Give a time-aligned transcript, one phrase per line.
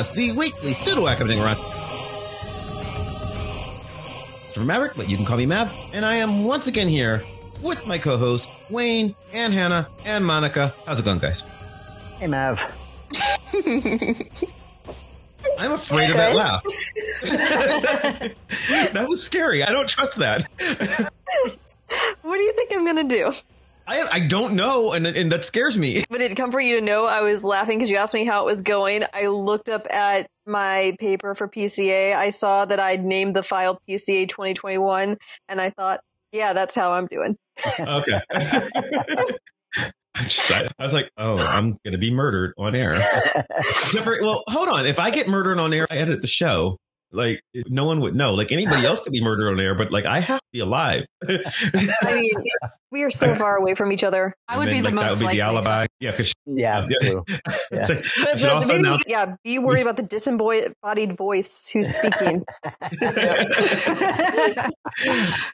[0.00, 1.56] Podcast, the weekly pseudo academic run.
[4.46, 4.64] Mr.
[4.64, 7.24] Maverick, but you can call me Mav, and I am once again here
[7.60, 10.74] with my co-hosts Wayne and Hannah and Monica.
[10.86, 11.44] How's it going, guys?
[12.18, 12.60] Hey, Mav.
[15.58, 16.62] I'm afraid of that laugh.
[18.92, 19.62] that was scary.
[19.62, 20.46] I don't trust that.
[22.22, 23.32] What do you think I'm gonna do?
[23.90, 26.04] I, I don't know, and, and that scares me.
[26.10, 28.46] But it comfort you to know I was laughing because you asked me how it
[28.46, 29.02] was going.
[29.12, 32.14] I looked up at my paper for PCA.
[32.14, 35.16] I saw that I'd named the file PCA 2021,
[35.48, 36.00] and I thought,
[36.32, 37.36] yeah, that's how I'm doing.
[37.80, 38.20] Okay.
[40.12, 42.94] I, just, I, I was like, oh, I'm going to be murdered on air.
[42.94, 44.86] Except for- well, hold on.
[44.86, 46.78] If I get murdered on air, I edit the show.
[47.12, 48.34] Like, no one would know.
[48.34, 51.04] Like, anybody else could be murdered on air, but like, I have to be alive.
[51.28, 52.30] I mean,
[52.92, 54.32] we are so far away from each other.
[54.48, 55.86] I would And be then, the like, most That would be the likely alibi.
[55.98, 56.98] Yeah, because Yeah, Yeah.
[57.00, 57.24] true.
[57.28, 61.68] like, I But should the- also maybe, announce yeah, be worried about the disembodied voice
[61.72, 62.44] who's speaking.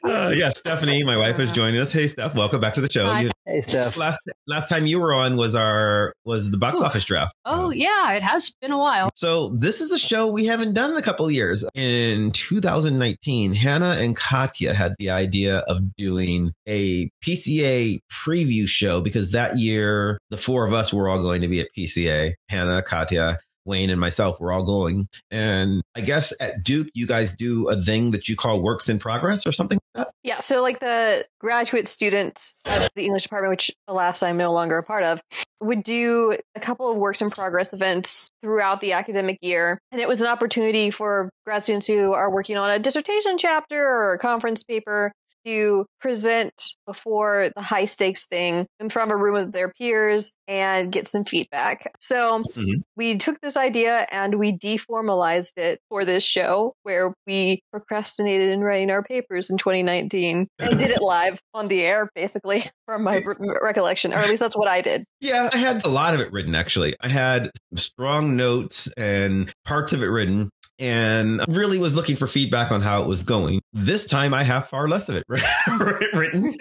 [0.03, 1.91] uh, yeah, Stephanie, my wife, is joining us.
[1.91, 3.05] Hey, Steph, welcome back to the show.
[3.07, 3.29] Hi.
[3.47, 3.95] Hey, Steph.
[3.95, 6.85] last last time you were on was our was the box Ooh.
[6.85, 7.33] office draft.
[7.45, 9.09] oh um, yeah, it has been a while.
[9.15, 11.63] So this is a show we haven't done in a couple of years.
[11.73, 19.31] In 2019, Hannah and Katya had the idea of doing a PCA preview show because
[19.31, 22.33] that year the four of us were all going to be at PCA.
[22.49, 25.07] Hannah, Katya, Wayne, and myself were all going.
[25.29, 28.99] And I guess at Duke, you guys do a thing that you call works in
[28.99, 30.13] progress or something like that.
[30.23, 34.77] Yeah, so like the graduate students of the English department, which alas I'm no longer
[34.77, 35.21] a part of,
[35.61, 39.79] would do a couple of works in progress events throughout the academic year.
[39.91, 43.81] And it was an opportunity for grad students who are working on a dissertation chapter
[43.81, 45.11] or a conference paper
[45.47, 50.33] to present before the high stakes thing in front of a room of their peers
[50.47, 51.91] and get some feedback.
[51.99, 52.81] So Mhm.
[52.95, 58.61] we took this idea and we deformalized it for this show where we procrastinated in
[58.61, 63.17] writing our papers in 2019 and did it live on the air, basically, from my
[63.17, 65.03] re- recollection, or at least that's what I did.
[65.21, 66.95] Yeah, I had a lot of it written actually.
[67.01, 70.49] I had strong notes and parts of it written
[70.79, 73.61] and really was looking for feedback on how it was going.
[73.73, 75.25] This time I have far less of it
[76.13, 76.55] written.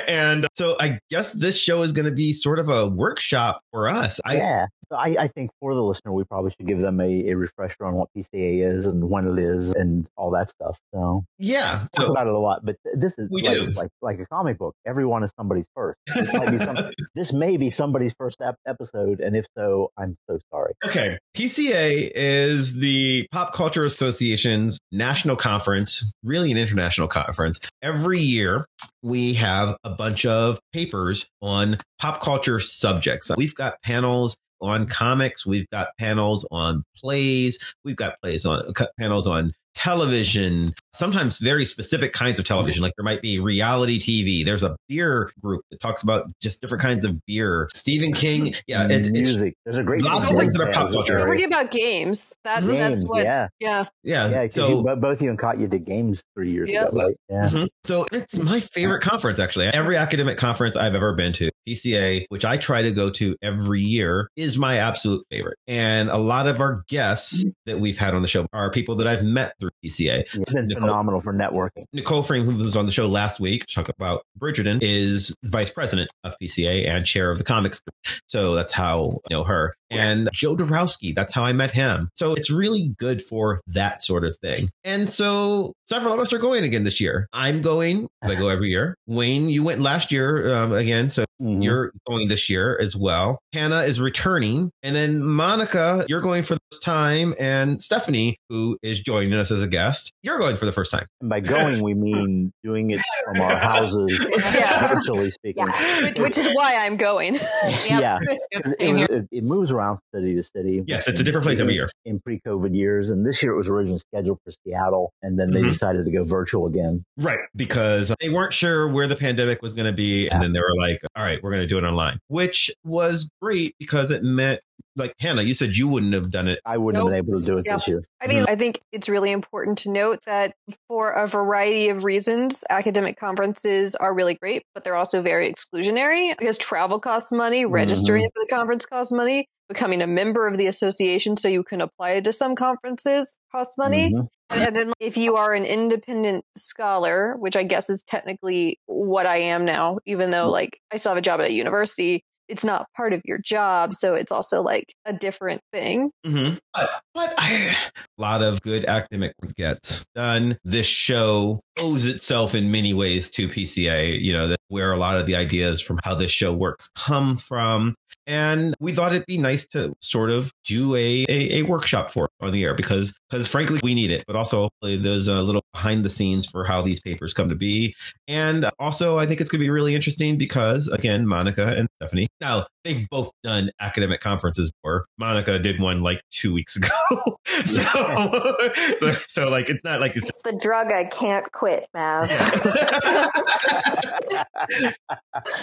[0.06, 3.88] And so I guess this show is going to be sort of a workshop for
[3.88, 4.20] us.
[4.24, 4.66] I yeah.
[4.88, 7.84] So I, I think for the listener, we probably should give them a, a refresher
[7.84, 10.78] on what PCA is and when it is and all that stuff.
[10.94, 11.86] So yeah.
[11.96, 13.66] talk So about it a lot, but this is We like, do.
[13.72, 14.76] like like a comic book.
[14.86, 15.98] Everyone is somebody's first.
[16.14, 16.76] This, might be some,
[17.16, 20.72] this may be somebody's first ep- episode, and if so, I'm so sorry.
[20.84, 21.18] Okay.
[21.36, 27.58] PCA is the Pop Culture Association's national conference, really an international conference.
[27.82, 28.64] Every year,
[29.02, 33.30] we have a bunch of papers on pop culture subjects.
[33.36, 39.26] We've got panels on comics, we've got panels on plays, we've got plays on panels
[39.26, 42.82] on television, sometimes very specific kinds of television.
[42.82, 44.44] Like there might be reality TV.
[44.44, 47.68] There's a beer group that talks about just different kinds of beer.
[47.72, 48.54] Stephen King.
[48.66, 48.88] Yeah.
[48.90, 49.32] It's, it's.
[49.64, 51.18] There's a great lots of music things that are pop culture.
[51.18, 52.32] Don't forget about games.
[52.44, 53.48] That, Games, that's what, yeah.
[53.60, 54.28] yeah, yeah.
[54.28, 54.46] yeah.
[54.46, 56.88] 'cause so you, bo- both you and Katya did games three years Yep.
[56.88, 57.16] ago, right?
[57.28, 57.48] Yeah.
[57.48, 57.68] Mhm.
[57.84, 59.66] So it's my favorite conference, actually.
[59.68, 63.82] Every academic conference I've ever been to, PCA, which I try to go to every
[63.82, 65.58] year, is my absolute favorite.
[65.66, 69.06] And a lot of our guests that we've had on the show are people that
[69.06, 70.20] I've met through PCA.
[70.20, 71.84] It's been Nicole- phenomenal for networking.
[71.92, 76.10] Nicole Freim, who was on the show last week, talk about Bridgerton, is vice president
[76.24, 78.20] of PCA and chair of the comics group.
[78.26, 79.74] So that's how I know her.
[79.90, 82.10] And Joe Dorowski, that's how I met him.
[82.14, 84.68] So it's really good for that sort of thing.
[84.84, 87.28] And so several of us are going again this year.
[87.32, 88.96] I'm going, I go every year.
[89.06, 91.10] Wayne, you went last year um, again.
[91.10, 91.24] So
[91.60, 91.64] Mhm.
[91.64, 93.38] you're going this year as well.
[93.52, 94.70] Hannah is returning.
[94.82, 97.34] And then Monica, you're going for the first time.
[97.38, 101.06] And Stephanie, who is joining us as a guest, you're going for the first time.
[101.20, 104.94] And by going, we mean doing it from our houses, Yeah.
[104.94, 105.66] virtually speaking.
[106.02, 107.38] which, which is why I'm going.
[107.86, 108.18] Yeah.
[108.20, 108.38] Yep,
[108.78, 110.82] It, it, it moves around city to city.
[110.86, 111.88] Yes, it's a different place every year.
[112.04, 115.60] In pre-COVID years, and this year it was originally scheduled for Seattle, and then they
[115.62, 115.68] Mhm.
[115.72, 117.04] decided to go virtual again.
[117.16, 117.38] Right.
[117.54, 120.28] Because they weren't sure where the pandemic was going to be.
[120.28, 123.30] And then they were like, all right, we're going to do it online, which was
[123.40, 124.60] great because it meant,
[124.96, 126.60] like, Hannah, you said you wouldn't have done it.
[126.64, 127.76] I wouldn't have been able to do it Yeah.
[127.76, 128.02] this year.
[128.20, 128.50] I mean, mm-hmm.
[128.50, 130.54] I think it's really important to note that
[130.88, 136.36] for a variety of reasons, academic conferences are really great, but they're also very exclusionary
[136.38, 138.40] because travel costs money, registering mm-hmm.
[138.40, 142.20] for the conference costs money, becoming a member of the association so you can apply
[142.20, 144.12] to some conferences costs money.
[144.12, 144.26] Mhm.
[144.50, 149.38] And then if you are an independent scholar, which I guess is technically what I
[149.38, 150.52] am now, even though mm.
[150.52, 153.94] like I still have a job at a university, it's not part of your job,
[153.94, 156.10] so it's also like a different thing.
[156.26, 156.56] Mm-hmm.
[156.74, 157.76] But, but I,
[158.18, 160.58] a lot of good academic work gets done.
[160.64, 164.20] This show owes itself in many ways to PCA.
[164.20, 167.94] You know, where a lot of the ideas from how this show works come from.
[168.26, 172.28] And we thought it'd be nice to sort of do a, a, a workshop for
[172.40, 175.62] on the air because because frankly we need it, but also uh, there's a little
[175.72, 177.94] behind the scenes for how these papers come to be.
[178.28, 182.26] And also I think it's gonna be really interesting because again, Monica and Stephanie.
[182.40, 185.06] Now they've both done academic conferences before.
[185.18, 186.88] Monica did one like two weeks ago.
[187.64, 187.82] so
[189.28, 192.30] so like it's not like it's, it's the drug I can't quit, Mav.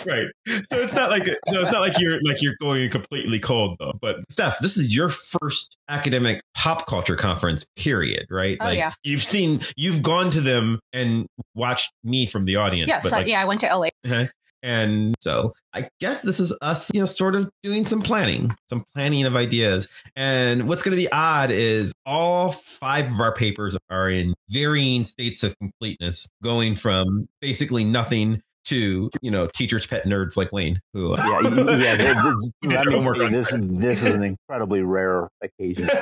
[0.06, 0.28] right.
[0.48, 3.94] So it's not like so it's not like you're like you're going completely cold though.
[4.02, 8.58] But Steph, this is your first academic pop culture conference, period, right?
[8.60, 8.92] Oh like, yeah.
[9.04, 12.90] You've seen you've gone to them and watched me from the audience.
[12.90, 13.42] Yes, but like, yeah.
[13.42, 13.88] I went to LA.
[14.06, 14.16] Okay.
[14.16, 14.28] Uh-huh.
[14.64, 18.86] And so I guess this is us, you know, sort of doing some planning, some
[18.96, 19.90] planning of ideas.
[20.16, 25.04] And what's going to be odd is all five of our papers are in varying
[25.04, 30.80] states of completeness, going from basically nothing to, you know, teachers' pet nerds like Wayne,
[30.94, 31.14] who.
[31.14, 31.96] uh, yeah, y- y- yeah.
[31.96, 35.30] This, this, You did let me homework say, on this, this is an incredibly rare
[35.42, 35.88] occasion.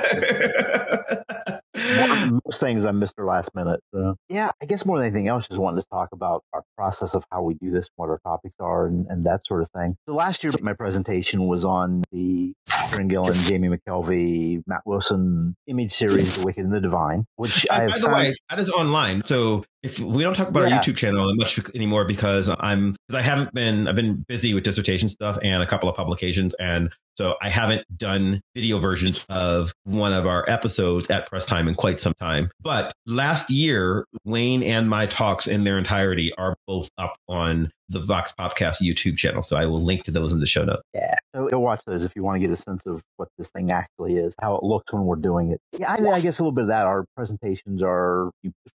[2.44, 3.80] Most things I missed her last minute.
[3.94, 4.16] So.
[4.28, 7.24] Yeah, I guess more than anything else, just wanted to talk about our process of
[7.32, 9.96] how we do this, what our topics are, and, and that sort of thing.
[10.08, 12.52] So last year, my presentation was on the
[12.90, 17.82] Kieran Gillen, Jamie McKelvie, Matt Wilson image series, The Wicked and the Divine, which And
[17.82, 19.22] I by the found- way, that is online.
[19.22, 20.76] So if we don't talk about Yeah.
[20.76, 24.64] our YouTube channel much anymore because I'm because I haven't been I've been busy with
[24.64, 29.72] dissertation stuff and a couple of publications and so I haven't done video versions of
[29.84, 32.50] one of our episodes at press time in quite some time.
[32.60, 38.00] But last year, Wayne and my talks in their entirety are both up on the
[38.00, 39.42] Vox Popcast YouTube channel.
[39.42, 40.82] So I will link to those in the show notes.
[40.94, 41.16] Yeah.
[41.34, 43.70] So go watch those if you want to get a sense of what this thing
[43.70, 45.60] actually is, how it looks when we're doing it.
[45.78, 46.86] Yeah, I, I guess a little bit of that.
[46.86, 48.30] Our presentations are,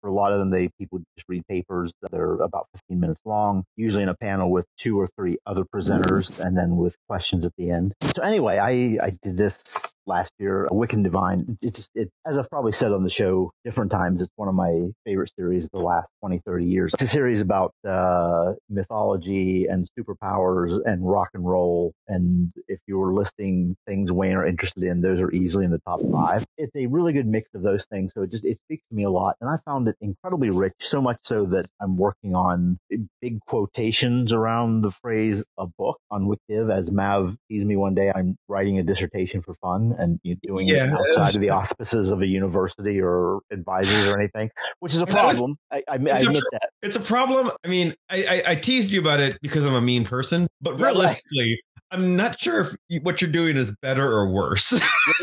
[0.00, 1.92] for a lot of them, they people just read papers.
[2.10, 6.38] They're about 15 minutes long, usually in a panel with two or three other presenters,
[6.40, 7.94] and then with questions at the end.
[8.16, 9.62] So anyway, I, I did this
[10.06, 11.56] last year, a Wicked and Divine.
[11.62, 14.88] It's it, as I've probably said on the show different times, it's one of my
[15.04, 16.92] favorite series of the last 20, 30 years.
[16.94, 21.92] It's a series about uh, mythology and superpowers and rock and roll.
[22.08, 25.80] And if you were listing things Wayne are interested in, those are easily in the
[25.80, 26.44] top five.
[26.58, 28.12] It's a really good mix of those things.
[28.14, 29.36] So it just, it speaks to me a lot.
[29.40, 32.78] And I found it incredibly rich, so much so that I'm working on
[33.20, 36.76] big quotations around the phrase a book on WicDiv.
[36.76, 40.56] As Mav teased me one day, I'm writing a dissertation for fun and you know,
[40.56, 44.50] doing Yeah, it outside of the auspices of a university or advisors or anything,
[44.80, 45.56] which is a that was- problem.
[45.70, 46.70] I, I, I It's a- admit that.
[46.82, 47.50] It's a problem.
[47.64, 50.78] I mean, I, I, I teased you about it because I'm a mean person, but
[50.80, 51.60] realistically,
[51.92, 54.72] I'm not sure if you, what you're doing is better or worse.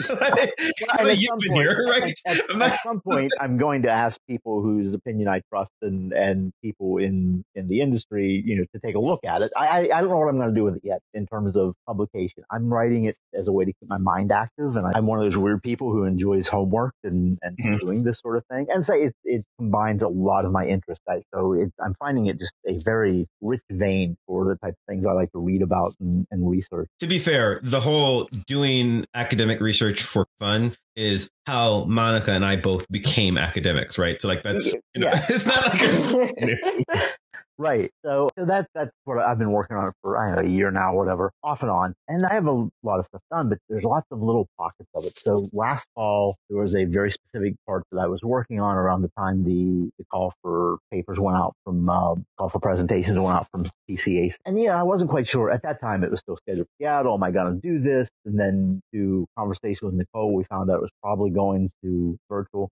[0.09, 2.19] Like, you've some been point- here, right?
[2.25, 6.11] At, I'm at some point, I'm going to ask people whose opinion I trust and,
[6.13, 9.51] and people in, in the industry, you know, to take a look at it.
[9.57, 11.55] I, I, I don't know what I'm going to do with it yet in terms
[11.55, 12.43] of publication.
[12.51, 14.75] I'm writing it as a way to keep my mind active.
[14.75, 17.79] And I'm one of those weird people who enjoys homework and, and Mhm.
[17.79, 18.67] doing this sort of thing.
[18.69, 21.03] And so it, it combines a lot of my interests.
[21.33, 25.05] So it, I'm finding it just a very rich vein for the type of things
[25.05, 26.89] I like to read about and, and research.
[26.99, 32.55] to be fair, the whole doing academic research for fun is how Monica and I
[32.55, 34.19] both became academics, right?
[34.21, 35.21] So like that's you know, Yeah.
[35.29, 37.09] it's not like
[37.57, 37.89] Right.
[38.05, 40.71] So, so that that's what I've been working on for I don't know, a year
[40.71, 41.93] now, whatever, off and on.
[42.07, 45.03] And I have a lot of stuff done, but there's lots of little pockets of
[45.05, 45.17] it.
[45.19, 49.01] So last fall there was a very specific part that I was working on around
[49.01, 53.37] the time the, the call for papers went out from uh, call for presentations went
[53.37, 54.35] out from PCAs.
[54.45, 56.03] And yeah, I wasn't quite sure at that time.
[56.05, 57.15] It was still scheduled for Seattle.
[57.15, 58.07] Am I going to do this?
[58.25, 62.69] And then through conversation with Nicole, we found out it was probably going to virtual.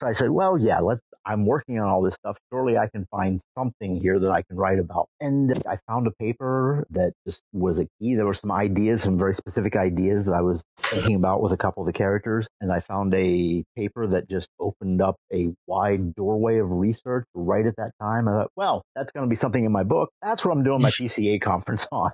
[0.00, 2.36] So I said, well, yeah, let's, I'm working on all this stuff.
[2.52, 5.08] Surely I can find something here that I can write about.
[5.20, 8.14] And I found a paper that just was a key.
[8.14, 11.56] There were some ideas, some very specific ideas that I was thinking about with a
[11.56, 12.48] couple of the characters.
[12.60, 17.66] And I found a paper that just opened up a wide doorway of research right
[17.66, 18.26] at that time.
[18.26, 20.10] I thought, well, that's going to be something in my book.
[20.22, 22.12] That's what I'm doing my PCA conference on.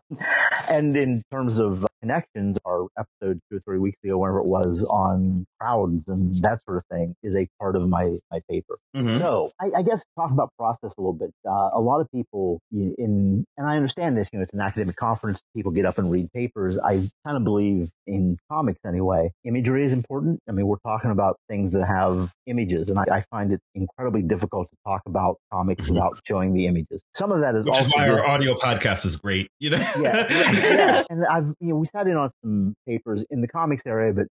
[0.70, 4.84] and in terms of connections, our episode two or three weeks ago, whenever it was
[4.84, 8.76] on crowds and that sort of thing is a part of my my paper.
[8.96, 9.18] Mhm.
[9.18, 11.30] So I, I guess talk about process a little bit.
[11.48, 14.96] Uh, a lot of people in, and I understand this, you know, it's an academic
[14.96, 15.40] conference.
[15.54, 16.78] People get up and read papers.
[16.78, 19.30] I kind of believe in comics anyway.
[19.44, 20.40] Imagery is important.
[20.48, 24.22] I mean, we're talking about things that have images and I, I find it incredibly
[24.22, 25.94] difficult to talk about comics Mhm.
[25.94, 27.00] without showing the images.
[27.16, 29.48] Some of that is Which is why our audio podcast is great.
[29.58, 29.78] You know?
[30.00, 31.02] yeah, yeah.
[31.10, 34.26] And I've, you know, we sat in on some papers in the comics area, but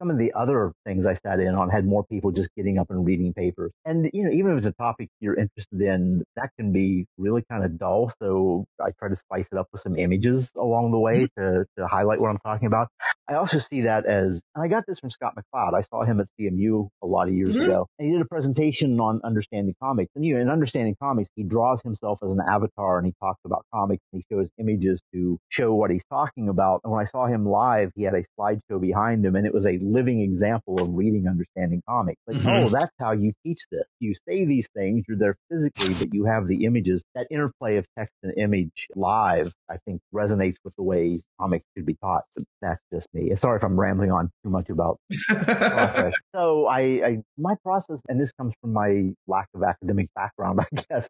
[0.00, 0.47] some of the other
[0.84, 3.70] things I sat in on had more people just getting up and reading papers.
[3.84, 7.44] And, you know, even if it's a topic you're interested in, that can be really
[7.50, 8.12] kind of dull.
[8.20, 11.40] So I try to spice it up with some images along the way mm-hmm.
[11.40, 12.88] to, to highlight what I'm talking about.
[13.28, 15.74] I also see that as, and I got this from Scott McCloud.
[15.74, 17.64] I saw him at CMU a lot of years Mhm.
[17.64, 17.86] ago.
[17.98, 20.10] And he did a presentation on understanding comics.
[20.16, 23.40] And you know, in understanding comics, he draws himself as an avatar and he talks
[23.44, 26.80] about comics and he shows images to show what he's talking about.
[26.84, 29.66] And when I saw him live, he had a slideshow behind him and it was
[29.66, 32.22] a living example of reading understanding comics.
[32.26, 32.64] Like, Mhm.
[32.64, 33.84] oh, that's how you teach this.
[34.00, 37.04] You say these things, you're there physically, but you have the images.
[37.14, 41.84] That interplay of text and image live, I think resonates with the way comics should
[41.84, 42.22] be taught.
[42.34, 43.17] But that's just me.
[43.36, 44.98] Sorry if I'm rambling on too much about
[45.28, 46.12] process.
[46.34, 50.82] So I, I, my process, and this comes from my lack of academic background, I
[50.88, 51.08] guess.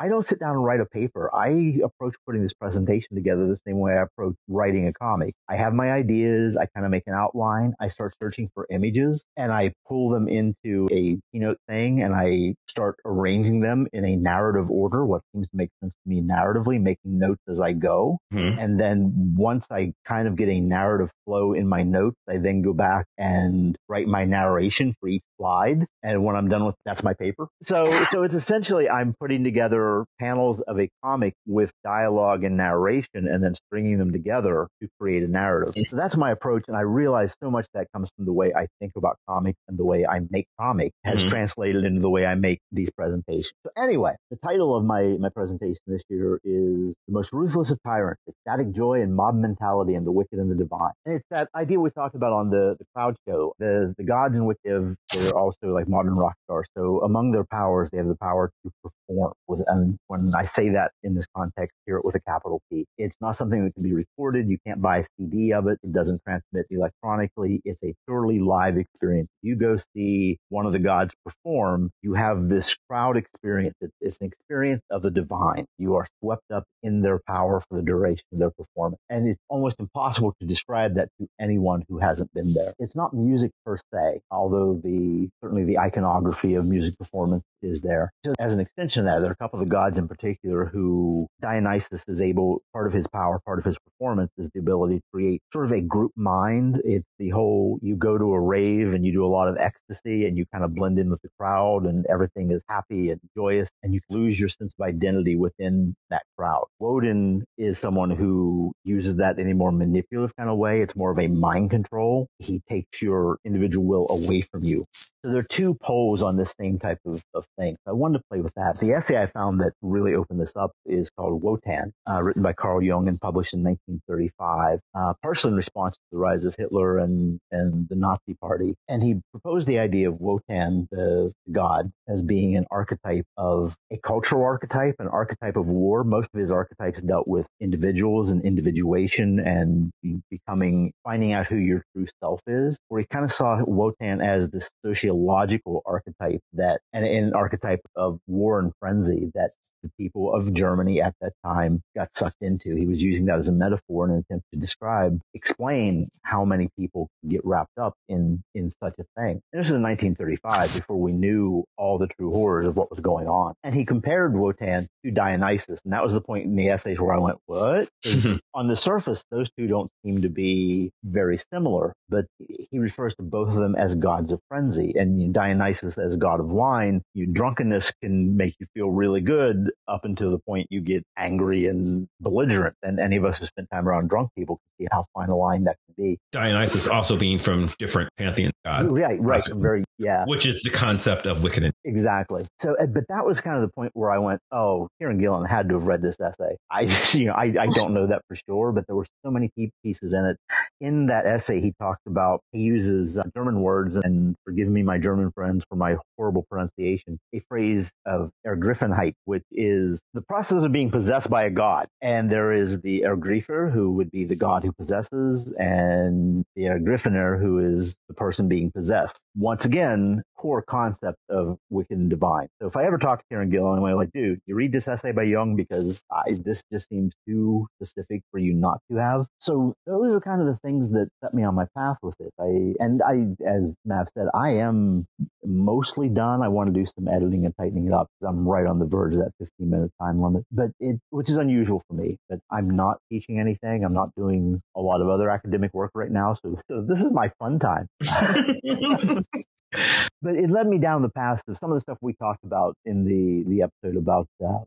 [0.00, 1.34] I don't sit down and write a paper.
[1.34, 5.34] I approach putting this presentation together the same way I approach writing a comic.
[5.48, 6.56] I have my ideas.
[6.56, 7.74] I kind of make an outline.
[7.80, 12.54] I start searching for images and I pull them into a keynote thing and I
[12.68, 16.80] start arranging them in a narrative order, what seems to make sense to me narratively,
[16.80, 18.18] making notes as I go.
[18.32, 18.58] Mhm.
[18.58, 22.62] And then once I kind of get a narrative flow in my notes, I then
[22.62, 25.84] go back and write my narration for each slide.
[26.02, 27.48] And when I'm done with that's my paper.
[27.62, 29.87] So so it's essentially I'm putting together
[30.18, 35.22] panels of a comic with dialogue and narration and then stringing them together to create
[35.22, 35.74] a narrative.
[35.88, 36.64] So that's my approach.
[36.68, 39.78] And I realize so much that comes from the way I think about comics and
[39.78, 41.28] the way I make comics has Mhm.
[41.30, 43.52] translated into the way I make these presentations.
[43.64, 47.78] So anyway, the title of my, my presentation this year is The Most Ruthless of
[47.84, 50.92] Tyrants, Ecstatic Joy and Mob Mentality and the Wicked and the Divine.
[51.06, 53.52] And it's that idea we talked about on the, the crowd show.
[53.58, 56.66] The, the gods in they've- they're also like modern rock stars.
[56.76, 59.32] So among their powers, they have the power to perform.
[59.48, 62.86] With, and when I say that in this context, hear it with a capital P.
[62.98, 64.48] It's not something that can be recorded.
[64.48, 65.78] You can't buy a CD of it.
[65.82, 67.60] It doesn't transmit electronically.
[67.64, 69.28] It's a purely live experience.
[69.42, 73.74] You go see one of the gods perform, you have this crowd experience.
[73.80, 75.66] It's, it's an experience of the divine.
[75.78, 79.00] You are swept up in their power for the duration of their performance.
[79.08, 82.72] And it's almost impossible to describe that to anyone who hasn't been there.
[82.78, 88.12] It's not music per se, although the, certainly the iconography of music performance is there.
[88.24, 90.66] Just as an extension of that, there are a couple of the gods in particular
[90.66, 94.96] who Dionysus is able, part of his power, part of his performance is the ability
[94.96, 96.80] to create sort of a group mind.
[96.84, 100.26] It's the whole, you go to a rave and you do a lot of ecstasy
[100.26, 103.68] and you kind of blend in with the crowd and everything is happy and joyous
[103.82, 106.66] and you lose your sense of identity within that crowd.
[106.80, 110.80] Woden is someone who uses that in a more manipulative kind of way.
[110.80, 112.28] It's more of a mind control.
[112.38, 114.84] He takes your individual will away from you.
[115.24, 117.76] So there are two poles on this same type of, of thing.
[117.88, 118.78] I wanted to play with that.
[118.80, 122.52] The essay I found that really opened this up is called Wotan, uh, written by
[122.52, 126.98] Carl Jung and published in 1935, uh, partially in response to the rise of Hitler
[126.98, 128.76] and, and the Nazi party.
[128.86, 133.98] And he proposed the idea of Wotan, the god, as being an archetype of a
[133.98, 136.04] cultural archetype, an archetype of war.
[136.04, 139.90] Most of his archetypes dealt with individuals and individuation and
[140.30, 144.48] becoming, finding out who your true self is, where he kind of saw Wotan as
[144.50, 144.70] this
[145.08, 149.50] sociological archetype that, and an archetype of war and frenzy that
[149.82, 152.74] the people of Germany at that time got sucked into.
[152.74, 156.68] He was using that as a metaphor in an attempt to describe, explain how many
[156.78, 159.40] people get wrapped up in, in such a thing.
[159.52, 163.00] And this is in 1935 before we knew all the true horrors of what was
[163.00, 163.54] going on.
[163.62, 165.80] And he compared Wotan to Dionysus.
[165.84, 167.88] And that was the point in the essays where I went, what?
[168.54, 173.22] on the surface, those two don't seem to be very similar, but he refers to
[173.22, 177.02] both of them as gods of frenzy and Dionysus as god of wine.
[177.14, 181.66] You, drunkenness can make you feel really good up until the point you get angry
[181.66, 182.74] and belligerent.
[182.82, 185.36] And any of us who spend time around drunk people can see how fine a
[185.36, 186.18] line that can be.
[186.32, 189.42] Dionysus also being from different pantheon gods, right, right.
[189.56, 190.24] Very, yeah.
[190.26, 191.64] which is the concept of wicked.
[191.64, 192.46] and- Exactly.
[192.60, 195.44] So, uh, but that was kind of the point where I went, oh, Kieran Gillen
[195.44, 196.56] had to have read this essay.
[196.70, 199.50] I, you know, I, I don't know that for sure, but there were so many
[199.56, 200.36] key pieces in it.
[200.80, 204.98] In that essay, he talks about, he uses uh, German words, and forgive me, my
[204.98, 210.72] German friends, for my horrible pronunciation, a phrase of Ergriffenheit, which is the process of
[210.72, 211.86] being possessed by a god.
[212.00, 217.40] And there is the Ergriffer, who would be the god who possesses, and the Ergriffener,
[217.40, 219.18] who is the person being possessed.
[219.36, 222.48] Once again, core concept of wicked and divine.
[222.60, 225.12] So if I ever talk to Kieran Gillen, I'm like, dude, you read this essay
[225.12, 229.26] by Jung because I, this just seems too specific for you not to have.
[229.38, 232.32] So those are kind of the things that set me on my path with it.
[232.40, 235.06] I and I, as Mav said, I am
[235.44, 236.42] mostly done.
[236.42, 238.08] I want to do some editing and tightening it up.
[238.26, 241.36] I'm right on the verge of that 15 minute time limit, but it, which is
[241.36, 242.16] unusual for me.
[242.28, 243.84] But I'm not teaching anything.
[243.84, 246.34] I'm not doing a lot of other academic work right now.
[246.34, 247.86] So, so this is my fun time.
[249.72, 252.74] but it led me down the path of some of the stuff we talked about
[252.84, 254.58] in the the episode about uh,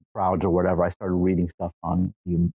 [0.45, 0.83] or whatever.
[0.83, 2.13] I started reading stuff on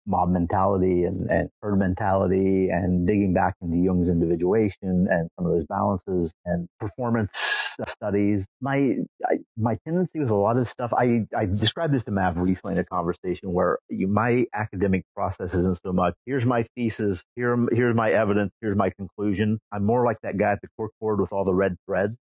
[0.05, 5.51] mob mentality and, and herd mentality and digging back into Jung's individuation and some of
[5.51, 7.52] those balances and performance
[7.87, 8.45] studies.
[8.61, 12.37] My I, my tendency with a lot of stuff, I, I described this to Mav
[12.37, 17.23] recently in a conversation where you, my academic process isn't so much, here's my thesis,
[17.35, 19.59] here, here's my evidence, here's my conclusion.
[19.71, 22.15] I'm more like that guy at the corkboard with all the red threads.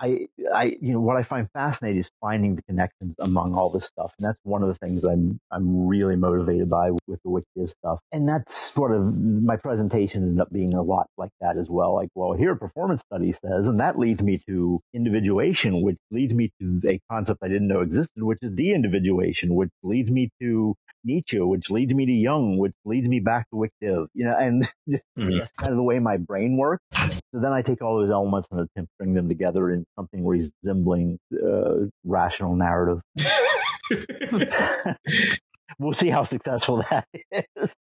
[0.00, 3.84] I, I, you know, what I find fascinating is finding the connections among all this
[3.84, 7.70] stuff, and that's one of the things I'm, I'm really motivated by with the Wicked
[7.70, 8.00] stuff.
[8.12, 9.14] And that's sort of
[9.44, 11.94] my presentation ends up being a lot like that as well.
[11.94, 16.50] Like, well, here performance study says, and that leads me to individuation, which leads me
[16.60, 20.74] to a concept I didn't know existed, which is de-individuation, which leads me to
[21.04, 24.62] Nietzsche, which leads me to Jung, which leads me back to WicDiv, you know, and
[24.88, 25.38] mm-hmm.
[25.38, 26.84] that's kind of the way my brain works.
[26.92, 30.26] So then I take all those elements and attempt to bring them together in something
[30.26, 33.00] resembling uh, rational narrative.
[35.78, 37.74] we'll see how successful that is.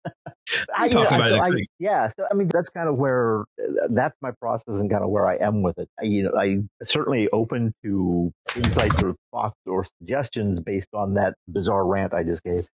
[0.75, 3.46] I, you know, so I, yeah, so I mean that's kind of where
[3.89, 5.88] that's my process and kind of where I am with it.
[6.00, 11.36] I, you know, I certainly open to insights or thoughts or suggestions based on that
[11.48, 12.67] bizarre rant I just gave.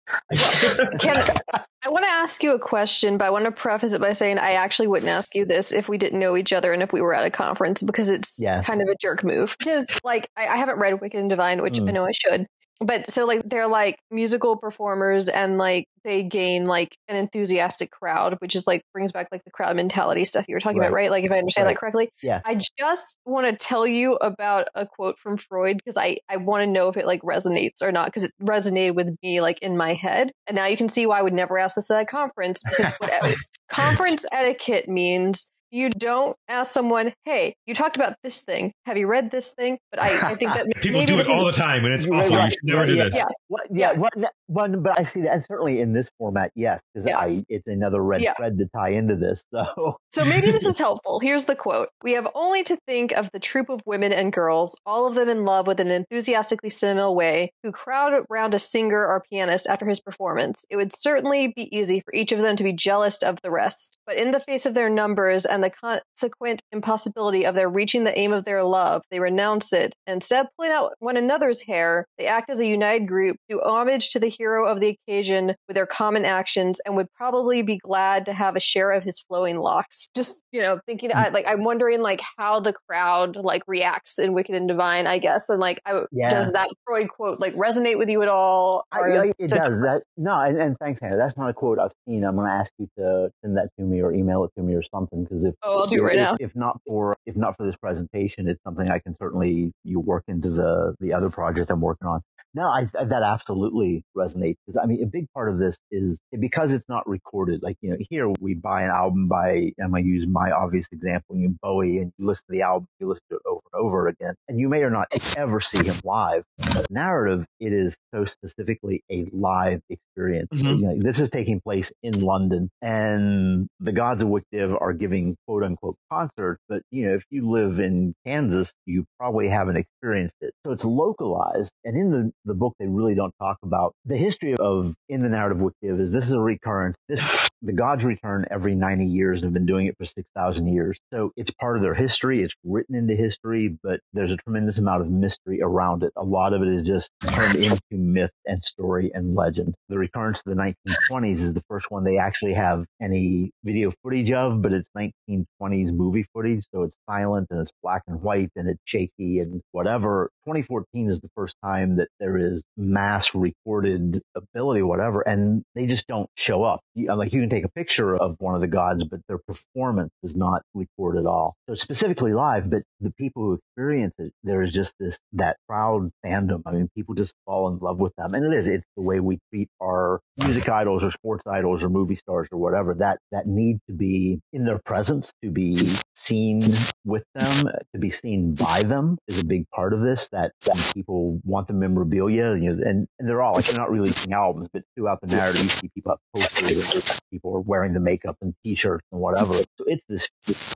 [1.00, 1.24] Can,
[1.86, 4.40] I want to ask you a question, but I want to preface it by saying
[4.40, 7.00] I actually wouldn't ask you this if we didn't know each other and if we
[7.00, 8.64] were at a conference because it's yeah.
[8.64, 9.56] kind of a jerk move.
[9.60, 11.88] Because like I, I haven't read Wicked and Divine, which mm.
[11.88, 12.48] I know I should,
[12.80, 18.36] but so like they're like musical performers and like they gain like an enthusiastic crowd
[18.40, 20.88] which is like brings back like the crowd mentality stuff you were talking right.
[20.88, 21.74] about right like if i understand right.
[21.74, 25.98] that correctly yeah i just want to tell you about a quote from freud because
[25.98, 29.16] i i want to know if it like resonates or not because it resonated with
[29.24, 31.76] me like in my head and now you can see why i would never ask
[31.76, 33.34] this at a conference because whatever
[33.70, 38.72] conference etiquette means you don't ask someone, "Hey, you talked about this thing.
[38.86, 41.56] Have you read this thing?" But I, I think that people do it all is,
[41.56, 42.36] the time, and it's awful.
[42.36, 43.16] Right, you should never do yeah, this.
[43.16, 43.28] Yeah,
[43.72, 43.94] yeah.
[44.16, 44.28] yeah.
[44.48, 47.44] One, but I see that, and certainly in this format, yes, because yes.
[47.50, 48.34] it's another red yeah.
[48.36, 49.44] thread to tie into this.
[49.56, 51.20] So, so maybe this is helpful.
[51.20, 54.76] Here's the quote: "We have only to think of the troop of women and girls,
[54.86, 59.06] all of them in love with an enthusiastically similar way, who crowd around a singer
[59.06, 60.66] or pianist after his performance.
[60.70, 63.98] It would certainly be easy for each of them to be jealous of the rest,
[64.06, 68.18] but in the face of their numbers and the consequent impossibility of their reaching the
[68.18, 69.96] aim of their love, they renounce it.
[70.08, 74.10] Instead of pulling out one another's hair, they act as a united group, do homage
[74.10, 78.26] to the hero of the occasion with their common actions, and would probably be glad
[78.26, 80.10] to have a share of his flowing locks.
[80.16, 81.16] Just you know, thinking mm.
[81.16, 85.20] I, like I'm wondering like how the crowd like reacts in Wicked and Divine, I
[85.20, 86.30] guess, and like I, yeah.
[86.30, 88.86] does that Freud quote like resonate with you at all?
[88.92, 89.82] I, I, it does.
[89.82, 91.18] That no, and, and, thanks, Hannah.
[91.18, 92.24] That's not a quote I've seen.
[92.24, 94.76] I'm going to ask you to send that to me or email it to me
[94.76, 96.38] or something because if oh, I'll do it right if, now.
[96.40, 100.24] If not for if not for this presentation, it's something I can certainly you work
[100.28, 102.20] into the the other project I'm working on.
[102.56, 106.72] No, I, that absolutely resonates because I mean, a big part of this is because
[106.72, 107.62] it's not recorded.
[107.62, 110.86] Like, you know, here we buy an album by, I'm going to use my obvious
[110.90, 113.60] example, you know, Bowie, and you listen to the album, you listen to it over
[113.74, 116.46] and over again, and you may or not ever see him live.
[116.58, 120.48] But narrative, it is so specifically a live experience.
[120.54, 120.76] Mm-hmm.
[120.78, 125.35] You know, this is taking place in London, and the gods of WicDiv are giving
[125.48, 126.62] quote unquote concerts.
[126.70, 130.54] But, you know, if you live in Kansas, you probably haven't experienced it.
[130.66, 131.72] So it's localized.
[131.84, 135.30] And in the the book, they really don't talk about the history of in the
[135.30, 136.96] narrative WicDiv is this is a recurrent.
[137.08, 141.00] This the gods return every 90 years and have been doing it for 6,000 years.
[141.12, 142.44] So it's part of their history.
[142.44, 143.78] It's written into history.
[143.82, 146.12] but there's a tremendous amount of mystery around it.
[146.16, 149.74] A lot of it is just turned into myth and story and legend.
[149.90, 154.32] The recurrence of the 1920s is the first one they actually have any video footage
[154.32, 154.90] of, but it's
[155.30, 159.62] 1920s movie footage, so it's silent and it's black and white and it's shaky and
[159.72, 160.30] whatever.
[160.46, 166.08] 2014 is the first time that there is mass recorded ability, whatever, and they just
[166.08, 166.80] don't show up.
[166.94, 169.40] You, uh, like you can take a picture of one of the gods, but their
[169.40, 171.56] performance is not recorded at all.
[171.68, 176.12] So specifically live, but the people who experience it, there is just this that proud
[176.26, 176.62] fandom.
[176.66, 178.68] I mean, people just fall in love with them, and it is.
[178.68, 182.60] It's the way we treat our music idols or sports idols or movie stars or
[182.60, 182.94] whatever.
[182.94, 185.78] That that need to be in their presence, to be
[186.16, 186.64] seen
[187.04, 190.28] with them, to be seen by them is a big part of this.
[190.32, 193.92] That, that people want the memorabilia, you know, and, and they're all like they're not
[193.92, 198.00] releasing albums, but throughout the narrative, you see people have posters, people are wearing the
[198.00, 199.54] makeup and t-shirts and whatever.
[199.54, 200.28] So it's this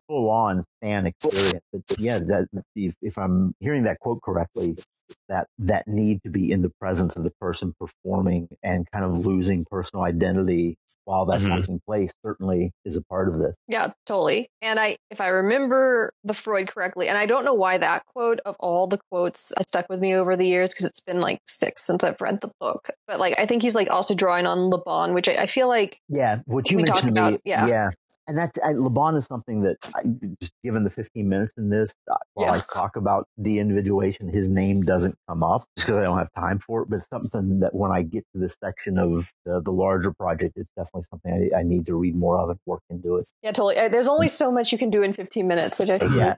[0.07, 1.63] full on fan experience.
[1.71, 4.77] But yeah, that if, if I'm hearing that quote correctly,
[5.27, 9.25] that that need to be in the presence of the person performing and kind of
[9.25, 11.55] losing personal identity while that's mm-hmm.
[11.55, 13.55] taking place certainly is a part of this.
[13.67, 14.28] Yeah, totally.
[14.61, 18.39] And I if I remember the Freud correctly, and I don't know why that quote
[18.45, 21.83] of all the quotes stuck with me over the years because it's been like six
[21.83, 22.89] since I've read the book.
[23.07, 25.67] But like I think he's like also drawing on Le Bon, which I, I feel
[25.67, 27.67] like Yeah, what you we mentioned about, me, yeah.
[27.67, 27.89] yeah
[28.29, 30.03] and that's I, Le Bon is something that I,
[30.39, 32.61] just given the 15 minutes in this, uh, while yeah.
[32.61, 36.59] I talk about the individuation, his name doesn't come up because I don't have time
[36.59, 36.89] for it.
[36.89, 40.69] But something that when I get to this section of the, the larger project, it's
[40.77, 43.27] definitely something I, I, need to read more of and work into it.
[43.41, 43.77] Yeah, totally.
[43.77, 46.35] Uh, there's only so much you can do in 15 minutes, which I think yeah.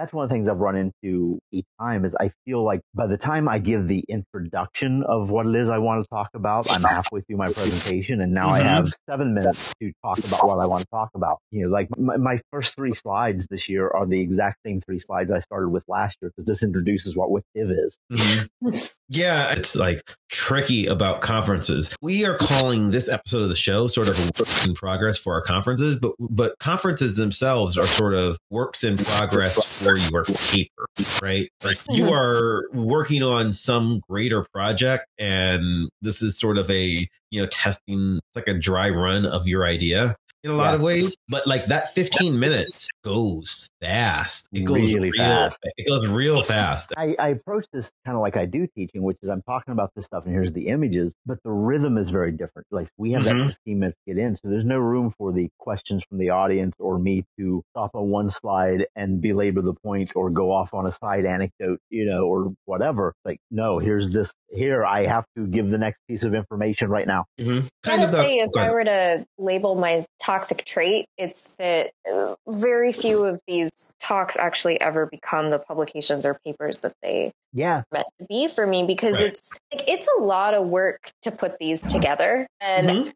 [0.00, 3.06] That's one of the things I've run into each time is I feel like by
[3.06, 6.72] the time I give the introduction of what it is I want to talk about,
[6.72, 8.66] I'm halfway through my presentation, and now mm-hmm.
[8.66, 11.36] I have seven minutes to talk about what I want to talk about.
[11.50, 15.00] You know, like my, my, first three slides this year are the exact same three
[15.00, 17.98] slides I started with last year because this introduces what WicDiv is.
[18.10, 18.78] Mm-hmm.
[19.10, 21.94] yeah, it's like tricky about conferences.
[22.00, 25.34] We are calling this episode of the show sort of a work in progress for
[25.34, 30.86] our conferences, but but conferences themselves are sort of works in progress for your paper,
[31.22, 31.48] right?
[31.64, 32.12] Like you mm-hmm.
[32.12, 38.18] are working on some greater project, and this is sort of a you know testing
[38.18, 40.74] it's like a dry run of your idea in a lot yeah.
[40.76, 44.48] of ways, but like that 15 minutes goes fast.
[44.52, 45.58] It goes really real, fast.
[45.76, 46.92] It goes real fast.
[46.96, 49.90] I, I approach this kind of like I do teaching, which is I'm talking about
[49.94, 52.66] this stuff and here's the images, but the rhythm is very different.
[52.70, 53.38] Like we have mm-hmm.
[53.38, 54.36] that 15 minutes to get in.
[54.36, 58.10] So there's no room for the questions from the audience or me to stop on
[58.10, 62.24] one slide and belabor the point or go off on a side anecdote, you know,
[62.24, 63.14] or whatever.
[63.24, 64.84] Like, no, here's this here.
[64.84, 67.26] I have to give the next piece of information right now.
[67.38, 67.66] Mm-hmm.
[67.86, 71.06] I gotta say, if I were to label my toxic trait.
[71.18, 76.78] It's that uh, very few of these talks actually ever become the publications or papers
[76.78, 79.26] that they yeah meant to be for me because right.
[79.26, 83.10] it's like it's a lot of work to put these together and mm-hmm.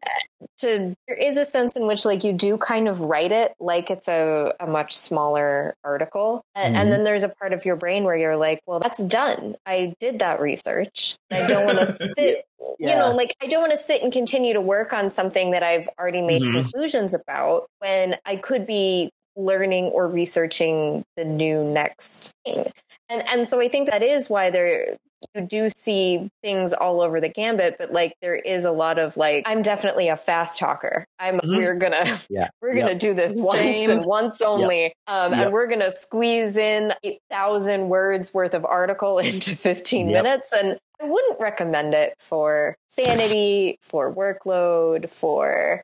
[0.57, 3.89] To there is a sense in which like you do kind of write it like
[3.89, 6.81] it's a, a much smaller article and, mm-hmm.
[6.81, 9.93] and, then there's a part of your brain where you're like well that's done i
[9.99, 11.85] did that research i don't want to
[12.17, 12.45] sit
[12.79, 12.89] yeah.
[12.89, 15.63] you know like i don't want to sit and continue to work on something that
[15.63, 16.61] i've already made mm-hmm.
[16.61, 22.65] conclusions about when i could be learning or researching the new next thing.
[23.09, 24.97] And and so I think that is why there
[25.33, 29.17] you do see things all over the gambit, but like there is a lot of
[29.17, 31.05] like I'm definitely a fast talker.
[31.19, 31.57] I'm mm-hmm.
[31.57, 32.49] we're gonna yeah.
[32.61, 32.99] we're gonna yep.
[32.99, 33.89] do this once Same.
[33.89, 34.83] and once only.
[34.83, 34.93] Yep.
[35.07, 35.43] Um yep.
[35.43, 40.51] and we're gonna squeeze in eight thousand words worth of article into fifteen minutes.
[40.51, 45.81] And I wouldn't recommend it for sanity, for workload, for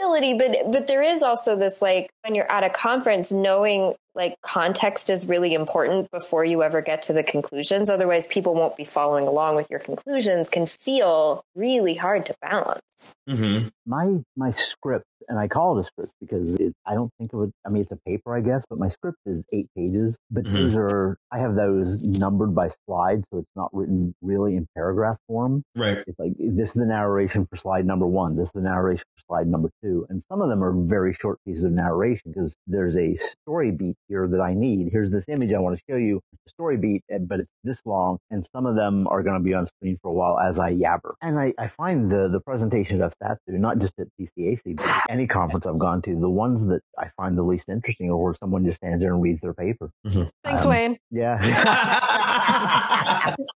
[0.00, 4.34] understandability, but but there is also this like when you're at a conference knowing like
[4.42, 8.84] context is really important before you ever get to the conclusions otherwise people won't be
[8.84, 13.68] following along with your conclusions can feel really hard to balance mm-hmm.
[13.86, 17.42] my my script and I call it a script because it, I don't think of
[17.42, 17.52] it.
[17.64, 20.18] I mean, it's a paper, I guess, but my script is eight pages.
[20.30, 20.54] But mm-hmm.
[20.54, 25.18] those are I have those numbered by slide, so it's not written really in paragraph
[25.28, 25.62] form.
[25.76, 25.98] Right.
[26.06, 28.36] It's like this is the narration for slide number one.
[28.36, 31.38] This is the narration for slide number two, and some of them are very short
[31.46, 34.88] pieces of narration because there's a story beat here that I need.
[34.90, 38.18] Here's this image I want to show you, the story beat, but it's this long,
[38.30, 40.72] and some of them are going to be on screen for a while as I
[40.72, 41.12] yabber.
[41.20, 44.86] And I, I find the the presentations I've sat through, not just at PCAC, but
[45.08, 48.34] any conference I've gone to, the ones that I find the least interesting are where
[48.34, 49.90] someone just stands there and reads their paper.
[50.06, 50.24] Mm-hmm.
[50.44, 50.98] Thanks, um, Wayne.
[51.10, 53.36] Yeah.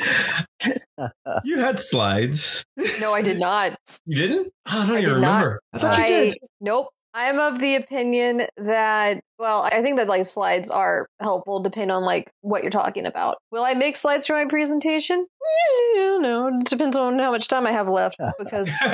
[1.44, 2.64] you had slides.
[3.00, 3.76] No, I did not.
[4.06, 4.52] You didn't?
[4.70, 5.60] Oh, no, I even remember.
[5.72, 5.82] Not.
[5.82, 6.38] I thought you did.
[6.60, 6.88] Nope.
[7.12, 12.04] I'm of the opinion that well, I think that like slides are helpful depending on
[12.04, 13.38] like what you're talking about.
[13.50, 15.26] Will I make slides for my presentation?
[15.94, 18.76] Yeah, no, it depends on how much time I have left because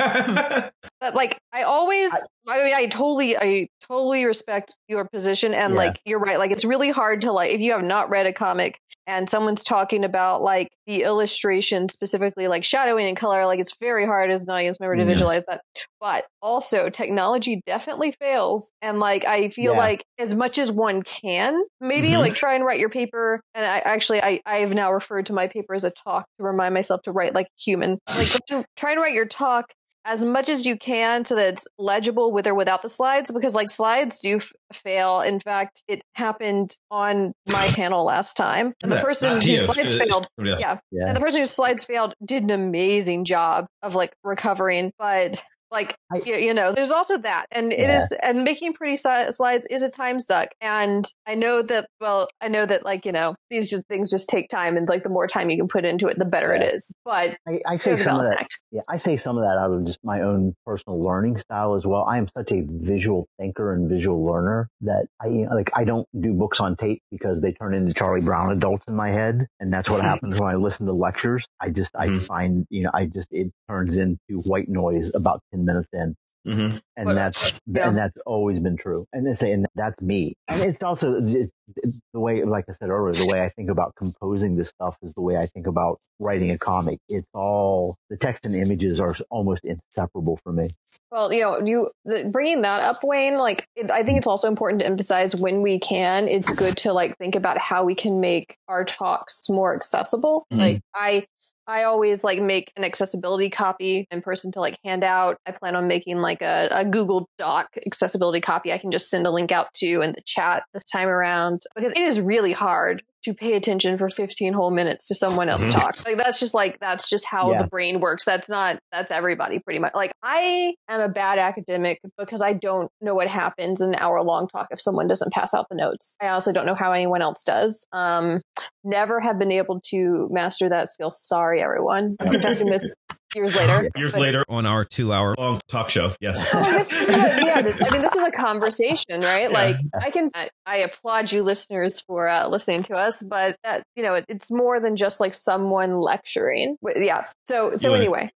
[0.99, 2.13] but like I always
[2.47, 5.77] I, mean I totally I totally respect your position and Yeah.
[5.79, 6.37] like you're right.
[6.37, 9.63] Like it's really hard to like if you have not read a comic and someone's
[9.63, 14.43] talking about like the illustration specifically like shadowing and color, like it's very hard as
[14.43, 15.09] an audience member to Yes.
[15.09, 15.61] visualize that.
[15.99, 18.71] But also technology definitely fails.
[18.81, 19.79] And like I feel Yeah.
[19.79, 22.19] like as much as one can, maybe Mhm.
[22.19, 23.41] like try and write your paper.
[23.55, 26.45] And I actually I, I have now referred to my paper as a talk to
[26.45, 27.99] remind myself to write like human.
[28.07, 29.73] Like try and- try and write your talk
[30.05, 33.53] as much as you can so that it's legible with or without the slides because
[33.53, 38.89] like slides do f- fail in fact it happened on my panel last time and
[38.89, 41.07] the person whose you, slides failed yeah Yeah.
[41.07, 45.97] and the person whose slides failed did an amazing job of like recovering but like,
[46.11, 47.45] I, you, you, know, there's also that.
[47.51, 47.77] And yeah.
[47.77, 50.49] it is, and making pretty si- slides is a time suck.
[50.61, 54.29] And I know that, well, I know that, like, you know, these just, things just
[54.29, 54.77] take time.
[54.77, 56.63] And, like, the more time you can put into it, the better yeah.
[56.63, 56.91] it is.
[57.03, 58.47] But I, I say some of that.
[58.71, 58.81] Yeah.
[58.87, 62.03] I say some of that out of just my own personal learning style as well.
[62.03, 65.83] I am such a visual thinker and visual learner that I, you know, like, I
[65.83, 69.47] don't do books on tape because they turn into Charlie Brown adults in my head.
[69.59, 71.45] And that's what happens when I listen to lectures.
[71.59, 72.19] I just, I mm-hmm.
[72.19, 76.15] find, you know, I just, it turns into white noise about 10 in
[76.47, 76.77] Mm-hmm.
[76.95, 77.89] And that's yeah.
[77.89, 79.05] and that's always been true.
[79.11, 80.33] And they say, and that's me.
[80.47, 83.69] And it's also it's, it's the way, like I said earlier, the way I think
[83.69, 86.99] about composing this stuff is the way I think about writing a comic.
[87.09, 90.69] It's all the text and images are almost inseparable for me.
[91.11, 93.35] Well, you know, you the, bringing that up, Wayne.
[93.35, 96.29] Like, it, I think it's also important to emphasize when we can.
[96.29, 100.45] It's good to like think about how we can make our talks more accessible.
[100.53, 100.61] Mm-hmm.
[100.61, 101.25] Like, I
[101.67, 105.37] I always like make an accessibility copy in person to like hand out.
[105.45, 109.27] I plan on making like a, a Google Doc accessibility copy I can just send
[109.27, 113.03] a link out to in the chat this time around because it is really hard
[113.23, 115.71] to pay attention for 15 whole minutes to someone else Mhm.
[115.73, 115.95] talk.
[116.05, 117.63] Like that's just like that's just how Yeah.
[117.63, 118.23] the brain works.
[118.23, 119.93] That's not that's everybody pretty much.
[119.93, 124.21] Like I am a bad academic because I don't know what happens in an hour
[124.21, 126.15] long talk if someone doesn't pass out the notes.
[126.21, 127.85] I also don't know how anyone else does.
[127.91, 128.41] Um
[128.85, 131.11] never have been able to master that skill.
[131.11, 132.15] Sorry everyone.
[132.19, 132.93] I'm confessing this
[133.35, 133.89] years later.
[133.97, 136.13] Years But- later on our two hour long talk show.
[136.19, 136.37] Yes.
[136.53, 139.49] Is yeah, this- I mean, this is a conversation, right?
[139.51, 139.57] Yeah.
[139.57, 143.83] Like, I can, I, I applaud you, listeners, for uh, listening to us, but that,
[143.95, 146.77] you know, it, it's more than just like someone lecturing.
[146.95, 147.25] Yeah.
[147.47, 148.29] So, so anyway,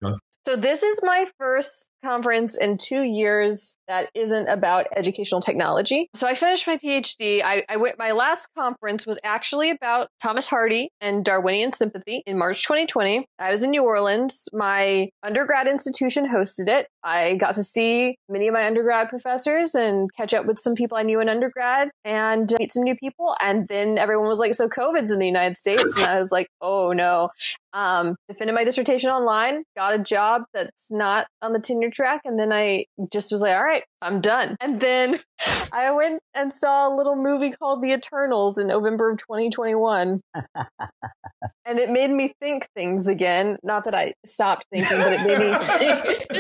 [0.44, 6.08] so this is my first conference in two years that isn't about educational technology.
[6.14, 7.42] So I finished my PhD.
[7.42, 7.98] I, I went.
[7.98, 13.26] My last conference was actually about Thomas Hardy and Darwinian sympathy in March 2020.
[13.38, 14.48] I was in New Orleans.
[14.52, 16.86] My undergrad institution hosted it.
[17.02, 20.98] I got to see many of my undergrad professors and catch up with some people
[20.98, 23.34] I knew in undergrad and meet some new people.
[23.40, 26.48] And then everyone was like, "So COVID's in the United States," and I was like,
[26.60, 27.30] "Oh no."
[27.74, 32.38] Um, defended my dissertation online, got a job that's not on the tenure track, and
[32.38, 35.20] then I just was like, "All right, I'm done." And then
[35.72, 40.20] I went and saw a little movie called The Eternals in November of 2021
[41.64, 43.58] and it made me think things again.
[43.62, 45.52] Not that I stopped thinking, but it made me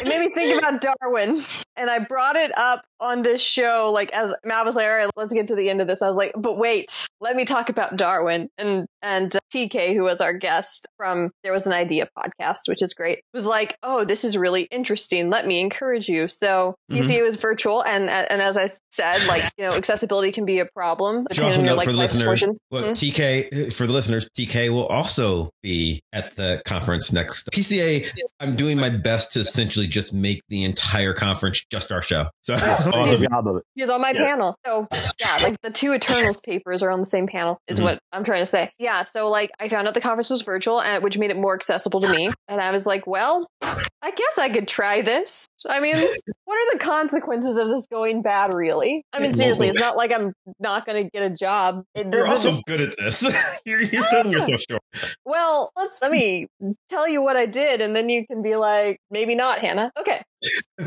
[0.00, 1.44] it made me think about Darwin.
[1.76, 5.10] And I brought it up on this show, like as Mav was like, "All right,
[5.16, 7.68] let's get to the end of this." I was like, "But wait, let me talk
[7.68, 12.08] about Darwin." And and uh, TK, who was our guest from There Was an Idea
[12.16, 15.28] podcast, which is great, was like, "Oh, this is really interesting.
[15.30, 16.98] Let me encourage you." So Mhm.
[16.98, 20.66] PCA was virtual, and and as I said, like you know, accessibility can be a
[20.66, 21.26] problem.
[21.32, 22.92] Should also note like, for the listeners, well, Hmm?
[22.92, 27.48] TK for the listeners, TK will also be at the conference next.
[27.52, 28.06] PCA,
[28.40, 32.26] I'm doing my best to essentially just make the entire conference just our show.
[32.42, 32.54] So
[32.92, 33.62] job of it.
[33.74, 34.24] He's on my Yeah.
[34.24, 34.56] panel.
[34.66, 34.86] So
[35.20, 37.84] yeah, like the two Eternals papers are on the same panel is Mhm.
[37.84, 38.70] what I'm trying to say.
[38.78, 39.02] Yeah.
[39.02, 42.00] So like I found out the conference was virtual and which made it more accessible
[42.02, 42.30] to me.
[42.48, 45.46] And I was like, well, I guess I could try this.
[45.68, 45.94] I mean,
[46.44, 49.04] what are the consequences of this going bad really?
[49.12, 51.82] I mean, seriously, it's not like I'm not gonna get a job.
[51.94, 53.22] It- you're also is- good at this.
[53.64, 54.82] you're you're selling yourself short.
[55.24, 56.46] well, let's let me
[56.88, 59.90] tell you what I did, and then you can be like, maybe not, Hannah.
[59.98, 60.20] Okay.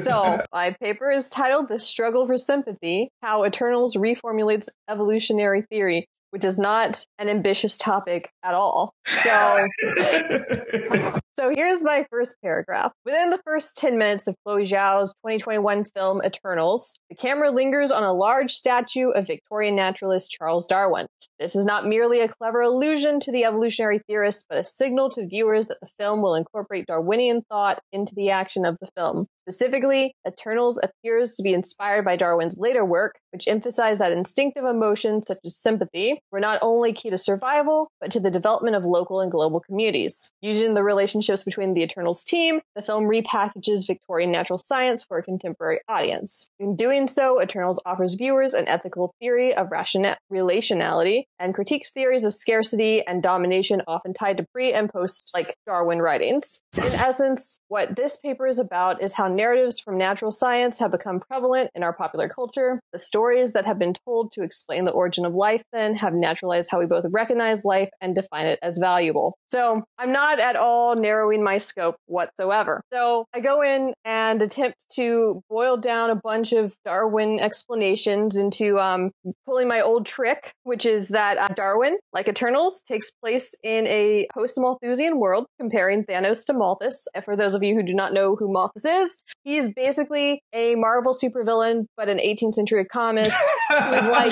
[0.02, 6.44] So my paper is titled "The Struggle for Sympathy: How Eternals Reformulates Evolutionary Theory," which
[6.44, 8.94] is not an ambitious topic at all.
[9.08, 9.68] So,
[11.38, 12.92] so here's my first paragraph.
[13.06, 18.04] Within the first 10 minutes of Chloe Zhao's 2021 film Eternals, the camera lingers on
[18.04, 21.08] a large statue of Victorian naturalist Charles Darwin.
[21.40, 25.28] This is not merely a clever allusion to the evolutionary theorist, but a signal to
[25.28, 29.28] viewers that the film will incorporate Darwinian thought into the action of the film.
[29.48, 35.26] Specifically, Eternals appears to be inspired by Darwin's later work, which emphasized that instinctive emotions
[35.28, 39.22] such as sympathy were not only key to survival, but to the development of local
[39.22, 40.32] and global communities.
[40.42, 45.24] Using the relationships between the Eternals team, the film repackages Victorian natural science for a
[45.24, 46.50] contemporary audience.
[46.60, 52.26] In doing so, Eternals offers viewers an ethical theory of rationa- relationality and critiques theories
[52.26, 56.60] of scarcity and domination often tied to pre and post like Darwin writings.
[56.78, 61.20] In essence, what this paper is about is how narratives from natural science have become
[61.20, 62.80] prevalent in our popular culture.
[62.94, 66.70] The stories that have been told to explain the origin of life then have naturalized
[66.72, 69.38] how we both recognize life and define it as valuable.
[69.48, 72.82] So I'm not at all narrowing my scope whatsoever.
[72.92, 78.80] So I go in and attempt to boil down a bunch of Darwin explanations into
[78.80, 79.12] um,
[79.46, 84.28] pulling my old trick, which is that uh, Darwin, like Eternals, takes place in a
[84.34, 87.08] post-Malthusian world, comparing Thanos to Malthus.
[87.14, 90.76] And for those of you who do not know who Malthus is, he's basically a
[90.76, 93.36] Marvel supervillain, but an 18th century economist
[93.70, 94.32] who's like,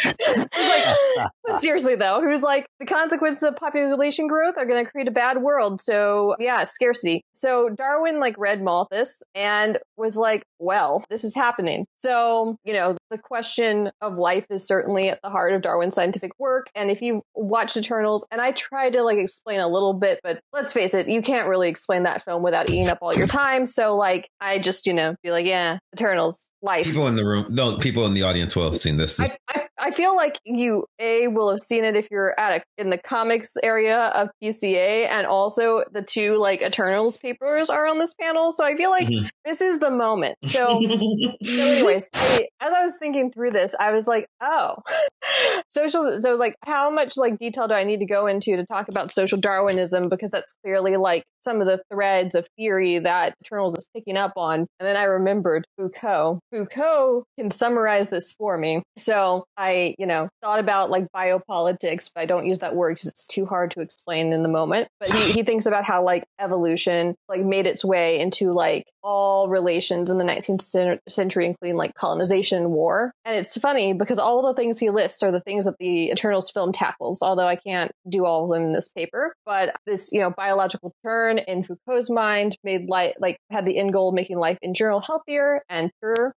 [1.59, 5.38] seriously though, who's like the consequences of population growth are going to create a bad
[5.42, 5.81] world.
[5.81, 7.22] So yeah, scarcity.
[7.33, 11.87] So Darwin like read Malthus and was like, well, this is happening.
[11.99, 16.33] So, you know, the question of life is certainly at the heart of Darwin's scientific
[16.38, 16.71] work.
[16.75, 20.40] And if you watch Eternals, and I try to like explain a little bit, but
[20.53, 23.66] let's face it, you can't really explain that film without eating up all your time.
[23.66, 26.85] So like, I just, you know, be like, yeah, Eternals, life.
[26.87, 29.21] People in the room, no, people in the audience will have seen this.
[29.21, 32.83] I, I, I feel like you a will have seen it if you're at a,
[32.83, 37.99] in the comics area of PCA, and also the two like Eternals papers are on
[37.99, 38.53] this panel.
[38.53, 39.29] So I feel like Mhm.
[39.45, 40.37] this is the moment.
[40.43, 40.81] So,
[41.43, 44.77] so anyways, I, as I was thinking through this, I was like, oh,
[45.68, 46.20] social.
[46.20, 49.12] So like, how much like detail do I need to go into to talk about
[49.12, 50.09] social Darwinism?
[50.09, 54.33] Because that's clearly like some of the threads of theory that Eternals is picking up
[54.37, 54.61] on.
[54.61, 56.40] And then I remembered Foucault.
[56.52, 58.83] Foucault can summarize this for me.
[58.96, 63.07] So I, you know, thought about like biopolitics, but I don't use that word because
[63.07, 64.88] it's too hard to explain in the moment.
[65.00, 69.48] But he, he thinks about how like evolution like made its way into like all
[69.48, 73.12] relations in the 19th century, including like colonization, war.
[73.24, 76.51] And it's funny because all the things he lists are the things that the Eternals
[76.51, 79.35] film tackles, although I can't do all of them in this paper.
[79.44, 83.92] But this, you know, biological turn in Foucault's mind made life like had the end
[83.92, 86.35] goal of making life in general healthier and purer.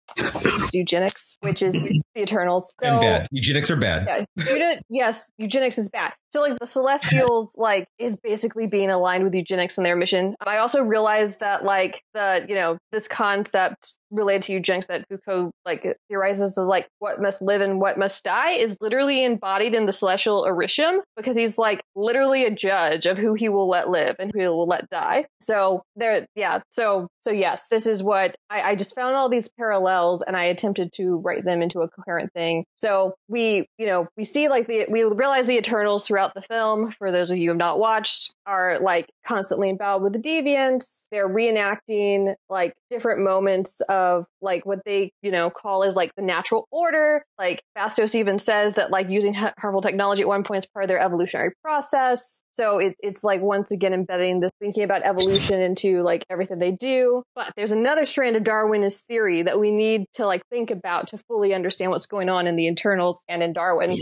[0.74, 2.74] Eugenics, which is the Eternals.
[2.82, 3.28] and bad.
[3.32, 4.26] Eugenics are bad.
[4.38, 6.14] Yeah, yes, eugenics is bad.
[6.32, 10.36] So like the Celestials like is basically being aligned with eugenics in their mission.
[10.46, 15.52] I also realized that like the you know this concept related to eugenics that Foucault
[15.66, 19.86] like theorizes is like what must live and what must die is literally embodied in
[19.86, 24.16] the celestial Arishem because he's like literally a judge of who he will let live
[24.20, 25.26] and who he will let die.
[25.40, 26.60] So there, yeah.
[26.70, 30.44] So so yes, this is what I, I just found all these parallels and I
[30.44, 32.66] attempted to write them into a coherent thing.
[32.76, 36.92] So we, you know, we see like the we realize the Eternals throughout the film.
[36.92, 41.06] For those of you who have not watched, are like constantly emboweled with the deviants.
[41.12, 46.22] They're reenacting like different moments of like what they, you know, call as like the
[46.22, 47.24] natural order.
[47.38, 50.90] Like Phastos even says that like using harmful technology at one point is part of
[50.90, 52.42] their evolutionary process.
[52.52, 56.72] So it, it's like once again embedding this thinking about evolution into like everything they
[56.72, 57.24] do.
[57.36, 61.18] But there's another strand of Darwinist theory that we need to like think about to
[61.18, 63.96] fully understand what's going on in the Eternals and in Darwin,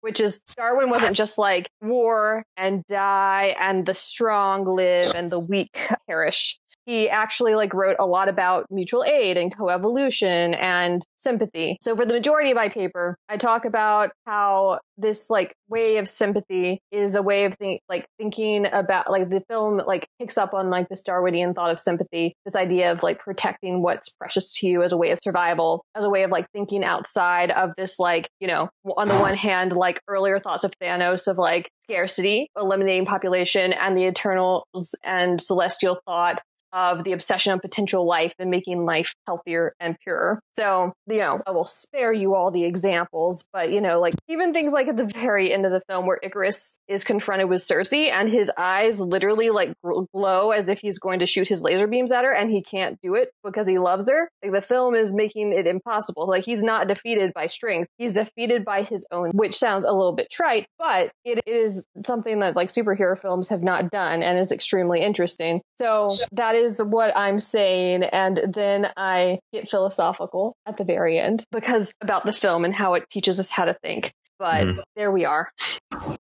[0.00, 5.40] which is Darwin wasn't just like war and die and the strong live and the
[5.40, 5.76] weak
[6.08, 11.76] perish he actually like wrote a lot about mutual aid and coevolution and sympathy.
[11.82, 16.08] So for the majority of my paper, I talk about how this like way of
[16.08, 20.54] sympathy is a way of think like thinking about like the film like picks up
[20.54, 24.66] on like this Darwinian thought of sympathy, this idea of like protecting what's precious to
[24.66, 27.98] you as a way of survival, as a way of like thinking outside of this
[27.98, 32.48] like, you know, on the one hand, like earlier thoughts of Thanos of like scarcity,
[32.56, 36.40] eliminating population and the eternals and celestial thought
[36.72, 40.40] of the obsession of potential life and making life healthier and purer.
[40.52, 44.52] So, you know, I will spare you all the examples, but you know, like even
[44.52, 48.10] things like at the very end of the film where Ikaris is confronted with Sersi
[48.10, 49.74] and his eyes literally like
[50.12, 52.98] glow as if he's going to shoot his laser beams at her and he can't
[53.02, 54.28] do it because he loves her.
[54.42, 56.26] Like the film is making it impossible.
[56.26, 57.88] Like he's not defeated by strength.
[57.98, 62.40] He's defeated by his own, which sounds a little bit trite, but it is something
[62.40, 65.60] that like superhero films have not done and is extremely interesting.
[65.76, 68.02] So that is what I'm saying.
[68.04, 72.94] And then I get philosophical at the very end because about the film and how
[72.94, 74.12] it teaches us how to think.
[74.38, 74.82] But Mhm.
[74.96, 75.48] there we are.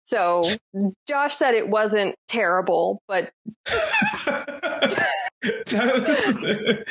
[0.05, 0.43] So
[1.09, 3.31] Josh said it wasn't terrible, but
[5.43, 6.85] That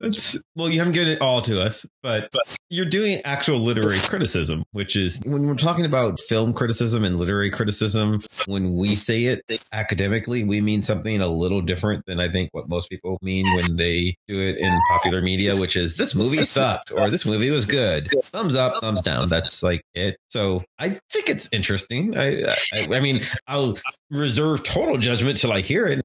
[0.00, 3.98] was- well, you haven't given it all to us, but, but you're doing actual literary
[3.98, 9.24] criticism, which is when we're talking about film criticism and literary criticism, when we say
[9.24, 13.46] it academically, we mean something a little different than I think what most people mean
[13.56, 17.50] when they do it in popular media, which is this movie sucked or this movie
[17.50, 18.08] was good.
[18.26, 19.28] Thumbs up, thumbs down.
[19.28, 20.16] That's like it.
[20.30, 22.16] So I think it's interesting.
[22.16, 23.76] I, I, I mean, I'll
[24.10, 26.04] reserve total judgment till I hear it.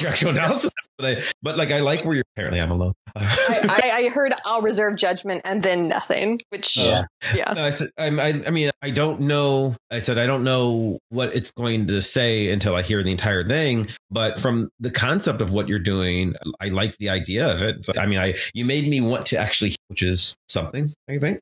[0.00, 2.24] Your actual analysis, but I, but like I like where you're.
[2.34, 2.94] Apparently, I'm alone.
[3.14, 7.04] I, I heard I'll reserve judgment and then nothing, which oh, Yeah.
[7.34, 7.52] yeah.
[7.52, 8.06] No, I, said, I,
[8.46, 9.76] I mean, I don't know.
[9.90, 13.44] I said I don't know what it's going to say until I hear the entire
[13.46, 13.88] thing.
[14.10, 17.84] But from the concept of what you're doing, I like the idea of it.
[17.84, 20.88] So, I mean, I you made me want to actually, which is something.
[21.08, 21.40] I think.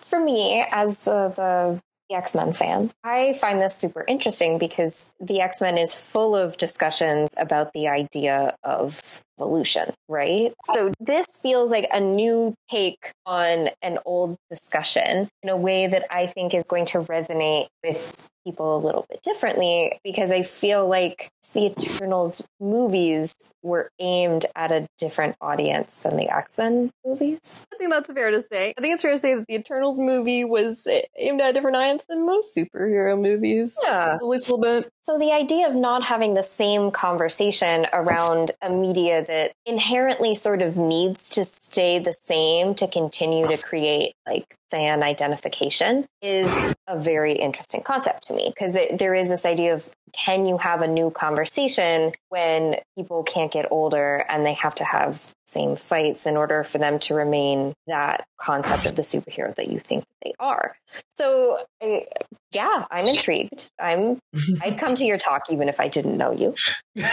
[0.00, 1.80] for me as the the,
[2.10, 2.90] the x-men fan.
[3.04, 8.56] I find this super interesting because the x-men is full of discussions about the idea
[8.62, 10.52] of evolution right?
[10.74, 16.04] So this feels like a new take on an old discussion in a way that
[16.10, 20.88] i think is going to resonate with people a little bit differently because i feel
[20.88, 27.76] like the eternals movies were aimed at a different audience than the x-men movies I
[27.76, 28.74] think that's fair to say.
[28.76, 30.86] I think it's fair to say that the Eternals movie was
[31.16, 33.76] aimed at a different audience than most superhero movies.
[33.82, 34.14] Yeah.
[34.14, 34.90] At least a little bit.
[35.10, 40.62] So the idea of not having the same conversation around a media that inherently sort
[40.62, 46.48] of needs to stay the same to continue to create like fan identification is
[46.86, 50.80] a very interesting concept to me because there is this idea of can you have
[50.80, 56.24] a new conversation when people can't get older and they have to have same fights
[56.24, 60.32] in order for them to remain that concept of the superhero that you think they
[60.38, 60.76] are.
[61.14, 62.06] So I,
[62.52, 63.70] yeah, I'm intrigued.
[63.78, 64.18] I'm
[64.62, 66.54] I'd come to your talk even if I didn't know you.
[66.96, 67.10] Wonder,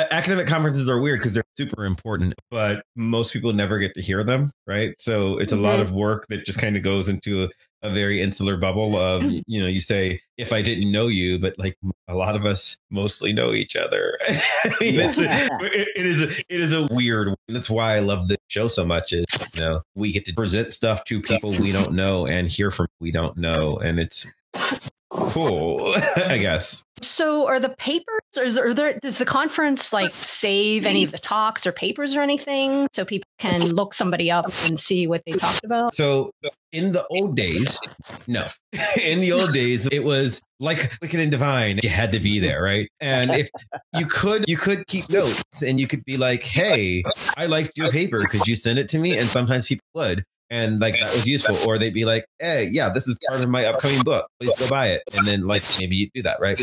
[0.00, 4.02] uh, academic conferences are weird because they're super important, but most people never get to
[4.02, 4.94] hear them, right?
[4.98, 5.82] So it's a lot mm-hmm.
[5.82, 7.48] of work that just kind of goes into
[7.84, 11.58] a, very insular bubble of, you know, you say, if I didn't know you, but
[11.58, 11.76] like
[12.08, 14.18] a lot of us mostly know each other.
[14.28, 17.34] I mean, a, it, it is a, it is a weird.
[17.48, 19.12] That's why I love this show so much.
[19.12, 22.70] Is you know we get to present stuff to people we don't know and hear
[22.70, 24.26] from we don't know, and it's
[25.14, 25.94] cool.
[26.16, 26.84] I guess.
[27.02, 31.10] So, are the papers, or is, are there, does the conference like save any of
[31.10, 35.22] the talks or papers or anything so people can look somebody up and see what
[35.26, 35.94] they talked about?
[35.94, 36.30] So
[36.72, 37.78] in the old days,
[38.26, 38.46] no.
[39.00, 41.78] In the old days, it was like Wicked and Divine.
[41.82, 42.88] You had to be there, right?
[43.00, 43.48] And if
[43.96, 47.04] you could, you could keep notes and you could be like, "Hey,
[47.36, 48.24] I liked your paper.
[48.24, 50.24] Could you send it to me?" And sometimes people would.
[50.50, 53.48] And like that was useful, or they'd be like, "Hey, yeah, this is part of
[53.48, 54.26] my upcoming book.
[54.40, 56.58] Please go buy it." And then, like, maybe you do that, right?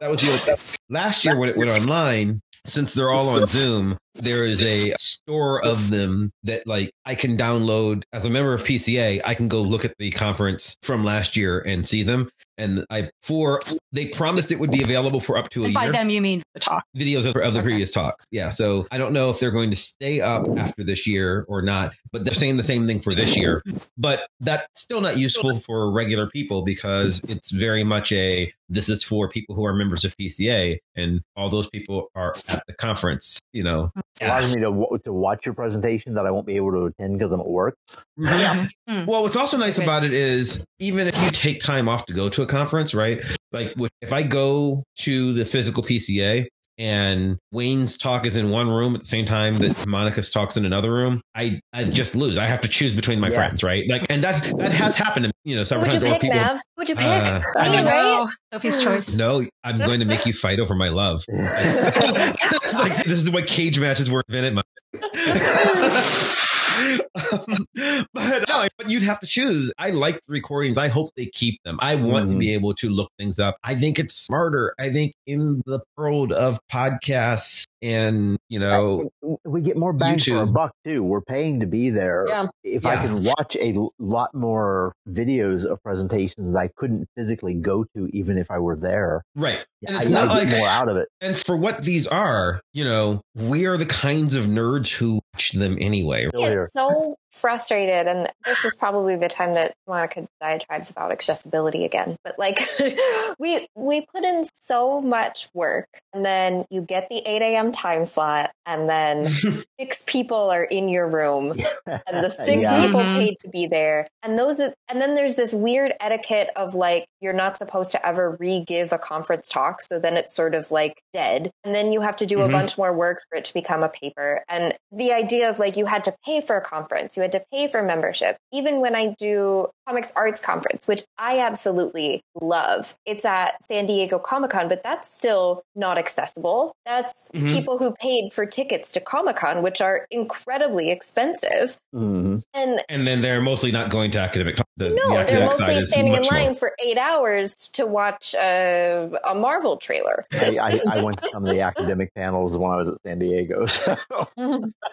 [0.00, 0.78] That was the.
[0.88, 5.64] Last year when it went online, since they're all on Zoom, there is a store
[5.64, 9.20] of them that like I can download as a member of PCA.
[9.24, 12.30] I can go look at the conference from last year and see them.
[12.60, 13.58] And I for
[13.92, 15.92] they promised it would be available for up to a And by year.
[15.92, 16.84] them, you mean the talk.
[16.96, 17.62] Videos of, of the Okay.
[17.62, 18.26] previous talks.
[18.30, 18.50] Yeah.
[18.50, 21.94] So I don't know if they're going to stay up after this year or not,
[22.12, 23.62] but they're saying the same thing for this year.
[23.98, 29.02] But that's still not useful for regular people because it's very much a this is
[29.02, 33.40] for people who are members of PCA and all those people are at the conference,
[33.52, 33.90] you know.
[34.20, 37.32] allows me to to watch your presentation that I won't be able to attend because
[37.32, 37.74] I'm at work.
[38.16, 38.66] Yeah.
[38.88, 39.06] Mm.
[39.06, 39.84] Well, what's also nice Okay.
[39.84, 43.24] about it is even if you take time off to go to a conference, right?
[43.52, 46.46] Like if I go to the physical PCA
[46.78, 50.64] and Wayne's talk is in one room at the same time that Monica's talks in
[50.64, 52.38] another room, I I just lose.
[52.38, 53.34] I have to choose between my Yeah.
[53.34, 53.84] friends, right?
[53.88, 56.10] Like, and that that has happened, to me, you know, Who several would you times.
[56.10, 56.56] where pick, people, Mav?
[56.56, 57.04] Who would you pick?
[57.06, 58.28] Uh, I Me, don't right?
[58.52, 59.14] Sophie's choice.
[59.14, 61.22] No, I'm going to make you fight over my love.
[61.32, 61.82] It's,
[62.64, 64.64] it's like this is what cage matches were invented.
[66.80, 67.00] My-
[67.48, 67.66] Um,
[68.12, 69.72] but no, but you'd have to choose.
[69.78, 70.78] I like the recordings.
[70.78, 71.78] I hope they keep them.
[71.80, 72.38] I want to Mhm.
[72.38, 73.56] be able to look things up.
[73.62, 74.74] I think it's smarter.
[74.78, 79.10] I think in the world of podcasts and you know,
[79.44, 80.52] we get more bang for our YouTube.
[80.52, 81.02] buck too.
[81.02, 82.26] We're paying to be there.
[82.28, 82.46] Yeah.
[82.64, 87.84] If I can watch a lot more videos of presentations that I couldn't physically go
[87.96, 89.60] to, even if I were there, right?
[89.86, 91.08] And it's I not get like more out of it.
[91.22, 95.52] and for what these are, you know, we are the kinds of nerds who watch
[95.52, 96.28] them anyway.
[96.28, 96.42] Still
[96.78, 97.19] here.
[97.30, 102.16] It's so frustrated, and this is probably the time that Monica diatribes about accessibility again.
[102.24, 102.58] But like,
[103.38, 107.72] we we put in so much work, and then you get the eight a.m.
[107.72, 109.26] time slot, and then
[109.80, 111.52] six people are in your room,
[111.86, 112.76] and the six Yeah.
[112.86, 113.14] people Mhm.
[113.14, 117.32] paid to be there, and those, and then there's this weird etiquette of like you're
[117.34, 121.50] not supposed to ever re-give a conference talk, so then it's sort of like dead,
[121.64, 122.48] and then you have to do Mhm.
[122.48, 125.76] a bunch more work for it to become a paper, and the idea of like
[125.76, 128.36] you had to pay for a conference, you had to pay for membership.
[128.52, 134.18] Even when I do comics arts conference, which I absolutely love, it's at San Diego
[134.18, 136.72] Comic Con, but that's still not accessible.
[136.86, 137.50] That's Mhm.
[137.52, 141.76] people who paid for tickets to Comic Con, which are incredibly expensive.
[141.94, 142.42] Mhm.
[142.54, 144.56] And And then they're mostly not going to academic.
[144.76, 146.40] The, the no, they're academic mostly standing in much more.
[146.40, 150.24] line for eight hours to watch a, a Marvel trailer.
[150.32, 153.18] I, I, I went to some of the academic panels when I was at San
[153.18, 153.66] Diego.
[153.66, 153.96] So.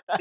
[0.10, 0.20] I,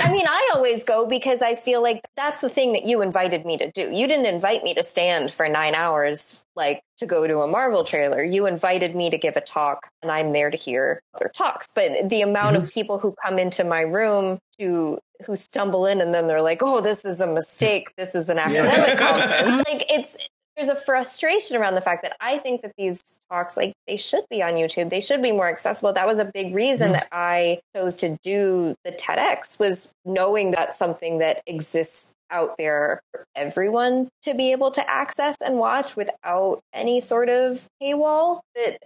[0.00, 3.44] I mean, I always go because I feel like that's the thing that you invited
[3.44, 3.90] me to do.
[3.90, 7.84] You didn't invite me to stand for nine hours, like to go to a Marvel
[7.84, 8.22] trailer.
[8.22, 11.68] You invited me to give a talk, and I'm there to hear other talks.
[11.74, 12.70] But the amount of mm-hmm.
[12.70, 16.80] people who come into my room to who stumble in and then they're like, "Oh,
[16.80, 17.92] this is a mistake.
[17.96, 20.16] This is an academic conference." Like it's
[20.58, 23.00] there's a frustration around the fact that I think that these
[23.30, 24.90] talks, like they should be on YouTube.
[24.90, 25.92] They should be more accessible.
[25.92, 26.94] That was a big reason Mhm.
[26.94, 33.00] that I chose to do the TEDx was knowing that something that exists out there
[33.12, 38.78] for everyone to be able to access and watch without any sort of paywall that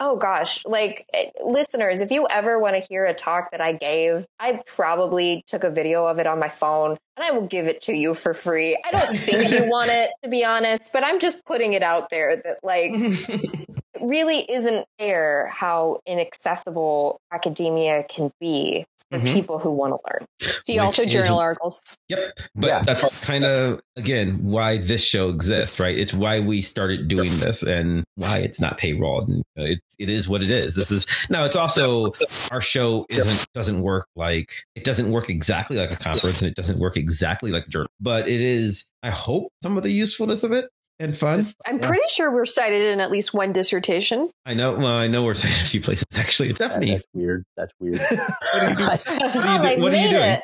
[0.00, 0.64] oh gosh.
[0.64, 4.60] Like eh, listeners if you ever want to hear a talk that i gave i
[4.66, 7.92] probably took a video of it on my phone and i will give it to
[7.92, 8.80] you for free.
[8.84, 12.10] I don't think you want it to be honest but i'm just putting it out
[12.10, 12.92] there that like
[14.02, 19.32] really isn't fair how inaccessible academia can be for Mhm.
[19.32, 20.26] people who want to learn
[20.60, 21.80] See Which also is- journal articles.
[22.10, 22.20] Yep.
[22.54, 22.82] But Yeah.
[22.82, 25.96] that's kind of, again, why this show exists, right?
[25.96, 29.28] It's why we started doing this and why it's not paywalled.
[29.28, 30.74] And it, it is what it is.
[30.74, 32.12] This is, now it's also,
[32.50, 36.54] our show isn't, doesn't work like, it doesn't work exactly like a conference and it
[36.54, 40.42] doesn't work exactly like a journal, but it is, I hope, some of the usefulness
[40.44, 40.68] of it
[41.00, 41.46] and fun.
[41.66, 41.86] I'm Yeah.
[41.88, 44.30] pretty sure we're cited in at least one dissertation.
[44.46, 46.48] I know, well, I know we're cited a few places actually.
[46.48, 47.44] That- Stephanie, that's weird.
[47.56, 47.98] That's weird.
[48.00, 48.88] what are you doing?
[48.90, 50.22] you do- what are you doing?
[50.22, 50.42] it.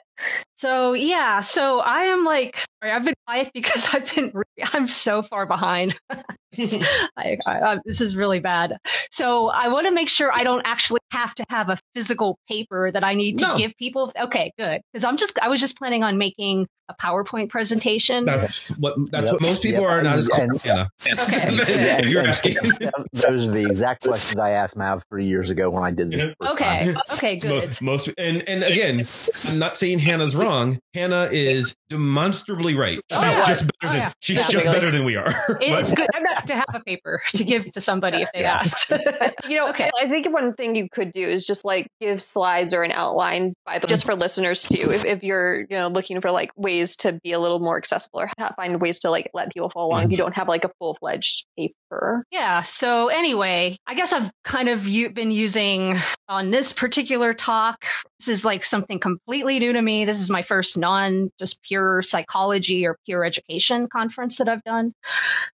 [0.56, 4.88] So yeah, so I am like, sorry, I've been quiet because I've been, re- I'm
[4.88, 5.98] so far behind.
[6.56, 8.76] I, I, I, this is really bad.
[9.10, 12.92] So I want to make sure I don't actually have to have a physical paper
[12.92, 13.58] that I need to No.
[13.58, 14.12] give people.
[14.18, 18.24] Okay, good, because I'm just, I was just planning on making a PowerPoint presentation.
[18.24, 19.40] That's what, that's Yep.
[19.40, 19.90] what most people Yep.
[19.90, 20.42] are not as cool.
[20.42, 20.88] And- Anna.
[21.08, 21.48] Okay.
[21.48, 22.56] if you're asking.
[23.14, 26.34] Those are the exact questions I asked Mav three years ago when I did this.
[26.40, 27.64] okay, okay, good.
[27.80, 29.04] Most, most and and again,
[29.48, 30.78] I'm not saying Hannah's wrong.
[30.94, 33.00] Hannah is demonstrably right.
[33.12, 33.44] Oh, she's yeah.
[33.46, 34.12] just better Oh, than yeah.
[34.20, 34.48] she's Yeah.
[34.48, 35.26] just better than we are.
[35.60, 36.06] It- But- it's good
[36.46, 38.58] to have a paper to give to somebody if they Yeah.
[38.58, 38.88] ask.
[39.48, 39.90] You know, Okay.
[40.00, 43.54] I think one thing you could do is just like give slides or an outline
[43.66, 44.90] by the, just for listeners too.
[44.90, 48.20] If, if you're you know looking for like ways to be a little more accessible
[48.20, 50.64] or ha- find ways to like let people follow along, if you don't have like
[50.64, 52.24] a full fledged paper.
[52.30, 52.62] Yeah.
[52.62, 55.96] So anyway, I guess I've kind of been using
[56.28, 57.84] on this particular talk.
[58.18, 60.04] This is like something completely new to me.
[60.04, 64.92] This is my first non just pure psychology or pure education conference that I've done.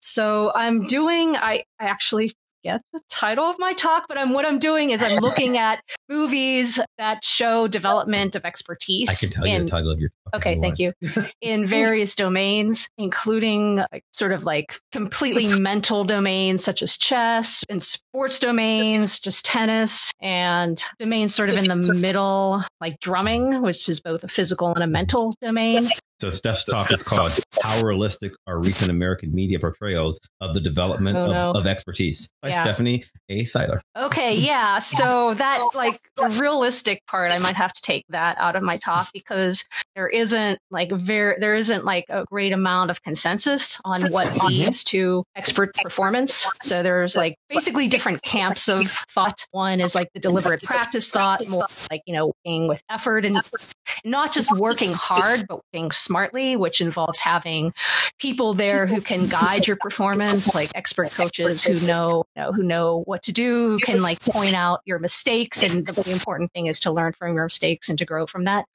[0.01, 2.33] So I'm doing, I, I actually
[2.67, 5.81] forget the title of my talk, but I'm, what I'm doing is I'm looking at
[6.09, 9.09] movies that show development of expertise.
[9.09, 10.09] I can tell you the title of your.
[10.09, 10.91] talk Okay, thank you.
[11.41, 17.81] In various domains, including like, sort of like completely mental domains such as chess and
[17.81, 23.99] sports domains, just tennis, and domains sort of in the middle, like drumming, which is
[23.99, 25.87] both a physical and a mental domain.
[26.19, 31.15] So Steph's talk is called "How Realistic Are Recent American Media Portrayals of the Development
[31.15, 32.63] Oh, of, of Expertise" by Yeah.
[32.63, 33.45] Stephanie A.
[33.45, 33.81] Seiler.
[33.95, 34.79] Okay, yeah.
[34.79, 35.99] So that like
[36.39, 39.65] realistic part, I might have to take that out of my talk because
[39.95, 44.47] there isn't like very there isn't like a great amount of consensus on what mm-hmm.
[44.47, 46.47] leads to expert performance.
[46.63, 49.45] So there's like basically different camps of thought.
[49.51, 53.41] One is like the deliberate practice thought, more like you know working with effort and
[54.05, 57.73] not just working hard, but working smartly, which involves having
[58.19, 62.63] people there who can guide your performance, like expert coaches who know, you know who
[62.63, 65.63] know what to do, who can like point out your mistakes.
[65.63, 68.45] And the, the important thing is to learn from your mistakes and to grow from
[68.45, 68.65] that.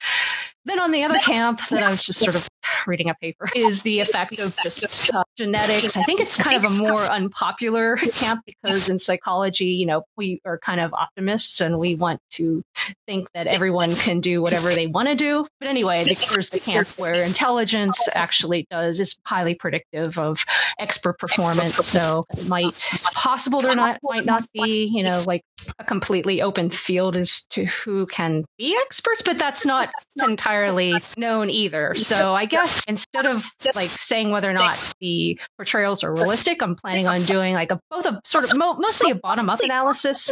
[0.65, 2.47] Then on the other camp that I was just sort of
[2.87, 5.97] reading a paper is the effect of just uh, genetics.
[5.97, 10.41] I think it's kind of a more unpopular camp because in psychology, you know, we
[10.45, 12.63] are kind of optimists and we want to
[13.07, 15.45] think that everyone can do whatever they want to do.
[15.59, 20.45] But anyway, there's the camp where intelligence actually does is highly predictive of
[20.79, 21.75] expert performance.
[21.75, 25.41] So it might it's possible there not might not be, you know, like
[25.79, 29.89] a completely open field as to who can be experts, but that's not
[30.21, 31.93] entirely known either.
[31.95, 33.45] So I guess instead of
[33.75, 37.79] like saying whether or not the portrayals are realistic, I'm planning on doing like a
[37.89, 40.31] both a sort of mo- mostly a bottom up analysis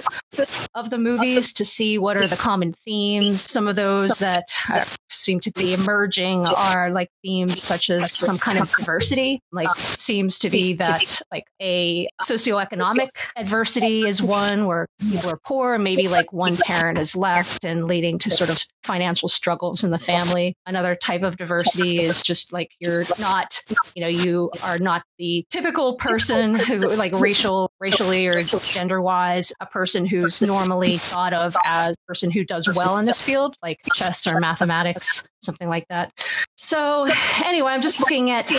[0.75, 3.49] of the movies to see what are the common themes.
[3.49, 8.37] Some of those that uh, seem to be emerging are like themes such as some
[8.37, 9.39] kind of diversity.
[9.51, 15.77] Like seems to be that like a socioeconomic adversity is one where people are poor,
[15.77, 19.99] maybe like one parent is left and leading to sort of financial struggles in the
[19.99, 20.55] family.
[20.65, 23.61] Another type of diversity is just like you're not,
[23.95, 29.53] you know, you are not the typical person who like racial, racially or gender wise,
[29.59, 33.55] a person who's normally thought of as a person who does well in this field,
[33.61, 36.11] like chess or mathematics, something like that.
[36.57, 37.07] So
[37.43, 38.49] anyway, I'm just looking at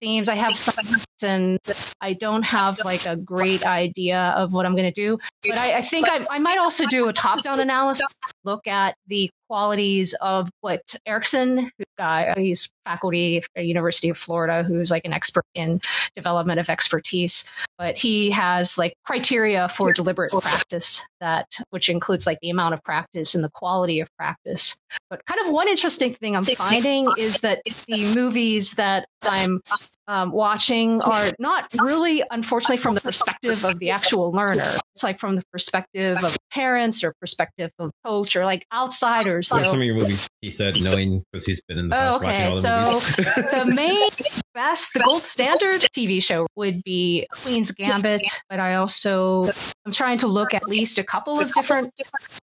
[0.00, 0.28] themes.
[0.28, 0.74] I have some,
[1.22, 1.58] and
[2.00, 5.18] I don't have like a great idea of what I'm going to do.
[5.42, 8.06] But I, I think I, I, might also do a top down analysis,
[8.44, 14.62] look at the qualities of what Ericsson, guy, uh, he's faculty at University of Florida,
[14.62, 15.80] who's like an expert in
[16.14, 17.48] development of expertise.
[17.76, 22.82] But he has like criteria for deliberate practice that, which includes like the amount of
[22.82, 24.76] practice and the quality of practice.
[25.10, 29.60] But kind of one interesting thing I'm finding is that the movies that I'm
[30.08, 34.72] um, watching are not really, unfortunately, from the perspective of the actual learner.
[34.94, 39.48] It's like from the perspective of parents or perspective of coach or like outsiders.
[39.48, 42.52] So, some of your movies, he said, knowing because he's been in the oh, okay.
[42.54, 44.08] so the main
[44.54, 49.44] best, the gold standard TV show would be Queen's Gambit, but I also
[49.84, 51.92] I'm trying to look at least a couple of different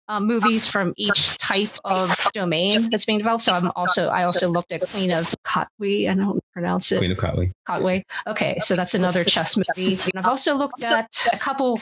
[0.08, 3.44] um, movies from each type of domain that's being developed.
[3.44, 6.10] So I'm also I also looked at Queen of Katwe.
[6.10, 6.98] I don't pronounce it.
[6.98, 7.50] Queen of Katwe.
[7.68, 8.02] Katwe.
[8.26, 9.98] Okay, so that's another chess movie.
[10.04, 11.80] And I've also looked at a couple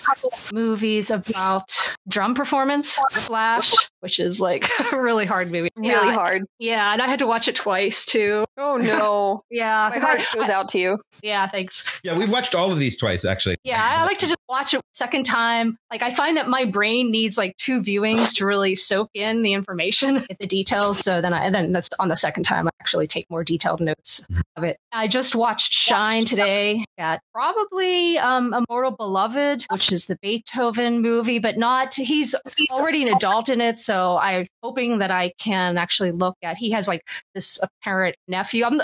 [0.52, 1.72] movies about
[2.08, 5.70] drum performance, Flash, which is like a really hard movie.
[5.76, 6.44] Really yeah, hard.
[6.58, 8.44] Yeah, and I had to watch it twice too.
[8.58, 9.42] Oh no.
[9.50, 9.90] yeah.
[9.92, 10.98] My heart I, goes out to you.
[11.22, 11.84] Yeah, thanks.
[12.02, 13.56] Yeah, we've watched all of these twice actually.
[13.64, 15.78] Yeah, I like to just watch it second time.
[15.90, 19.52] Like I find that my brain needs like two viewings to really soak in the
[19.52, 20.98] information, the details.
[20.98, 24.26] So then I then that's on the second time I actually take more detailed notes
[24.30, 24.40] mm-hmm.
[24.56, 24.76] of it.
[24.92, 31.38] I just watched Shine today at probably um Immortal Beloved, which is the Beethoven movie,
[31.38, 32.34] but not he's
[32.70, 36.70] already an adult in it, so I'm hoping that I can actually look at he
[36.72, 37.02] has like
[37.34, 38.64] this apparent nephew.
[38.64, 38.82] I'm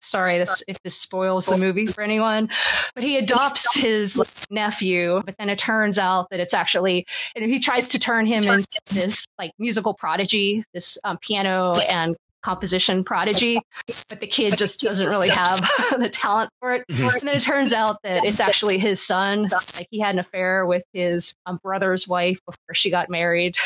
[0.00, 2.48] sorry this if this spoils the movie for anyone,
[2.94, 4.20] but he adopts his
[4.50, 8.44] nephew, but then it turns out that it's actually and he tries to turn him
[8.44, 13.58] into this like musical prodigy, this um, piano and composition prodigy,
[14.08, 15.60] but the kid just doesn't really have
[15.98, 16.84] the talent for it.
[16.88, 17.08] Mm-hmm.
[17.08, 19.48] And then it turns out that it's actually his son.
[19.76, 23.56] Like he had an affair with his um, brother's wife before she got married.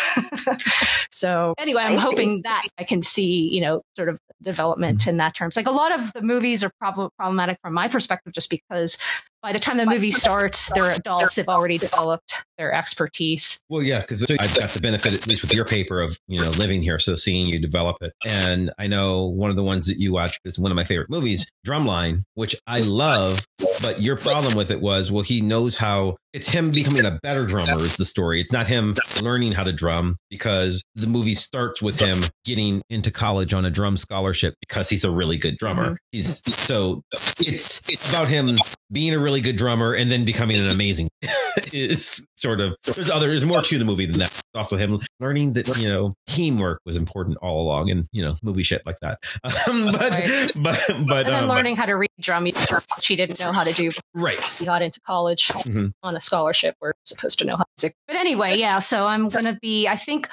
[1.10, 5.10] so anyway, I'm hoping that I can see, you know, sort of development mm-hmm.
[5.10, 5.56] in that terms.
[5.56, 8.98] Like a lot of the movies are prob- problematic from my perspective, just because
[9.42, 11.34] by the time the movie starts, they're adults.
[11.34, 13.60] They've already developed their expertise.
[13.68, 16.50] Well, yeah, because I've got the benefit, at least with your paper, of you know
[16.50, 18.12] living here, so seeing you develop it.
[18.24, 21.10] And I know one of the ones that you watched is one of my favorite
[21.10, 23.44] movies, Drumline, which I love.
[23.80, 26.16] But your problem with it was, well, he knows how.
[26.32, 27.78] It's him becoming a better drummer.
[27.78, 28.40] Is the story?
[28.40, 33.10] It's not him learning how to drum because the movie starts with him getting into
[33.10, 35.84] college on a drum scholarship because he's a really good drummer.
[35.84, 35.94] Mm-hmm.
[36.12, 37.02] He's so
[37.40, 38.56] it's it's about him
[38.90, 41.08] being a really good drummer and then becoming an amazing
[41.72, 44.40] is sort of there's other there's more to the movie than that.
[44.54, 48.62] Also him learning that you know teamwork was important all along and you know movie
[48.62, 49.18] shit like that.
[49.68, 50.50] Um, but, right.
[50.56, 52.48] but but and um, learning how to read drum
[53.00, 54.42] she didn't know how to do right.
[54.44, 55.88] He got into college mm-hmm.
[56.02, 56.76] on a scholarship.
[56.80, 57.96] We're supposed to know how music.
[58.06, 58.78] But anyway, yeah.
[58.78, 60.28] So I'm going to be I think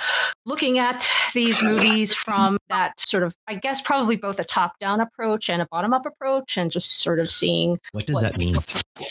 [0.45, 5.01] looking at these movies from that sort of I guess probably both a top down
[5.01, 8.37] approach and a bottom up approach and just sort of seeing what does what, that
[8.37, 8.55] mean?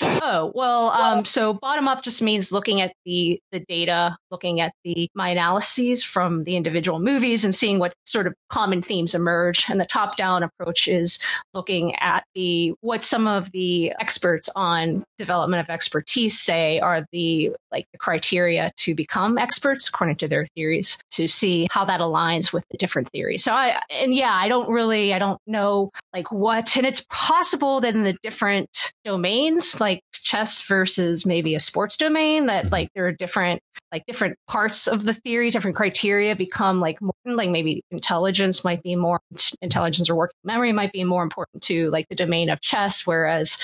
[0.02, 4.72] Oh well, um, so bottom up just means looking at the the data, looking at
[4.84, 9.68] the my analyses from the individual movies, and seeing what sort of common themes emerge.
[9.68, 11.18] And the top down approach is
[11.54, 17.50] looking at the what some of the experts on development of expertise say are the
[17.70, 22.52] like the criteria to become experts according to their theories to see how that aligns
[22.52, 23.44] with the different theories.
[23.44, 27.80] So I and yeah, I don't really I don't know like what and it's possible
[27.80, 32.72] that in the different domains like chess versus maybe a sports domain that Mhm.
[32.72, 33.60] like there are different
[33.92, 38.82] like different parts of the theory, different criteria become like more, like maybe intelligence might
[38.82, 39.18] be more
[39.62, 43.56] intelligence or working memory might be more important to like the domain of chess, whereas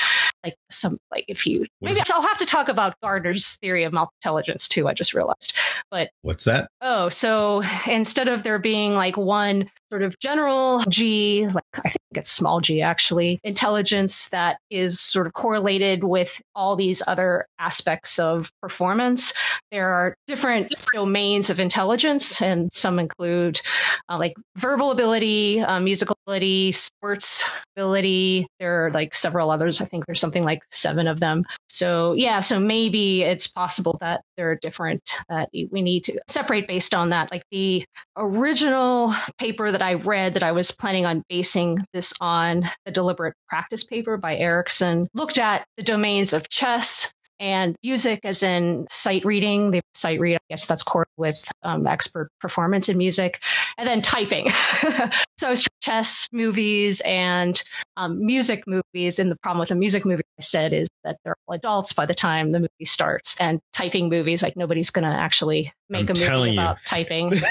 [0.45, 4.69] like some like if you maybe I'll have to talk about Gardner's theory of multi-intelligence
[4.69, 4.87] too.
[4.87, 5.55] I just realized,
[5.91, 6.71] but What's that?
[6.81, 12.01] Oh, so instead of there being like one sort of general G, like I think
[12.17, 18.19] it's small g actually, intelligence that is sort of correlated with all these other aspects
[18.19, 19.33] of performance,
[19.71, 23.61] there are different domains of intelligence, and some include
[24.09, 28.47] uh, like verbal ability, uh, musical ability, sports ability.
[28.59, 29.81] There are like several others.
[29.81, 31.45] I think there's something like seven of them.
[31.69, 36.67] So yeah, so maybe it's possible that there are different that we need to separate
[36.67, 37.31] based on that.
[37.31, 37.85] Like the
[38.17, 43.35] original paper that I read that I was planning on basing this on, the deliberate
[43.49, 49.25] practice paper by Ericsson, looked at the domains of chess and music as in sight
[49.25, 49.71] reading.
[49.71, 53.41] The sight read, I guess that's core with um, expert performance in music,
[53.77, 54.49] and then typing.
[55.39, 57.63] so chess movies and
[57.97, 59.19] um, music movies.
[59.19, 62.07] And the problem with a music movie, I said, is that they're all adults by
[62.07, 63.37] the time the movie starts.
[63.39, 66.61] And typing movies, like nobody's going to actually make I'm a movie you.
[66.61, 67.33] about typing.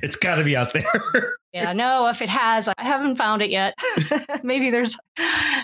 [0.00, 0.84] It's got to be out there.
[1.52, 3.74] yeah, no, if it has, I haven't found it yet.
[4.44, 4.96] maybe there's,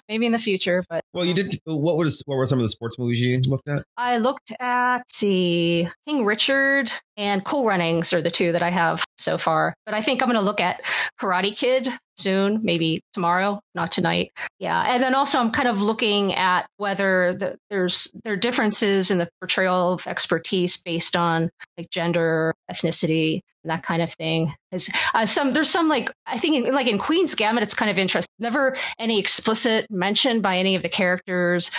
[0.08, 1.56] maybe in the future, but well, you did.
[1.66, 3.84] What was what were some of the sports movies you looked at?
[3.96, 9.04] I looked at see King Richard and Cool Runnings are the two that I have
[9.18, 9.74] so far.
[9.84, 10.82] But I think I'm going to look at
[11.20, 14.32] Karate Kid soon, maybe tomorrow, not tonight.
[14.58, 19.10] Yeah, and then also I'm kind of looking at whether the, there's there are differences
[19.10, 24.54] in the portrayal of expertise based on like gender, ethnicity, and that kind of thing.
[24.70, 27.90] Because uh, some there's some like I think in, like in Queen's Gambit, it's kind
[27.90, 28.32] of interesting.
[28.38, 31.70] Never any explicit mention by any of the characters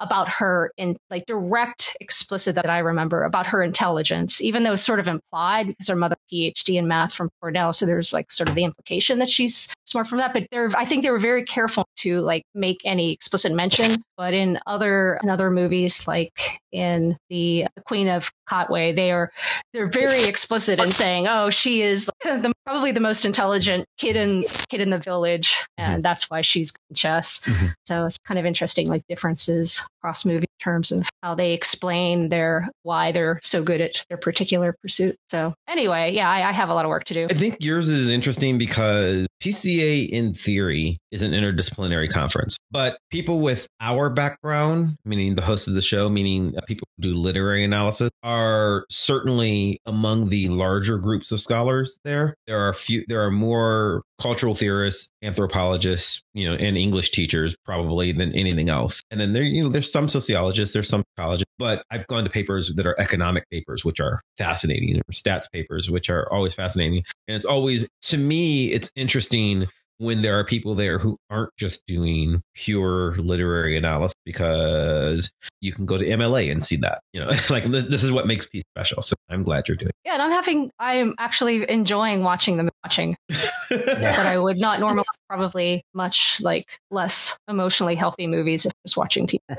[0.00, 4.82] about her in like direct explicit that I remember about her intelligence, even though it's
[4.84, 7.72] sort of implied because her mother PhD in math from Cornell.
[7.72, 10.32] So there's like sort of the implication that she's smart from that.
[10.32, 14.02] But they're I think they were very careful to like make any explicit mention.
[14.16, 19.30] But in other in other movies, like in the Queen of Katwe, they are
[19.72, 24.44] they're very explicit in saying, "Oh, she is the, probably the most intelligent kid in
[24.68, 27.72] kid in the village, and that's why she's chess." Mhm.
[27.86, 32.28] So it's kind of interesting, like differences across movie in terms of how they explain
[32.28, 35.16] their why they're so good at their particular pursuit.
[35.28, 37.26] So anyway, yeah, I, I have a lot of work to do.
[37.30, 42.56] I think yours is interesting because PCA, in theory, is an interdisciplinary conference.
[42.70, 47.14] But people with our background, meaning the host of the show, meaning people who do
[47.14, 52.34] literary analysis, are certainly among the larger groups of scholars there.
[52.46, 58.12] There are few, there are more cultural theorists, anthropologists, you know, and English teachers probably
[58.12, 59.02] than anything else.
[59.10, 60.08] And then there, you know, there's some
[60.54, 64.20] sociologists, there's some psychologists, but I've gone to papers that are economic papers, which are
[64.38, 67.04] fascinating, or stats papers, which are always fascinating.
[67.28, 71.86] And it's always, to me, it's interesting when there are people there who aren't just
[71.86, 75.30] doing pure literary analysis because
[75.60, 78.46] you can go to MLA and see that, you know, like this is what makes
[78.46, 79.02] peace special.
[79.02, 82.68] So I'm glad you're doing Yeah, and I'm having, I am actually enjoying watching them
[82.84, 83.86] watching it.
[83.86, 88.96] that I would not normally, probably much like less emotionally healthy movies if I was
[88.96, 89.38] watching TV.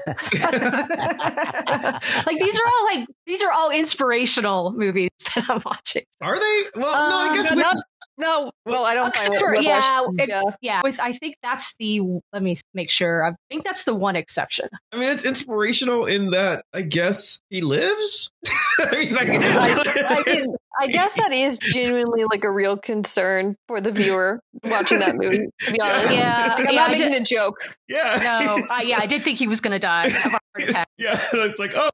[2.25, 6.03] like these are all like these are all inspirational movies that I'm watching.
[6.21, 6.61] Are they?
[6.75, 7.77] Well, no, I Um, guess no, we- not-
[8.17, 9.63] no, well, I don't Except find it.
[9.63, 10.41] yeah, Whiplash- it- yeah.
[10.61, 12.01] Yeah, with I think that's the
[12.33, 13.25] let me make sure.
[13.25, 14.69] I think that's the one exception.
[14.91, 18.31] I mean, it's inspirational in that I guess he lives.
[18.79, 23.55] I mean, like, I, I, mean, I guess that is genuinely like a real concern
[23.67, 25.47] for the viewer watching that movie.
[25.61, 27.57] To be honest, Yeah, like, I'm yeah, not I making did- a joke.
[27.87, 30.41] yeah, No, uh, yeah, I did think he was going to die of a heart
[30.59, 30.87] attack.
[30.97, 31.19] yeah.
[31.33, 31.89] It's like, oh,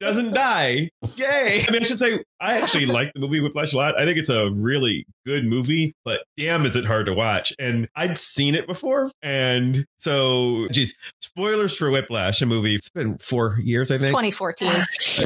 [0.00, 0.90] doesn't die.
[1.16, 1.64] Yay!
[1.68, 3.98] I mean, I should say I actually like the movie Whiplash a lot.
[3.98, 7.52] I think it's a really good movie, but damn, is it hard to watch.
[7.58, 12.74] And I'd seen it before, and so, geez, spoilers for Whiplash, a movie.
[12.74, 14.10] It's been four years, I think.
[14.10, 14.72] 2014.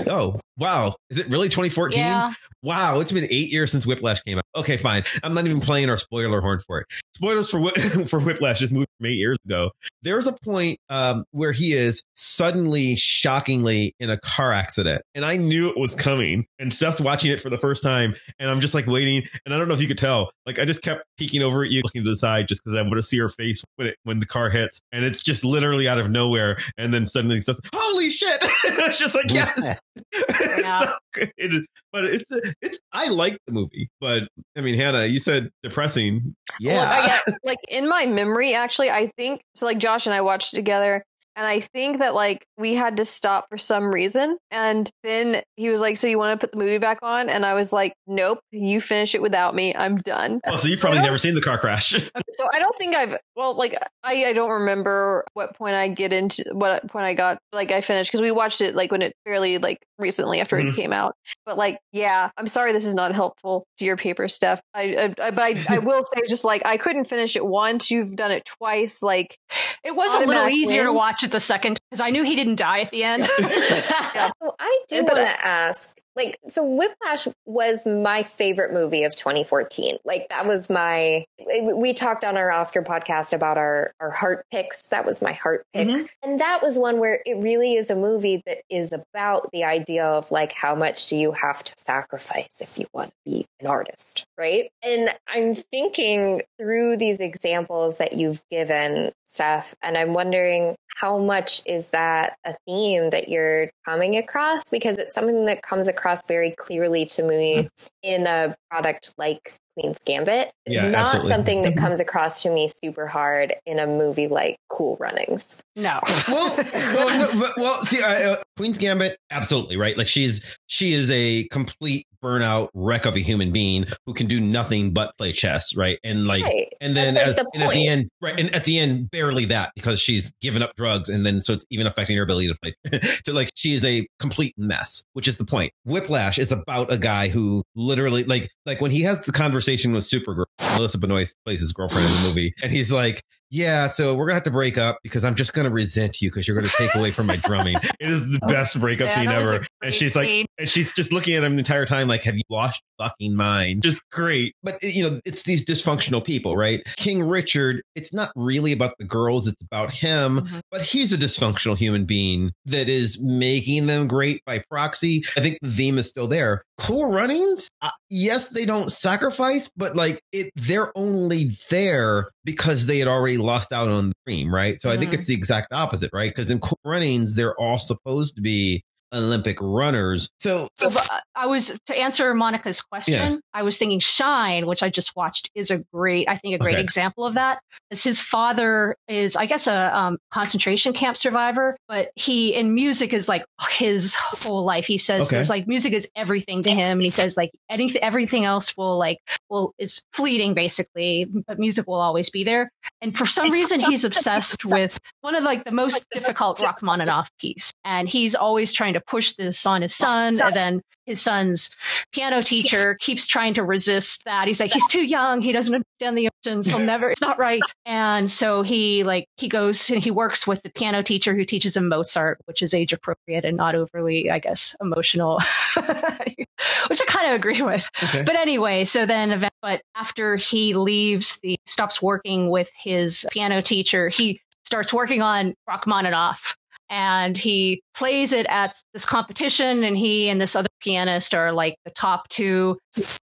[0.09, 0.97] Oh, wow!
[1.11, 2.01] Is it really 2014?
[2.01, 4.45] Yeah, Wow, it's been eight years since Whiplash came out.
[4.57, 5.05] Okay, fine.
[5.23, 6.87] I'm not even playing our spoiler horn for it.
[7.15, 7.71] Spoilers for Whi-
[8.09, 9.71] for Whiplash, this movie from eight years ago.
[10.03, 15.03] There's a point um, where he is suddenly, shockingly family in a car accident.
[15.15, 16.47] And I knew it was coming.
[16.59, 18.15] And Steph's watching it for the first time.
[18.39, 19.25] And I'm just like waiting.
[19.45, 21.71] And I don't know if you could tell, like I just kept peeking over at
[21.71, 23.97] you, looking to the side just because I want to see her face when it
[24.05, 24.81] when the car hits.
[24.93, 26.59] And it's just literally out of nowhere.
[26.79, 28.39] And then suddenly stuff, holy shit.
[28.65, 29.71] it's just like, yes.
[30.13, 30.81] Yeah.
[30.87, 31.67] so good.
[31.93, 32.25] But it's
[32.61, 33.89] it's I like the movie.
[34.01, 34.25] But
[34.57, 36.35] I mean, Hannah, you said depressing.
[36.61, 36.75] Yeah.
[36.75, 39.67] Well, I get- like in my memory, actually, I think so.
[39.67, 41.05] Like Josh and I watched together,
[41.37, 45.71] and I think that like we had to stop for some reason, and then he
[45.71, 47.93] was like, "So you want to put the movie back on?" And I was like,
[48.07, 49.75] "Nope, you finish it without me.
[49.75, 51.95] I'm done." oh, so you've probably never seen the car crash.
[52.37, 56.13] So I don't think I've well, like I I don't remember what point I get
[56.13, 59.15] into what point I got like I finished because we watched it like when it
[59.25, 60.69] fairly like recently after Mhm.
[60.69, 61.15] it came out.
[61.47, 64.61] But like, yeah, I'm sorry this is not helpful to your paper stuff.
[64.75, 64.83] I,
[65.19, 67.91] I, I but I, I will say just like I couldn't finish it once.
[67.91, 69.03] You've done it twice.
[69.03, 69.39] Like
[69.83, 72.57] It was a little easier to watch it the second because I knew he didn't
[72.57, 73.25] die at the end.
[73.25, 73.35] So
[74.59, 79.99] I do want to ask, like, so Whiplash was my favorite movie of 2014.
[80.07, 81.27] Like, that was my.
[81.75, 84.85] We talked on our Oscar podcast about our our heart picks.
[84.89, 86.09] That was my heart pick, Mhm.
[86.25, 90.07] and that was one where it really is a movie that is about the idea
[90.07, 93.67] of like how much do you have to sacrifice if you want to be an
[93.67, 94.71] artist, right?
[94.83, 101.63] And I'm thinking through these examples that you've given stuff and i'm wondering how much
[101.67, 106.53] is that a theme that you're coming across because it's something that comes across very
[106.53, 107.69] clearly to me
[108.03, 111.31] in a product like queen's gambit Yeah, not absolutely.
[111.33, 116.01] something that comes across to me super hard in a movie like cool runnings no.
[116.29, 119.99] well, well, no, but- well, see, I, uh, Queen's Gambit, absolutely right.
[119.99, 124.41] Like she's she is a complete burnout wreck of a human being who can do
[124.41, 125.99] nothing but play chess, right?
[126.03, 128.41] And like, right and then That's, uh, at, the and at the end, right?
[128.41, 131.65] And at the end, barely that because she's given up drugs, and then so it's
[131.71, 133.01] even affecting her ability to play.
[133.25, 135.73] to like, she is a complete mess, which is the point.
[135.85, 140.05] Whiplash is about a guy who literally, like, like when he has the conversation with
[140.05, 140.47] Supergirl,
[140.77, 143.23] Melissa Benoist plays his girlfriend in the movie, and he's like.
[143.51, 146.49] Yeah, so we're gonna have to break up because I'm just gonna resent you because
[146.49, 147.77] you're gonna take away from my drumming.
[148.01, 149.67] It is the best breakup Yeah, scene that was a ever.
[149.83, 152.43] And she's like, and she's just looking at him the entire time, like, "Have you
[152.51, 154.55] lost your fucking mind?" Just great.
[154.63, 156.83] But you know, it's these dysfunctional people, right?
[156.97, 157.83] King Richard.
[157.95, 160.41] It's not really about the girls; it's about him.
[160.41, 160.61] Mhm.
[160.71, 165.23] But he's a dysfunctional human being that is making them great by proxy.
[165.37, 166.63] I think the theme is still there.
[166.79, 167.71] Cool Runnings.
[167.81, 173.39] Uh, yes, they don't sacrifice, but like it, they're only there because they had already
[173.39, 174.81] lost out on the dream, right?
[174.81, 175.15] So I think Mhm.
[175.15, 176.31] it's the exact opposite, right?
[176.35, 180.29] Because in Cool Runnings, they're all supposed to be Olympic runners.
[180.41, 183.33] So, So, uh, I was to answer Monica's question.
[183.33, 183.39] Yeah.
[183.55, 186.75] I was thinking Shine, which I just watched, is a great, I think, a great
[186.75, 186.83] Okay.
[186.83, 187.61] example of that.
[187.91, 193.13] As his father is, I guess, a um, concentration camp survivor, but he in music
[193.13, 194.87] is like his whole life.
[194.87, 195.37] He says Okay.
[195.37, 198.99] there's like music is everything to him, and he says like anything, everything else will
[198.99, 202.71] like will is fleeting basically, but music will always be there.
[203.01, 207.73] And for some reason, he's obsessed with one of like the most difficult Rachmaninoff piece,
[207.85, 211.71] and he's always trying to push this on his son, and then his son's
[212.13, 214.49] piano teacher keeps trying to resist that.
[214.49, 215.41] He's like, he's too young.
[215.41, 216.67] He doesn't understand the emotions.
[216.67, 217.63] He'll never, it's not right.
[217.87, 221.77] And so he like, he goes and he works with the piano teacher who teaches
[221.77, 225.39] him Mozart, which is age appropriate and not overly, I guess, emotional,
[225.77, 227.89] which I kind of agree with.
[228.03, 228.23] okay.
[228.25, 234.09] But anyway, so then, but after he leaves, the stops working with his piano teacher,
[234.09, 236.57] he starts working on Rachmaninoff.
[236.89, 241.77] And he plays it at this competition, and he and this other pianist are like
[241.85, 242.79] the top two.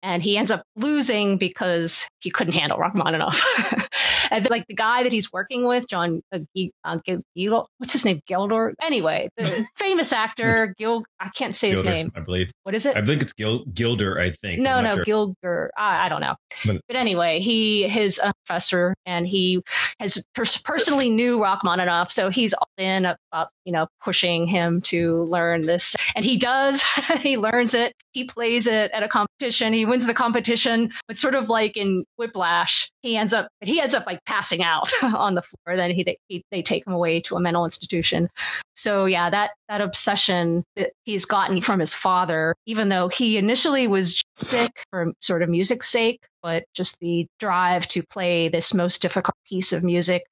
[0.03, 3.41] And he ends up losing because he couldn't handle Rachmaninoff.
[4.31, 6.99] and then, like the guy that he's working with, John uh, G- uh,
[7.35, 8.21] Gil- what's his name?
[8.29, 8.73] Gildor.
[8.81, 11.03] Anyway, the famous actor Gil.
[11.19, 12.11] I can't say his name.
[12.15, 12.51] I believe.
[12.63, 12.95] What is it?
[12.95, 14.19] I think it's Gil- Gilder.
[14.19, 14.59] I think.
[14.59, 15.05] No, no, sure.
[15.05, 15.69] Gilger.
[15.77, 16.35] I, I don't know.
[16.65, 19.61] But- But, anyway, he his a professor, and he
[19.99, 23.54] has pers- personally knew Rachmaninoff, so he's all in about あ。
[23.65, 26.83] You know pushing him to learn this, and he does.
[27.19, 27.93] he learns it.
[28.11, 29.73] He plays it at a competition.
[29.73, 33.93] He wins the competition, but sort of like in Whiplash, he ends up he ends
[33.93, 35.75] up like passing out on the floor.
[35.75, 38.29] Then he, he they take him away to a mental institution.
[38.75, 43.87] So yeah, that that obsession that he's gotten from his father, even though he initially
[43.87, 49.01] was sick for sort of music's sake, but just the drive to play this most
[49.01, 50.23] difficult piece of music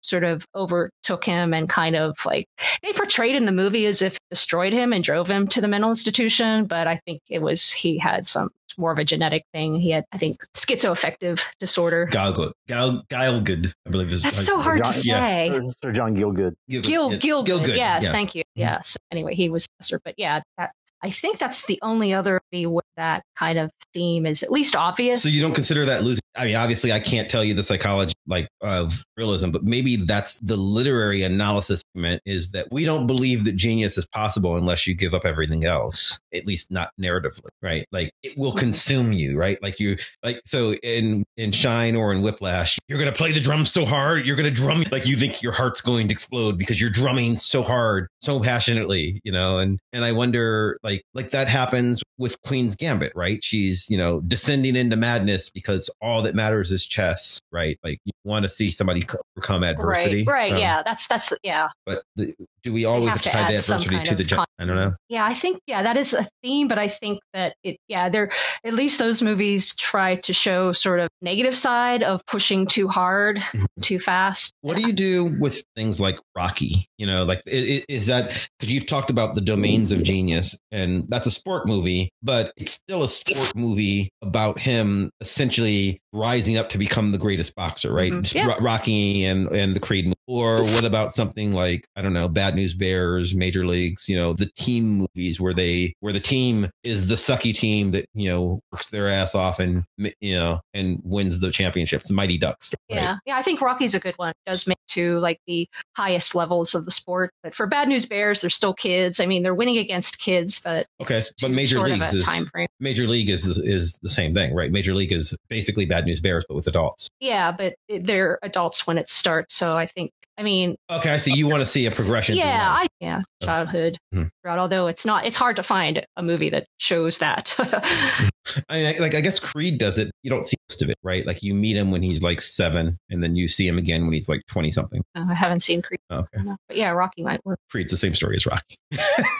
[0.00, 2.46] sort of overtook him and kind of like
[2.82, 5.90] they portrayed in the movie as if destroyed him and drove him to the mental
[5.90, 6.66] institution.
[6.66, 9.74] But I think it was he had some more of a genetic thing.
[9.74, 12.08] He had, I think, schizoaffective disorder.
[12.12, 15.50] Gielgud, Gil, Gielgud, I believe is That's so hard to say.
[15.52, 16.54] Sir, Sir John Gielgud.
[16.70, 16.82] Gielgud.
[16.84, 18.12] Gil, Yeah, Gil, Gielgud, Yes, yeah.
[18.12, 18.42] thank you.
[18.42, 18.54] Mhm.
[18.54, 18.96] Yes.
[19.10, 20.70] Anyway, he was professor, but yeah, that,
[21.02, 24.76] I think that's the only other movie where that kind of theme is at least
[24.76, 25.22] obvious.
[25.22, 26.20] So you don't consider that losing?
[26.38, 30.38] I mean, obviously, I can't tell you the psychology like of realism, but maybe that's
[30.40, 34.94] the literary analysis meant is that we don't believe that genius is possible unless you
[34.94, 36.18] give up everything else.
[36.32, 37.86] At least not narratively, right?
[37.90, 39.60] Like it will consume you, right?
[39.62, 43.72] Like you, like so in in Shine or in Whiplash, you're gonna play the drums
[43.72, 46.90] so hard, you're gonna drum like you think your heart's going to explode because you're
[46.90, 49.58] drumming so hard, so passionately, you know.
[49.58, 53.42] And and I wonder, like like that happens with Queen's Gambit, right?
[53.42, 57.78] She's you know descending into madness because all that matters is chess, right?
[57.84, 59.02] Like you want to see somebody
[59.36, 60.50] overcome adversity, right.
[60.52, 60.82] So- Yeah.
[60.84, 61.68] That's, that's, yeah.
[61.86, 64.24] But the, do we always have have to tie the adversity to the?
[64.24, 64.92] Ju- I don't know.
[65.08, 68.30] Yeah, I think yeah, that is a theme, but I think that it yeah, they're
[68.64, 73.38] at least those movies try to show sort of negative side of pushing too hard,
[73.38, 73.66] Mhm.
[73.80, 74.52] too fast.
[74.62, 76.86] What do you do with things like Rocky?
[76.98, 81.28] You know, like is that because you've talked about the domains of genius, and that's
[81.28, 86.78] a sport movie, but it's still a sport movie about him essentially rising up to
[86.78, 88.12] become the greatest boxer, right?
[88.12, 88.34] Mhm.
[88.34, 88.46] Yeah.
[88.46, 90.12] Ro- Rocky and and the Creed.
[90.28, 94.10] Or what about something like I don't know, Bad News Bears, Major Leagues?
[94.10, 98.04] You know, the team movies where they where the team is the sucky team that
[98.12, 99.84] you know works their ass off and
[100.20, 102.10] you know and wins the championships.
[102.10, 102.74] Mighty Ducks.
[102.90, 102.96] right?
[102.96, 104.30] Yeah, yeah, I think Rocky's a good one.
[104.44, 105.66] It does make to like the
[105.96, 109.20] highest levels of the sport, but for Bad News Bears, they're still kids.
[109.20, 112.68] I mean, they're winning against kids, but Okay, but Major Leagues is- time frame.
[112.80, 114.70] Major League is is the same thing, right?
[114.70, 117.08] Major League is basically Bad News Bears, but with adults.
[117.18, 120.12] Yeah, but they're adults when it starts, so I think.
[120.38, 121.32] I mean, Okay, I see.
[121.34, 122.36] You want to see a progression.
[122.36, 122.68] yeah.
[122.70, 123.98] I, yeah, childhood.
[124.12, 124.24] Hmm.
[124.42, 127.56] throughout, Although it's not, it's hard to find a movie that shows that.
[128.68, 129.14] I, I like.
[129.14, 130.10] I guess Creed does it.
[130.22, 131.26] You don't see most of it, right?
[131.26, 134.12] Like you meet him when he's like seven, and then you see him again when
[134.14, 135.02] he's like twenty something.
[135.14, 137.58] Uh, I haven't seen Creed, Okay, but yeah, Rocky might work.
[137.70, 138.76] Creed's the same story as Rocky.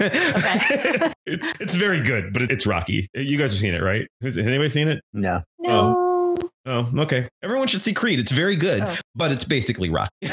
[0.01, 1.13] Okay.
[1.27, 3.09] it's it's very good, but it's Rocky.
[3.15, 4.07] You guys have seen it, right?
[4.23, 5.01] Has has anybody seen it?
[5.15, 5.43] No.
[5.59, 6.37] No.
[6.67, 7.29] Oh, okay.
[7.43, 8.19] Everyone should see Creed.
[8.19, 8.95] It's very good, Oh.
[9.15, 10.11] but it's basically Rocky.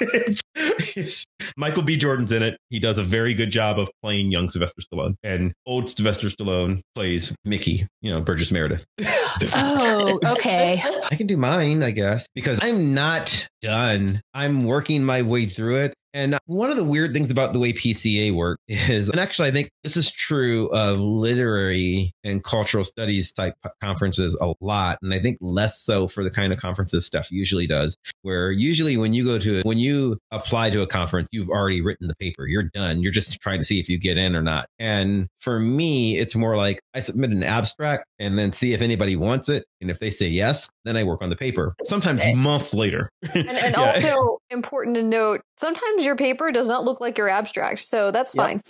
[0.00, 0.42] it's,
[1.56, 1.96] Michael B.
[1.96, 2.56] Jordan's in it.
[2.70, 6.80] He does a very good job of playing young Sylvester Stallone, and old Sylvester Stallone
[6.94, 7.86] plays Mickey.
[8.02, 8.84] You know, Burgess Meredith.
[9.52, 10.80] Oh, okay.
[11.10, 14.20] I can do mine, I guess, because I'm not done.
[14.32, 15.94] I'm working my way through it.
[16.14, 19.50] And one of the weird things about the way PCA work is, and actually, I
[19.50, 24.98] think this is true of literary and cultural studies type conferences a lot.
[25.02, 28.96] And I think less so for the kind of conferences stuff usually does, where usually
[28.96, 32.46] when you go to, when you apply to a conference, you've already written the paper.
[32.46, 33.02] You're done.
[33.02, 34.68] You're just trying to see if you get in or not.
[34.78, 39.16] And for me, it's more like I submit an abstract and then see if anybody
[39.16, 39.64] wants it.
[39.80, 41.74] And if they say yes, then I work on the paper.
[41.84, 42.34] Sometimes Okay.
[42.34, 43.08] months later.
[43.34, 43.82] And, and Yeah.
[43.86, 48.34] also important to note, sometimes your paper does not look like your abstract, so that's
[48.34, 48.44] Yep.
[48.46, 48.60] fine.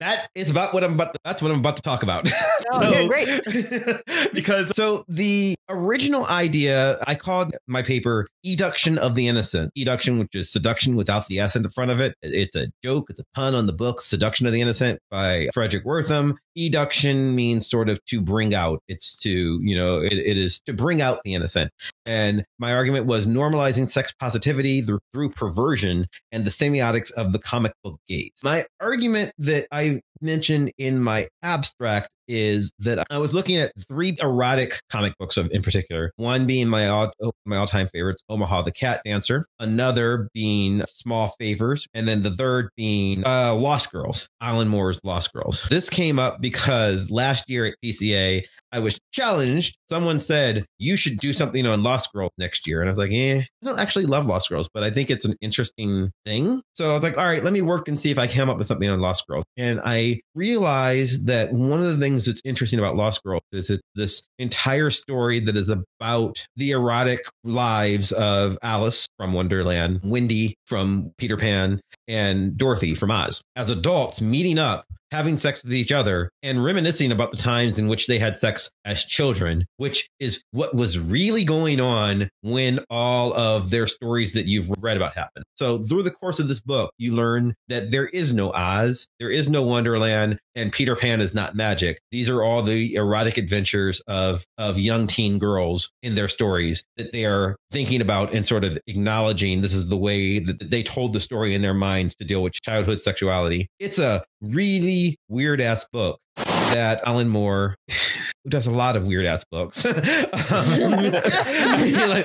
[0.00, 1.16] That is about what I'm about.
[1.24, 2.30] That's what I'm about to talk about.
[2.72, 4.02] Oh, okay, great.
[4.32, 10.36] because so the original idea, I called my paper "Eduction of the Innocent." Eduction, which
[10.36, 12.14] is seduction without the s in the front of it.
[12.22, 13.06] It's a joke.
[13.10, 16.36] It's a pun on the book "Seduction of the Innocent" by Fredric Wertham.
[16.56, 18.82] Eduction means sort of to bring out.
[18.88, 21.70] It's to you know, it, it is to bring out the innocent.
[22.06, 27.38] And my argument was normalizing sex positivity through, through perversion and the semiotics of the
[27.38, 28.40] comic book gaze.
[28.42, 34.16] My argument that I mentioned in my abstract is that I was looking at three
[34.20, 36.12] erotic comic books of, in particular.
[36.16, 37.12] One being my all,
[37.44, 39.44] my all time favorites, Omaha the Cat Dancer.
[39.58, 45.32] Another being Small Favors, and then the third being uh, Lost Girls, Alan Moore's Lost
[45.32, 45.66] Girls.
[45.68, 49.76] This came up because last year at PCA, I was challenged.
[49.88, 53.10] Someone said you should do something on Lost Girls next year, and I was like,
[53.10, 56.62] eh, I don't actually love Lost Girls, but I think it's an interesting thing.
[56.74, 58.58] So I was like, all right, let me work and see if I come up
[58.58, 59.44] with something on Lost Girls.
[59.56, 63.80] And I realized that one of the things that's interesting about Lost Girls is it
[63.94, 71.12] this entire story that is about the erotic lives of Alice from Wonderland, Wendy from
[71.18, 73.42] Peter Pan, and Dorothy from Oz.
[73.56, 77.88] As adults meeting up having sex with each other and reminiscing about the times in
[77.88, 83.32] which they had sex as children, which is what was really going on when all
[83.34, 85.44] of their stories that you've read about happened.
[85.56, 89.30] So through the course of this book, you learn that there is no Oz, there
[89.30, 92.00] is no Wonderland, and Peter Pan is not magic.
[92.10, 97.12] These are all the erotic adventures of of young teen girls in their stories that
[97.12, 101.12] they are thinking about and sort of acknowledging this is the way that they told
[101.12, 103.68] the story in their minds to deal with childhood sexuality.
[103.78, 109.26] It's a really weird ass book that Alan Moore, who does a lot of weird
[109.26, 110.24] ass books, um, I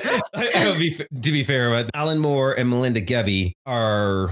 [0.34, 4.30] like, I, be, to be fair, but Alan Moore and Melinda Gebbie are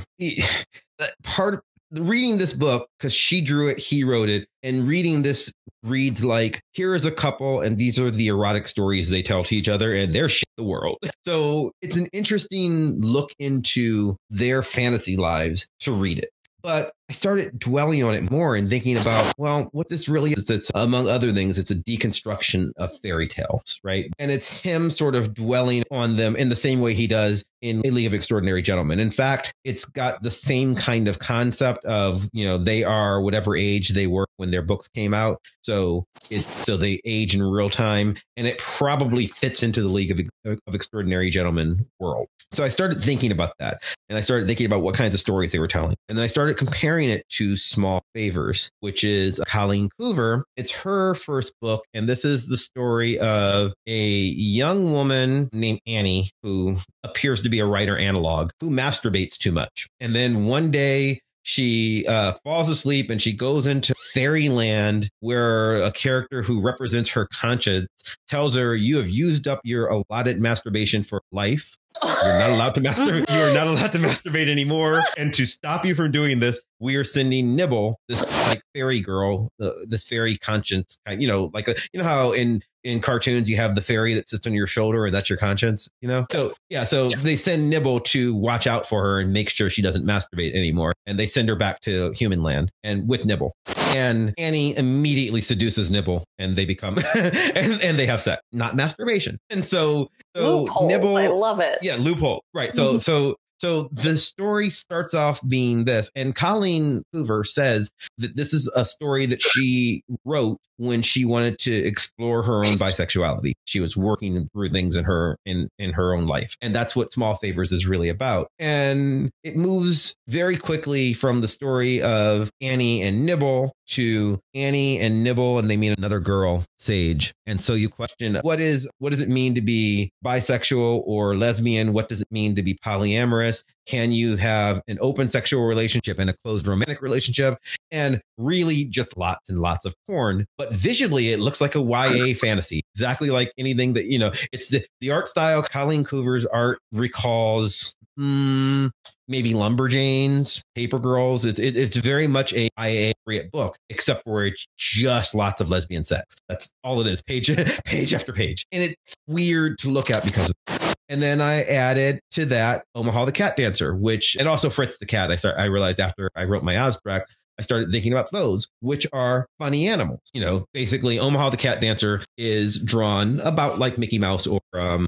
[1.23, 1.61] part of
[1.93, 5.53] reading this book because she drew it, he wrote it, and reading this
[5.85, 9.55] reads like here is a couple, and these are the erotic stories they tell to
[9.55, 10.99] each other, and they're shit the world.
[11.27, 16.29] So it's an interesting look into their fantasy lives to read it.
[16.63, 20.49] But I started dwelling on it more and thinking about, well, what this really is.
[20.49, 24.11] It's among other things, it's a deconstruction of fairy tales, right?
[24.19, 27.83] And it's him sort of dwelling on them in the same way he does in
[27.85, 29.01] A League of Extraordinary Gentlemen.
[29.01, 33.57] In fact, it's got the same kind of concept of, you know, they are whatever
[33.57, 35.41] age they were when their books came out.
[35.63, 40.11] So it's so they age in real time and it probably fits into the League
[40.11, 42.29] of, of Extraordinary Gentlemen world.
[42.53, 45.53] So I started thinking about that and I started thinking about what kinds of stories
[45.53, 45.97] they were telling.
[46.09, 50.43] And then I started comparing comparing it to Small Favors, which is Colleen Coover.
[50.57, 56.31] It's her first book, and this is the story of a young woman named Annie
[56.45, 59.89] who appears to be a writer analog who masturbates too much.
[59.99, 65.93] And then one day she uh, falls asleep and she goes into fairyland where a
[65.93, 67.89] character who represents her conscience
[68.29, 72.81] tells her you have used up your allotted masturbation for life you're not allowed to
[72.81, 73.31] masturbate.
[73.31, 75.01] You are not allowed to masturbate anymore.
[75.17, 79.53] And to stop you from doing this, we are sending Nibble, this like fairy girl,
[79.61, 81.23] uh, this fairy conscience kind.
[81.23, 84.29] You know, like a, you know how in in cartoons you have the fairy that
[84.29, 85.89] sits on your shoulder and that's your conscience.
[86.01, 87.17] You know, so yeah, so yeah.
[87.17, 90.95] they send Nibble to watch out for her and make sure she doesn't masturbate anymore.
[91.07, 93.53] And they send her back to human land and with Nibble.
[93.97, 99.39] And Annie immediately seduces Nibble and they become and, and they have sex, not masturbation.
[99.51, 100.89] And so so Loopholes.
[100.89, 101.79] Nibble, I love it.
[101.83, 102.43] Yeah, loophole.
[102.53, 102.75] Right.
[102.75, 102.99] So mm-hmm.
[102.99, 108.71] so so the story starts off being this, and Colleen Coover says that this is
[108.77, 113.53] a story that she wrote when she wanted to explore her own bisexuality.
[113.65, 117.11] She was working through things in her in in her own life, and that's what
[117.11, 118.49] Small Favors is really about.
[118.59, 125.23] And it moves very quickly from the story of Annie and Nibble to Annie and
[125.23, 127.35] Nibble, and they meet another girl, Sage.
[127.47, 131.93] And so you question what is what does it mean to be bisexual or lesbian?
[131.93, 133.65] What does it mean to be polyamorous?
[133.87, 137.59] Can you have an open sexual relationship and a closed romantic relationship?
[137.91, 140.47] And really just lots and lots of porn.
[140.57, 144.69] But visually, it looks like a YA fantasy, exactly like anything that, you know, it's
[144.69, 145.63] the, the art style.
[145.63, 148.91] Colleen Coover's art recalls mm,
[149.29, 151.45] maybe Lumberjanes, Paper Girls.
[151.45, 153.13] It's it, it's very much a YA
[153.53, 156.37] book, except for it's just lots of lesbian sex.
[156.49, 157.51] That's all it is, page
[157.85, 162.21] page after page, and it's weird to look at because of and then I added
[162.33, 165.31] to that Omaha the Cat Dancer, which and also Fritz the Cat.
[165.31, 169.07] I start I realized after I wrote my abstract, I started thinking about those, which
[169.13, 170.21] are funny animals.
[170.33, 175.07] You know, basically Omaha the Cat Dancer is drawn about like Mickey Mouse or um,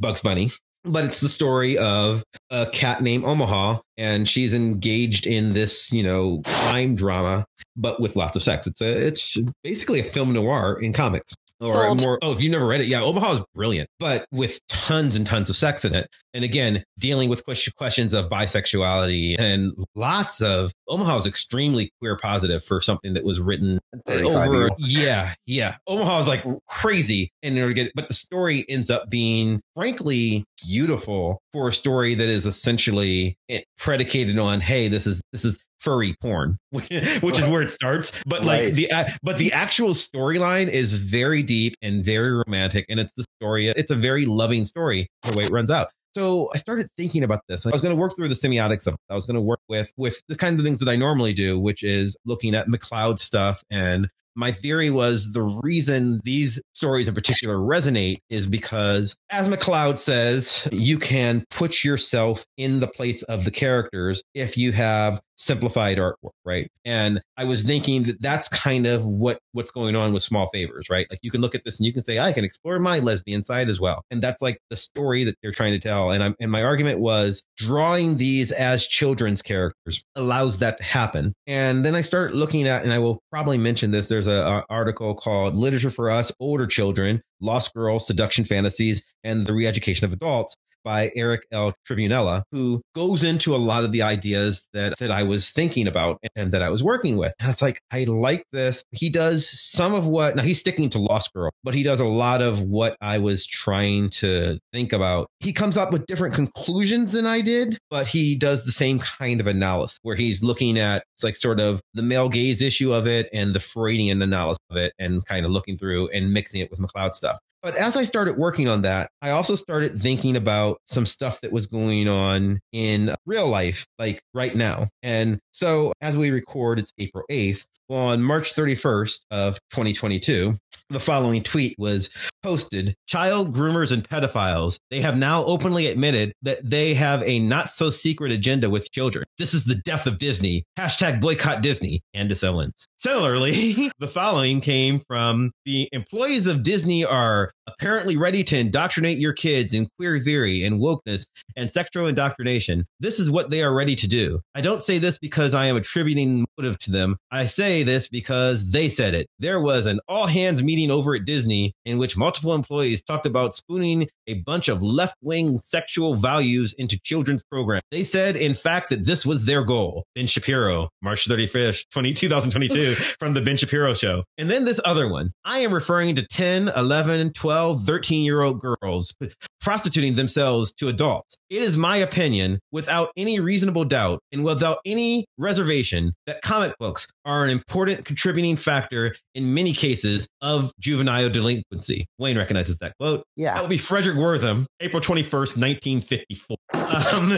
[0.00, 0.50] Bugs Bunny.
[0.84, 6.02] But it's the story of a cat named Omaha, and she's engaged in this, you
[6.02, 7.44] know, crime drama,
[7.76, 8.66] but with lots of sex.
[8.66, 12.02] It's a, it's basically a film noir in comics or Sold.
[12.02, 12.18] more.
[12.22, 15.50] Oh, if you never read it, yeah, Omaha is brilliant, but with tons and tons
[15.50, 16.08] of sex in it.
[16.34, 17.44] And again, dealing with
[17.76, 23.40] questions of bisexuality and lots of Omaha is extremely queer positive for something that was
[23.40, 24.68] written over.
[24.78, 25.76] Yeah, yeah.
[25.86, 30.44] Omaha is like crazy in order to get, but the story ends up being frankly
[30.66, 35.62] beautiful for a story that is essentially eh, predicated on, hey, this is this is
[35.78, 36.88] furry porn, which,
[37.20, 38.12] which is where it starts.
[38.26, 38.74] But like right.
[38.74, 43.24] the uh, but the actual storyline is very deep and very romantic, and it's the
[43.40, 43.68] story.
[43.68, 45.88] It's a very loving story the way it runs out.
[46.14, 47.66] So I started thinking about this.
[47.66, 49.00] I was going to work through the semiotics of it.
[49.10, 51.60] I was going to work with with the kind of things that I normally do,
[51.60, 54.08] which is looking at McCloud stuff and
[54.38, 60.68] my theory was the reason these stories in particular resonate is because, as McCloud says,
[60.70, 66.32] you can put yourself in the place of the characters if you have simplified artwork,
[66.44, 66.70] right?
[66.84, 70.86] And I was thinking that that's kind of what what's going on with small favors,
[70.90, 71.06] right?
[71.10, 73.42] Like you can look at this and you can say, I can explore my lesbian
[73.44, 76.10] side as well, and that's like the story that they're trying to tell.
[76.12, 81.32] And I'm and my argument was drawing these as children's characters allows that to happen.
[81.46, 84.06] And then I start looking at, and I will probably mention this.
[84.06, 89.46] There's a, a article called "Literature for Us: Older Children." Lost Girls, Seduction Fantasies, and
[89.46, 91.74] the Reeducation of Adults by Eric L.
[91.86, 96.18] Tribunella, who goes into a lot of the ideas that, that I was thinking about
[96.36, 97.34] and that I was working with.
[97.40, 98.84] And it's like, I like this.
[98.92, 102.04] He does some of what, now he's sticking to Lost Girl, but he does a
[102.04, 105.28] lot of what I was trying to think about.
[105.40, 109.40] He comes up with different conclusions than I did, but he does the same kind
[109.40, 113.06] of analysis where he's looking at, it's like sort of the male gaze issue of
[113.06, 116.70] it and the Freudian analysis of it and kind of looking through and mixing it
[116.70, 117.38] with McCloud stuff.
[117.68, 121.52] But as I started working on that, I also started thinking about some stuff that
[121.52, 124.86] was going on in real life, like right now.
[125.02, 127.66] And so as we record, it's April 8th.
[127.90, 130.54] On March 31st of 2022,
[130.90, 132.10] the following tweet was
[132.42, 137.68] posted child groomers and pedophiles they have now openly admitted that they have a not
[137.68, 139.24] so secret agenda with children.
[139.38, 140.64] This is the death of disney.
[140.78, 142.02] Hashtag boycott disney.
[142.14, 148.56] And owens similarly the following came from the employees of disney are apparently ready to
[148.58, 151.26] indoctrinate your kids in queer theory and wokeness
[151.56, 152.86] and sexual indoctrination.
[152.98, 154.40] This is what they are ready to do.
[154.54, 157.16] I don't say this because i am attributing motive to them.
[157.30, 159.28] I say this because they said it.
[159.38, 163.26] There was an all hands meeting meeting over at Disney in which multiple employees talked
[163.26, 167.82] about spooning a bunch of left wing sexual values into children's programs.
[167.90, 170.04] They said, in fact, that this was their goal.
[170.14, 174.22] Ben Shapiro, March 31st, 20, 2022, from the Ben Shapiro show.
[174.36, 175.32] And then this other one.
[175.44, 179.14] I am referring to 10, 11, 12, 13 year old girls
[179.60, 181.36] prostituting themselves to adults.
[181.50, 187.08] It is my opinion, without any reasonable doubt and without any reservation, that comic books
[187.24, 192.06] are an important contributing factor in many cases of juvenile delinquency.
[192.18, 193.24] Wayne recognizes that quote.
[193.36, 193.54] Yeah.
[193.54, 196.56] That would be Fredric Wertham, April 21st, 1954.
[196.74, 197.28] Um,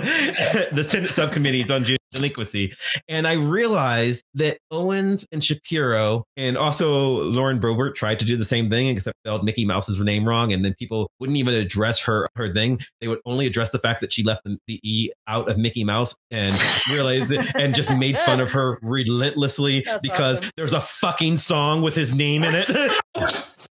[0.73, 2.74] the Senate subcommittees on juvenile delinquency.
[3.09, 8.45] And I realized that Owens and Shapiro and also Lauren Boebert tried to do the
[8.45, 10.53] same thing, except spelled Mickey Mouse's name wrong.
[10.53, 12.81] And then people wouldn't even address her, her thing.
[13.01, 15.85] They would only address the fact that she left the, the E out of Mickey
[15.85, 16.53] Mouse and
[16.93, 20.51] realized it and just made fun of her relentlessly That's because awesome.
[20.57, 23.01] there's a fucking song with his name in it.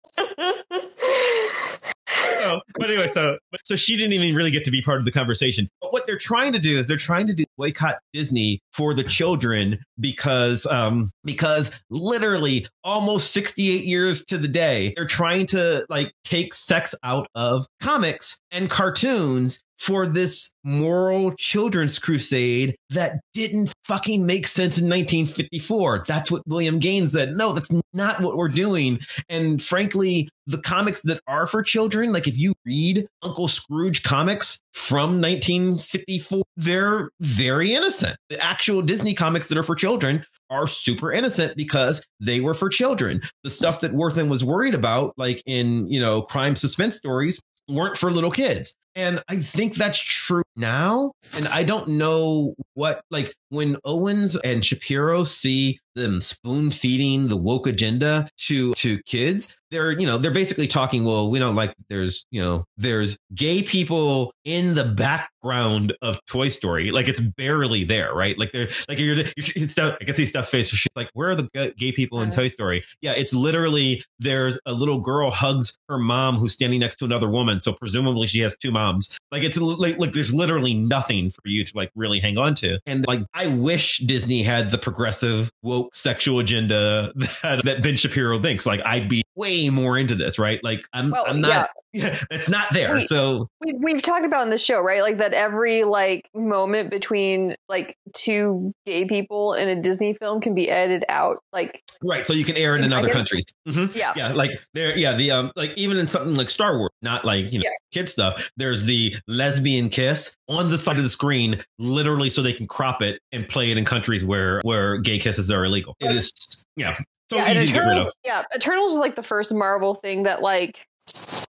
[2.41, 5.13] so, but anyway, so so she didn't even really get to be part of the
[5.13, 5.69] conversation.
[5.81, 9.05] But what they're trying to do is they're trying to do boycott Disney for the
[9.05, 16.13] children because um because literally almost 68 years to the day they're trying to like
[16.25, 24.25] take sex out of comics and cartoons for this moral children's crusade that didn't fucking
[24.25, 26.05] make sense in 1954.
[26.07, 27.33] That's what William Gaines said.
[27.33, 29.01] No, that's not what we're doing.
[29.29, 34.61] And frankly, the comics that are for children, like if you read Uncle Scrooge comics
[34.73, 38.17] from 1954, they're very innocent.
[38.29, 42.69] The actual Disney comics that are for children are super innocent because they were for
[42.69, 43.23] children.
[43.43, 47.97] The stuff that Wertham was worried about, like in, you know, crime suspense stories, weren't
[47.97, 48.75] for little kids.
[48.97, 51.13] And I think that's true now.
[51.37, 57.37] And I don't know what, like, when Owens and Shapiro see them spoon feeding the
[57.37, 61.05] woke agenda to to kids, they're you know they're basically talking.
[61.05, 66.49] Well, we don't like there's you know there's gay people in the background of Toy
[66.49, 68.39] Story, like it's barely there, right?
[68.39, 70.69] Like they're like you're, you're Steph, I can see Steph's face.
[70.69, 72.43] She's like, where are the gay people in Uh-huh.
[72.43, 72.85] Toy Story?
[73.01, 77.29] Yeah, it's literally there's a little girl hugs her mom who's standing next to another
[77.29, 79.17] woman, so presumably she has two moms.
[79.33, 82.79] Like it's like like there's literally nothing for you to like really hang on to.
[82.87, 87.13] And like I wish Disney had the progressive woke sexual agenda
[87.43, 88.67] that that Ben Shapiro thinks.
[88.67, 90.61] Like I'd be way more into this, right?
[90.63, 91.71] Like I'm Well, I'm not.
[91.97, 92.95] it's not there.
[92.95, 93.09] Wait.
[93.09, 95.01] So We've, we've talked about in the show, right?
[95.01, 100.55] Like that every like moment between like two gay people in a Disney film can
[100.55, 101.39] be edited out.
[101.53, 103.45] Like, right, so you can air it in I other guess- countries.
[103.69, 103.95] Mhm.
[103.95, 107.25] yeah, Yeah, like there, yeah, the um, like even in something like Star Wars, not
[107.25, 107.71] like you know Yeah.
[107.93, 108.51] kid stuff.
[108.57, 113.01] There's the lesbian kiss on the side of the screen, literally, so they can crop
[113.03, 115.95] it and play it in countries where where gay kisses are illegal.
[116.01, 116.33] It is,
[116.77, 116.97] yeah,
[117.31, 120.25] so yeah, easy to get rid Eternals, yeah, Eternals is like the first Marvel thing
[120.25, 120.85] that like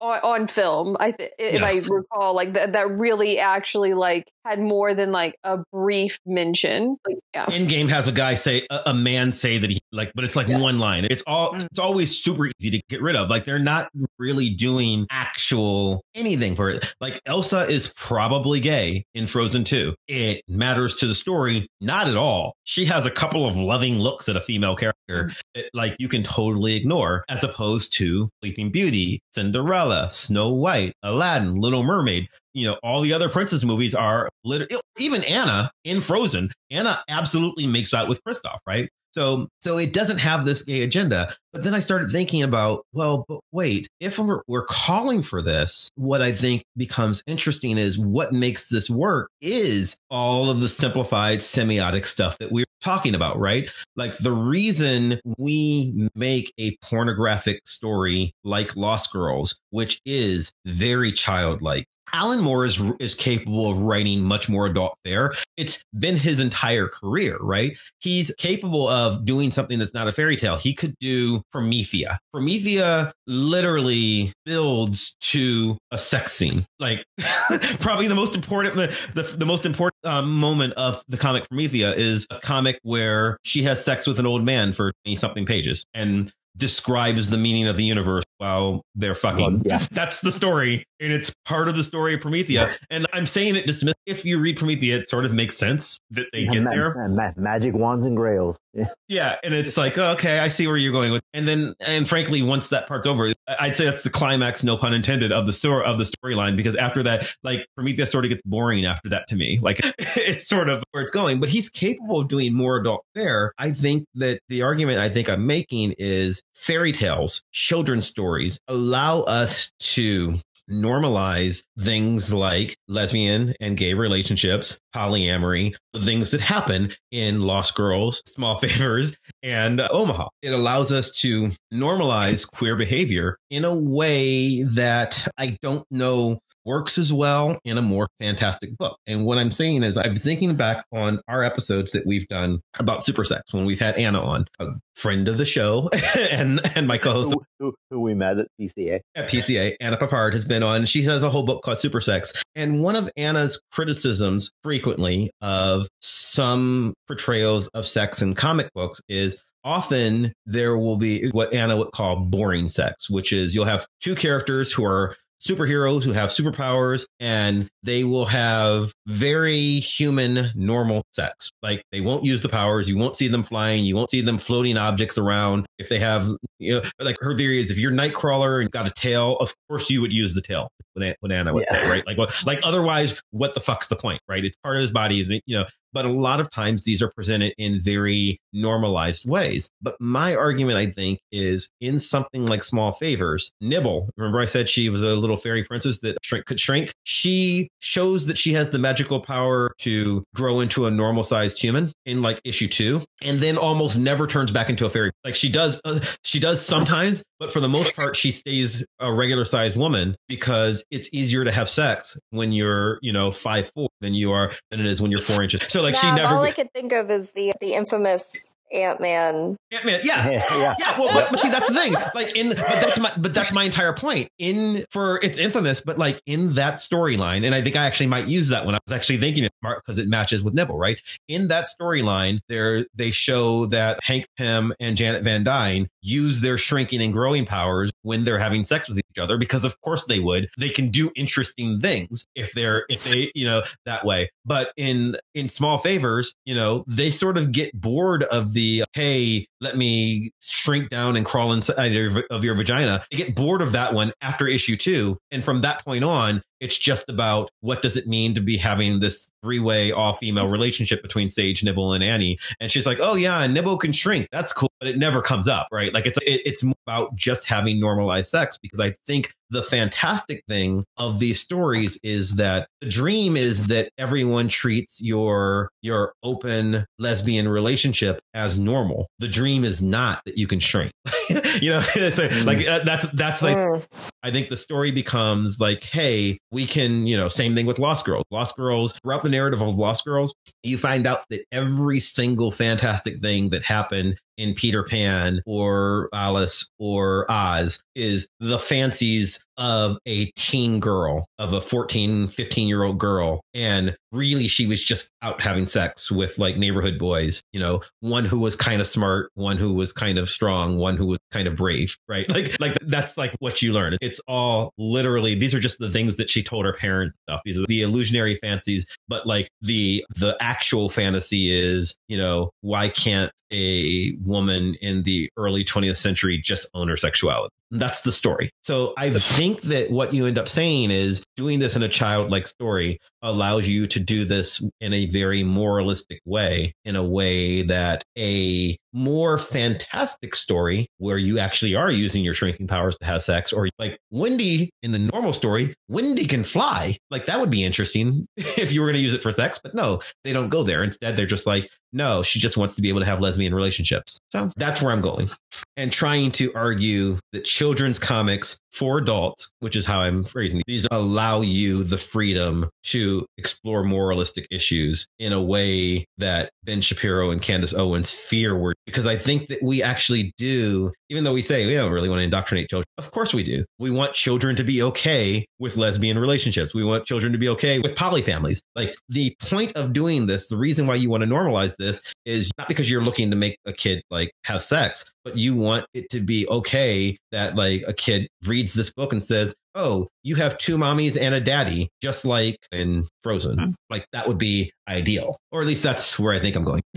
[0.00, 0.96] on, on film.
[1.00, 1.66] I th- if Yeah.
[1.66, 6.96] I recall, like that that really actually like had more than like a brief mention.
[7.06, 7.46] Like, yeah.
[7.46, 10.48] Endgame has a guy say a, a man say that he like, but it's like
[10.48, 10.60] Yeah.
[10.60, 11.06] one line.
[11.10, 11.66] It's all Mm.
[11.66, 13.30] it's always super easy to get rid of.
[13.30, 16.94] Like they're not really doing actual anything for it.
[17.00, 19.94] Like Elsa is probably gay in Frozen 2.
[20.08, 22.54] It matters to the story, not at all.
[22.64, 26.22] She has a couple of loving looks at a female character that like you can
[26.22, 32.28] totally ignore, as opposed to Sleeping Beauty, Cinderella, Snow White, Aladdin, Little Mermaid.
[32.56, 36.52] You know, all the other princess movies are literally even Anna in Frozen.
[36.70, 38.88] Anna absolutely makes out with Kristoff, right?
[39.12, 41.34] So, so it doesn't have this gay agenda.
[41.52, 45.90] But then I started thinking about, well, but wait, if we're, we're calling for this,
[45.96, 51.38] what I think becomes interesting is what makes this work is all of the simplified
[51.38, 53.70] semiotic stuff that we're talking about, right?
[53.96, 61.86] Like the reason we make a pornographic story like Lost Girls, which is very childlike.
[62.12, 65.32] Alan Moore is is capable of writing much more adult fare.
[65.56, 67.76] It's been his entire career, right?
[68.00, 70.56] He's capable of doing something that's not a fairy tale.
[70.56, 72.18] He could do Promethea.
[72.32, 76.66] Promethea literally builds to a sex scene.
[76.78, 77.04] Like
[77.80, 82.26] probably the most important the, the most important um, moment of the comic Promethea is
[82.30, 86.32] a comic where she has sex with an old man for 20 something pages and
[86.56, 89.62] describes the meaning of the universe while they're fucking.
[89.64, 89.78] Yeah.
[89.90, 92.74] That's the story, and it's part of the story of Promethea.
[92.90, 93.94] And I'm saying it dismiss.
[94.06, 97.08] If you read Promethea, it sort of makes sense that they get Ma- there.
[97.08, 98.56] ma- magic wands and grails.
[98.76, 98.88] Yeah.
[99.08, 101.22] Yeah, and it's like, oh, okay, I see where you're going with.
[101.32, 104.92] And then, and frankly, once that part's over, I'd say that's the climax, no pun
[104.92, 106.56] intended, of the story of the storyline.
[106.58, 109.58] Because after that, like Promethea sort of gets boring after that to me.
[109.66, 111.40] Like it's sort of where it's going.
[111.40, 113.52] But he's capable of doing more adult fare.
[113.56, 119.22] I think that the argument I think I'm making is fairy tales, children's stories allow
[119.22, 120.38] us to
[120.70, 128.22] normalize things like lesbian and gay relationships, polyamory, the things that happen in Lost Girls,
[128.26, 130.28] Small Favors, and uh, Omaha.
[130.42, 136.98] It allows us to normalize queer behavior in a way that I don't know works
[136.98, 138.98] as well in a more fantastic book.
[139.06, 143.04] And what I'm saying is, I'm thinking back on our episodes that we've done about
[143.04, 144.66] super sex when we've had Anna on, a
[144.96, 145.88] friend of the show,
[146.30, 149.00] and and my co-host Who, who, who we met at PCA.
[149.14, 150.84] at PCA, Anna Peppard has been on.
[150.84, 152.42] She has a whole book called Super Sex.
[152.54, 159.40] And one of Anna's criticisms frequently of some portrayals of sex in comic books is
[159.64, 164.14] often there will be what Anna would call boring sex, which is you'll have two
[164.14, 171.50] characters who are superheroes who have superpowers and they will have very human normal sex.
[171.62, 172.88] Like they won't use the powers.
[172.88, 173.84] You won't see them flying.
[173.84, 175.66] You won't see them floating objects around.
[175.78, 176.26] If they have
[176.58, 179.90] you know like her theory is if you're nightcrawler and got a tail of course
[179.90, 180.68] you would use the tail.
[180.94, 181.82] What An- anna would Yeah.
[181.82, 182.06] say right?
[182.06, 184.44] Like what like otherwise what the fuck's the point right?
[184.44, 185.20] It's part of his body.
[185.20, 189.70] Is you know but a lot of times these are presented in very normalized ways.
[189.80, 194.10] But my argument, I think, is in something like Small Favors, Nibble.
[194.18, 196.92] Remember, I said she was a little fairy princess that shrink, could shrink.
[197.04, 201.92] She shows that she has the magical power to grow into a normal sized human
[202.04, 205.12] in like issue two, and then almost never turns back into a fairy.
[205.24, 209.10] Like she does, uh, she does sometimes, but for the most part, she stays a
[209.10, 213.88] regular sized woman because it's easier to have sex when you're, you know, five four
[214.02, 215.62] than you are than it is when you're four inches.
[215.68, 216.34] So like she never.
[216.34, 218.24] all I could think of is the the infamous
[218.72, 219.56] Ant Man.
[219.72, 220.74] Ant-Man, yeah, yeah.
[220.78, 220.98] yeah.
[220.98, 221.94] Well, but, but see, that's the thing.
[222.14, 224.28] Like in, but that's my, but that's my entire point.
[224.38, 228.26] In for it's infamous, but like in that storyline, and I think I actually might
[228.26, 231.00] use that when I was actually thinking it because it matches with Nibble, right?
[231.28, 236.56] In that storyline, there they show that Hank Pym and Janet Van Dyne use their
[236.56, 240.20] shrinking and growing powers when they're having sex with each other, because of course they
[240.20, 240.48] would.
[240.58, 244.30] They can do interesting things if they're if they you know that way.
[244.44, 249.46] But in in small favors, you know, they sort of get bored of the hey,
[249.60, 251.94] let me shrink down and crawl inside
[252.30, 253.04] of your vagina.
[253.10, 256.78] They get bored of that one after issue two, and from that point on, it's
[256.78, 261.02] just about what does it mean to be having this three way all female relationship
[261.02, 262.38] between Sage, Nibble, and Annie.
[262.60, 264.28] And she's like, oh yeah, Nibble can shrink.
[264.32, 265.92] That's cool, but it never comes up, right?
[265.92, 270.84] Like it's it, it's about just having normalized sex because I think the fantastic thing
[270.96, 277.48] of these stories is that the dream is that everyone treats your your open lesbian
[277.48, 279.06] relationship as normal.
[279.18, 280.90] The dream is not that you can shrink.
[281.60, 283.86] you know, like, like uh, that's that's like Mm.
[284.26, 288.04] I think the story becomes like, hey, we can, you know, same thing with Lost
[288.04, 288.24] Girls.
[288.32, 290.34] Lost Girls, throughout the narrative of Lost Girls,
[290.64, 296.68] you find out that every single fantastic thing that happened in Peter Pan or Alice
[296.78, 302.98] or Oz is the fancies of a teen girl, of a 14, 15 year old
[302.98, 303.40] girl.
[303.54, 308.24] And really, she was just out having sex with like neighborhood boys, you know, one
[308.24, 311.48] who was kind of smart, one who was kind of strong, one who was kind
[311.48, 312.26] of brave, right?
[312.36, 313.96] Like, like that's like what you learn.
[314.02, 317.40] It's all literally, these are just the things that she told her parents stuff.
[317.44, 322.88] These are the illusionary fancies, but like the, the actual fantasy is, you know, why
[322.88, 327.52] can't a woman in the early 20th century just own her sexuality?
[327.70, 328.50] That's the story.
[328.62, 332.46] So I think that what you end up saying is doing this in a childlike
[332.46, 338.04] story allows you to do this in a very moralistic way, in a way that
[338.16, 343.52] a more fantastic story where you actually are using your shrinking powers to have sex,
[343.52, 346.96] or like Wendy in the normal story, Wendy can fly.
[347.10, 349.74] Like that would be interesting if you were going to use it for sex, but
[349.74, 350.84] no, they don't go there.
[350.84, 354.18] Instead, they're just like, no, she just wants to be able to have lesbian relationships.
[354.30, 355.30] So that's where I'm going
[355.76, 360.86] and trying to argue that children's comics for adults, which is how I'm phrasing these,
[360.90, 367.40] allow you the freedom to explore moralistic issues in a way that Ben Shapiro and
[367.40, 371.66] Candace Owens fear we're because I think that we actually do, even though we say
[371.66, 372.86] we don't really want to indoctrinate children.
[372.98, 373.64] Of course we do.
[373.78, 376.74] We want children to be okay with lesbian relationships.
[376.74, 378.60] We want children to be okay with polyfamilies.
[378.74, 382.50] Like the point of doing this, the reason why you want to normalize this is
[382.58, 386.10] not because you're looking to make a kid like have sex, but you want it
[386.10, 390.58] to be okay that like a kid reads this book and says, "Oh, you have
[390.58, 393.56] two mommies and a daddy," just like in Frozen.
[393.56, 393.70] Mm-hmm.
[393.90, 396.82] Like that would be ideal, or at least that's where I think I'm going.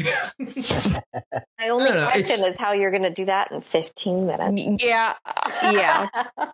[1.60, 4.84] My only question is how you're going to do that in 15 minutes.
[4.84, 5.14] Yeah,
[5.64, 6.08] yeah.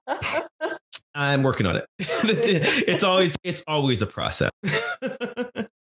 [1.15, 1.85] I'm working on it.
[1.99, 4.52] it's always it's always a process.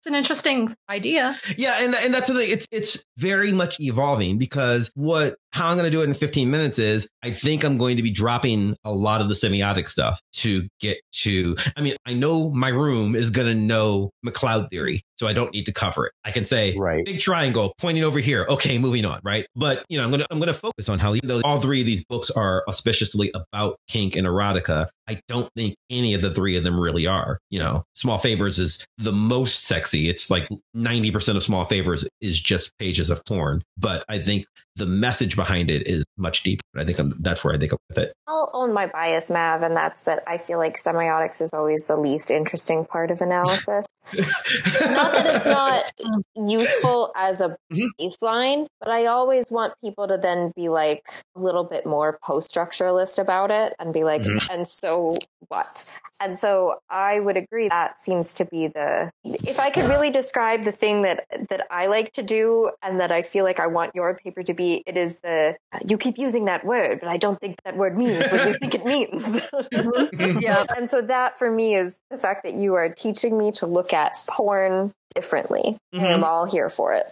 [0.05, 1.35] It's an interesting idea.
[1.57, 2.51] Yeah, and and that's the thing.
[2.51, 6.51] It's it's very much evolving because what how I'm going to do it in 15
[6.51, 10.19] minutes is I think I'm going to be dropping a lot of the semiotic stuff
[10.33, 11.55] to get to.
[11.77, 15.53] I mean, I know my room is going to know McCloud theory, so I don't
[15.53, 16.11] need to cover it.
[16.25, 17.05] I can say right.
[17.05, 18.45] big triangle pointing over here.
[18.49, 19.21] Okay, moving on.
[19.23, 21.79] Right, but you know, I'm gonna I'm gonna focus on how even though all three
[21.79, 26.31] of these books are auspiciously about kink and erotica, I don't think any of the
[26.31, 27.39] three of them really are.
[27.49, 30.09] You know, Small Favors is the most sexy.
[30.09, 33.61] It's like 90% of Small Favors is just pages of porn.
[33.77, 34.45] But I think
[34.75, 36.63] the message behind it is much deeper.
[36.75, 38.13] I think I'm, that's where I think of it.
[38.27, 41.97] I'll own my bias, Mav, and that's that I feel like semiotics is always the
[41.97, 43.85] least interesting part of analysis.
[44.13, 45.91] not that it's not
[46.35, 47.87] useful as a mm-hmm.
[47.99, 51.03] baseline, but I always want people to then be like
[51.35, 54.51] a little bit more post structuralist about it and be like, mm-hmm.
[54.51, 55.89] and so what?
[56.19, 60.63] And so I would agree that seems to be the if I could really describe
[60.63, 63.95] the thing that that I like to do and that I feel like I want
[63.95, 67.17] your paper to be it is the uh, you keep using that word but I
[67.17, 69.23] don't think that word means what you think it means.
[69.25, 70.39] Mm-hmm.
[70.39, 70.65] yeah.
[70.75, 73.93] And so that for me is the fact that you are teaching me to look
[73.93, 75.77] at porn differently.
[75.93, 75.97] Mm-hmm.
[75.97, 76.23] And I'm mm-hmm.
[76.23, 77.05] all here for it.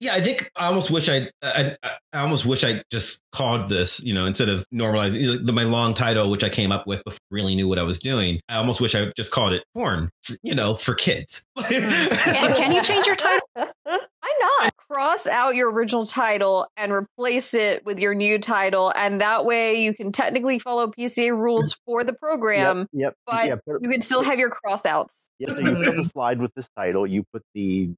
[0.00, 1.76] Yeah, I think I almost wish I, I,
[2.12, 5.94] I almost wish I just called this, you know, instead of normalizing the, my long
[5.94, 8.40] title, which I came up with before I really knew what I was doing.
[8.48, 11.42] I almost wish I just called it porn, for, you know, for kids.
[11.58, 12.30] Mm-hmm.
[12.30, 13.46] can, can you change your title?
[13.54, 14.73] Why not?
[14.90, 19.82] Cross out your original title and replace it with your new title, and that way
[19.82, 22.86] you can technically follow PCA rules for the program.
[22.92, 23.14] Yep.
[23.14, 23.60] yep but yep.
[23.82, 25.28] you can still have your crossouts.
[25.38, 25.50] Yep.
[25.50, 27.06] So you put up a slide with this title.
[27.06, 27.90] You put the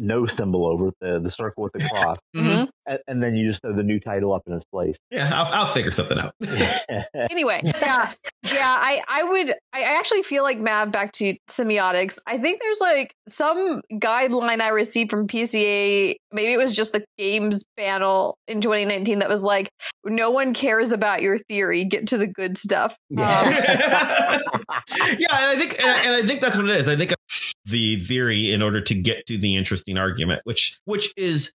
[0.00, 2.64] no symbol over the the circle with the cross, mm-hmm.
[2.86, 4.96] and, and, then you just throw the new title up in its place.
[5.10, 6.34] Yeah, I'll, I'll figure something out.
[7.30, 8.12] anyway, yeah,
[8.44, 8.76] yeah.
[8.78, 9.54] I I would.
[9.72, 10.92] I actually feel like Mav.
[10.92, 12.20] Back to semiotics.
[12.26, 16.16] I think there's like some guideline I received from PCA.
[16.32, 19.70] Maybe it was just the games panel in 2019 that was like,
[20.04, 21.84] no one cares about your theory.
[21.84, 22.96] Get to the good stuff.
[23.10, 24.64] Yeah, um,
[25.18, 26.88] yeah and I think and, and I think that's what it is.
[26.88, 27.14] I think
[27.64, 31.52] the theory in order to get to the interesting argument, which which is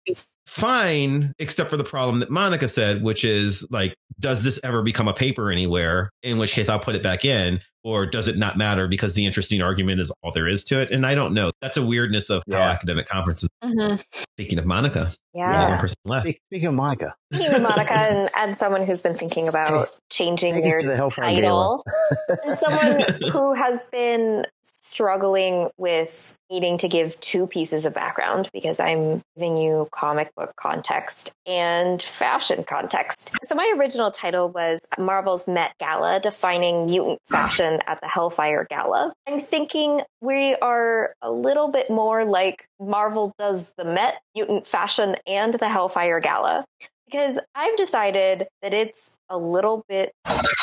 [0.49, 5.07] fine, except for the problem that Monica said, which is like, does this ever become
[5.07, 6.09] a paper anywhere?
[6.23, 7.61] In which case, I'll put it back in.
[7.83, 10.91] Or does it not matter because the interesting argument is all there is to it?
[10.91, 11.51] And I don't know.
[11.61, 13.49] That's a weirdness of how academic conferences.
[13.63, 13.97] Mm-hmm.
[14.37, 15.69] Speaking of Monica, Yeah.
[15.69, 16.27] one person left.
[16.47, 20.65] Speaking of Monica, Speaking of Monica and, and someone who's been thinking about changing take
[20.65, 21.85] us their to the title,
[22.45, 28.79] and someone who has been struggling with needing to give two pieces of background because
[28.79, 33.29] I'm giving you comic book context and fashion context.
[33.43, 39.13] So my original title was Marvel's Met Gala defining mutant fashion at the Hellfire Gala.
[39.27, 45.15] I'm thinking we are a little bit more like Marvel does the Met mutant fashion
[45.27, 46.65] and the Hellfire Gala
[47.09, 50.13] because I've decided that it's a little bit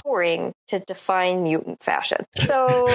[0.05, 2.25] boring to define mutant fashion.
[2.37, 2.89] So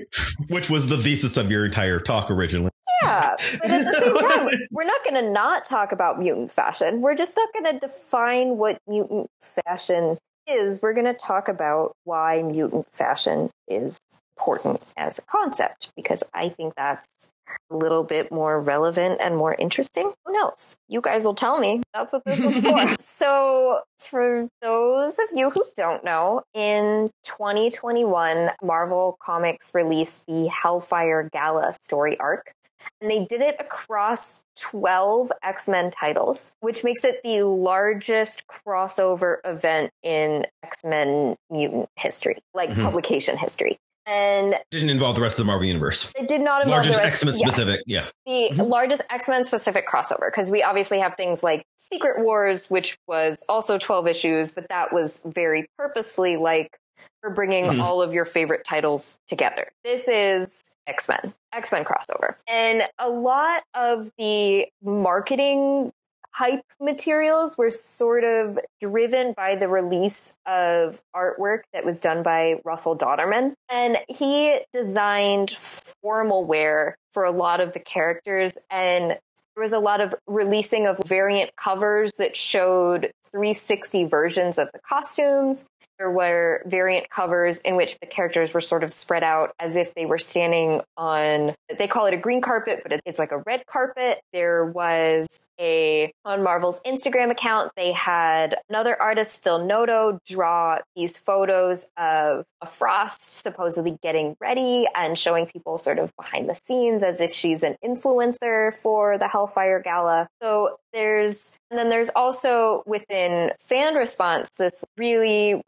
[0.48, 2.70] Which was the thesis of your entire talk originally.
[3.02, 7.00] yeah, but at the same time, we're not going to not talk about mutant fashion.
[7.00, 10.18] We're just not going to define what mutant fashion
[10.50, 10.80] is.
[10.82, 14.00] We're going to talk about why mutant fashion is
[14.36, 17.28] important as a concept because I think that's
[17.70, 20.12] a little bit more relevant and more interesting.
[20.24, 20.76] Who knows?
[20.88, 21.82] You guys will tell me.
[21.94, 22.96] That's what this is for.
[23.00, 31.28] so, for those of you who don't know, in 2021, Marvel Comics released the Hellfire
[31.32, 32.52] Gala story arc.
[33.00, 39.38] And they did it across 12 X Men titles, which makes it the largest crossover
[39.44, 42.82] event in X Men mutant history, like Mhm.
[42.84, 43.78] publication history.
[44.06, 46.10] And Didn't involve the rest of the Marvel universe.
[46.16, 47.80] it did not involve Largest the rest- X Men yes specific.
[47.86, 48.06] Yeah.
[48.26, 52.96] the largest X Men specific crossover because we obviously have things like Secret Wars, which
[53.06, 56.76] was also 12 issues, but that was very purposefully like
[57.20, 57.82] for bringing Mhm.
[57.82, 59.70] all of your favorite titles together.
[59.84, 62.34] This is X Men, X Men crossover.
[62.48, 65.92] And a lot of the marketing
[66.32, 72.60] hype materials were sort of driven by the release of artwork that was done by
[72.64, 73.54] Russell Dauterman.
[73.68, 78.56] And he designed formal wear for a lot of the characters.
[78.70, 84.70] And there was a lot of releasing of variant covers that showed 360 versions of
[84.72, 85.64] the costumes.
[86.00, 89.92] There were variant covers in which the characters were sort of spread out as if
[89.92, 93.66] they were standing on, they call it a green carpet, but it's like a red
[93.66, 94.22] carpet.
[94.32, 95.26] There was
[95.60, 102.46] a, on Marvel's Instagram account, they had another artist, Phil Noto, draw these photos of
[102.62, 107.34] a Frost supposedly getting ready and showing people sort of behind the scenes as if
[107.34, 110.28] she's an influencer for the Hellfire Gala.
[110.42, 115.62] So there's, and then there's also within fan response, this really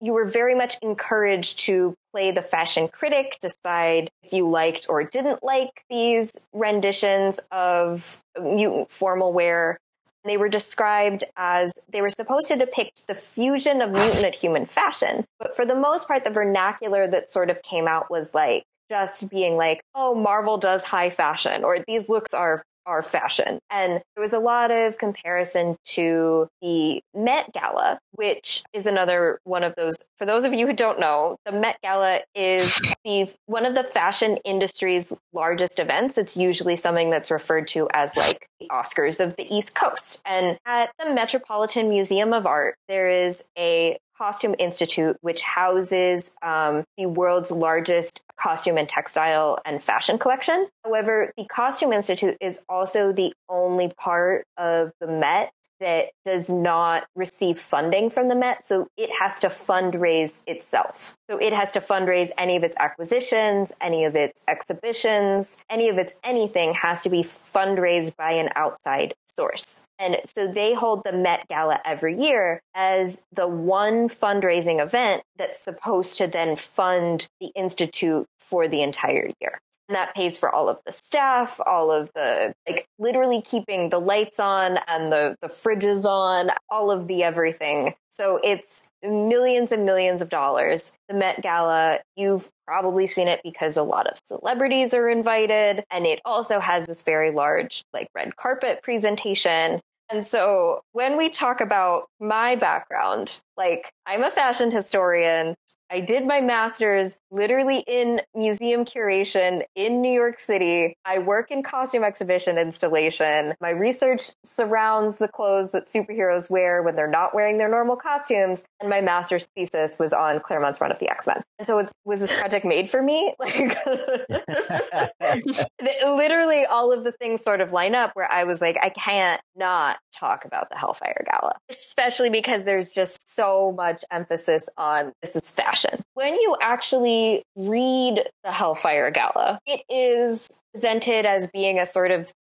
[0.00, 5.02] you were very much encouraged to play the fashion critic, decide if you liked or
[5.02, 9.78] didn't like these renditions of mutant formal wear.
[10.24, 14.66] They were described as they were supposed to depict the fusion of mutant and human
[14.66, 15.24] fashion.
[15.38, 19.30] But for the most part, the vernacular that sort of came out was like just
[19.30, 23.58] being like, oh, Marvel does high fashion, or these looks are are fashion.
[23.70, 29.64] And there was a lot of comparison to the Met Gala, which is another one
[29.64, 29.96] of those.
[30.18, 32.72] For those of you who don't know, the Met Gala is
[33.04, 36.18] the one of the fashion industry's largest events.
[36.18, 40.20] It's usually something that's referred to as like the Oscars of the East Coast.
[40.24, 46.84] And at the Metropolitan Museum of Art, there is a Costume Institute, which houses um,
[46.96, 50.68] the world's largest costume and textile and fashion collection.
[50.84, 55.50] However, the Costume Institute is also the only part of the Met
[55.80, 58.62] that does not receive funding from the Met.
[58.62, 61.16] So it has to fundraise itself.
[61.28, 65.98] So it has to fundraise any of its acquisitions, any of its exhibitions, any of
[65.98, 69.82] its anything has to be fundraised by an outside source.
[69.98, 75.60] And so they hold the Met Gala every year as the one fundraising event that's
[75.60, 79.60] supposed to then fund the Institute for the entire year.
[79.92, 84.00] And that pays for all of the staff, all of the, like, literally keeping the
[84.00, 87.92] lights on and the, the fridges on, all of the everything.
[88.08, 90.92] So it's millions and millions of dollars.
[91.10, 95.84] The Met Gala, you've probably seen it because a lot of celebrities are invited.
[95.90, 99.82] And it also has this very large, like, red carpet presentation.
[100.10, 105.54] And so when we talk about my background, like, I'm a fashion historian.
[105.90, 110.94] I did my master's literally in museum curation in New York City.
[111.04, 113.54] I work in costume exhibition installation.
[113.60, 118.62] My research surrounds the clothes that superheroes wear when they're not wearing their normal costumes.
[118.80, 121.42] And my master's thesis was on Claremont's run of the X Men.
[121.58, 123.34] And so it was this project made for me?
[123.42, 123.76] Like,
[126.04, 129.40] literally all of the things sort of line up where I was like, I can't
[129.56, 135.34] not talk about the Hellfire Gala, especially because there's just so much emphasis on this
[135.34, 136.02] is fashion.
[136.14, 137.21] When you actually
[137.56, 142.32] read the Hellfire Gala, it is presented as being a sort of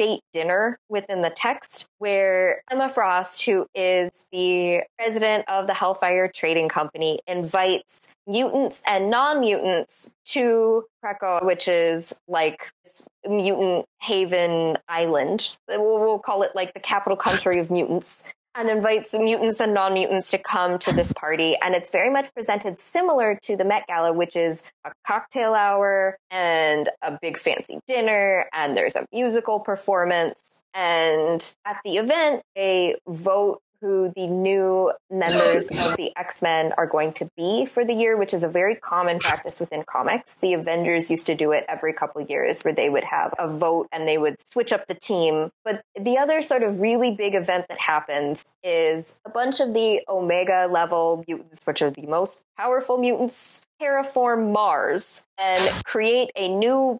[0.00, 6.30] state dinner within the text where Emma Frost, who is the president of the Hellfire
[6.32, 12.70] Trading Company, invites mutants and non-mutants to Krakoa, which is like
[13.28, 15.56] mutant haven island.
[15.68, 20.38] We'll call it like the capital country of mutants and invites mutants and non-mutants to
[20.38, 21.56] come to this party.
[21.62, 26.18] And it's very much presented similar to the Met Gala which is a cocktail hour
[26.30, 30.54] and a big fancy dinner and there's a musical performance.
[30.74, 36.86] And at the event they vote who the new members of the X Men are
[36.86, 40.36] going to be for the year, which is a very common practice within comics.
[40.36, 43.88] The Avengers used to do it every couple years where they would have a vote
[43.92, 45.50] and they would switch up the team.
[45.64, 50.02] But the other sort of really big event that happens is a bunch of the
[50.08, 56.98] Omega level mutants, which are the most powerful mutants, terraform Mars and create a new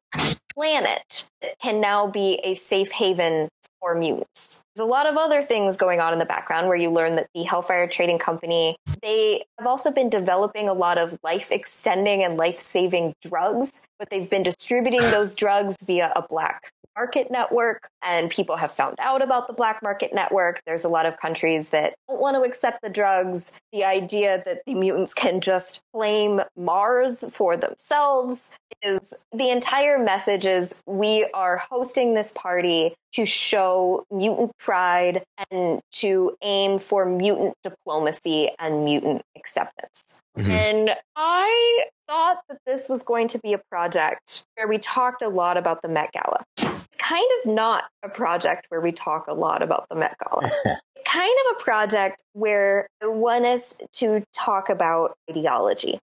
[0.54, 3.48] planet that can now be a safe haven
[3.80, 4.60] for mutants.
[4.74, 7.28] There's a lot of other things going on in the background where you learn that
[7.34, 12.36] the Hellfire Trading Company, they have also been developing a lot of life extending and
[12.36, 18.30] life saving drugs, but they've been distributing those drugs via a black market network and
[18.30, 20.60] people have found out about the black market network.
[20.66, 23.52] There's a lot of countries that don't want to accept the drugs.
[23.72, 28.50] The idea that the mutants can just claim Mars for themselves
[28.82, 35.80] is the entire message is we are hosting this party to show mutant pride and
[35.92, 40.14] to aim for mutant diplomacy and mutant acceptance.
[40.38, 40.50] Mm-hmm.
[40.50, 45.28] And I thought that this was going to be a project where we talked a
[45.28, 46.44] lot about the Met Gala.
[46.56, 50.50] It's kind of not a project where we talk a lot about the Met Gala.
[50.64, 55.98] it's kind of a project where I want us to talk about ideology.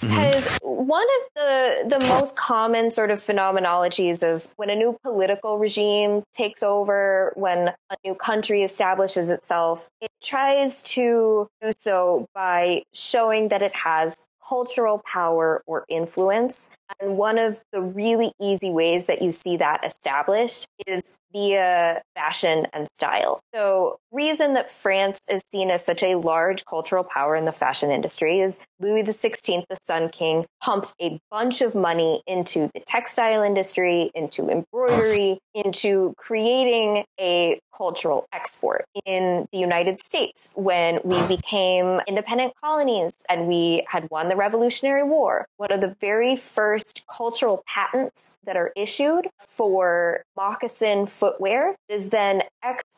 [0.00, 0.86] Because mm-hmm.
[0.86, 6.22] one of the the most common sort of phenomenologies of when a new political regime
[6.32, 13.48] takes over, when a new country establishes itself, it tries to do so by showing
[13.48, 16.70] that it has cultural power or influence.
[17.00, 22.66] And one of the really easy ways that you see that established is via fashion
[22.72, 23.40] and style.
[23.54, 27.90] So, reason that France is seen as such a large cultural power in the fashion
[27.90, 33.42] industry is Louis XVI, the Sun King, pumped a bunch of money into the textile
[33.42, 42.00] industry, into embroidery, into creating a cultural export in the United States when we became
[42.06, 45.46] independent colonies and we had won the Revolutionary War.
[45.56, 52.42] One of the very first cultural patents that are issued for moccasin footwear is then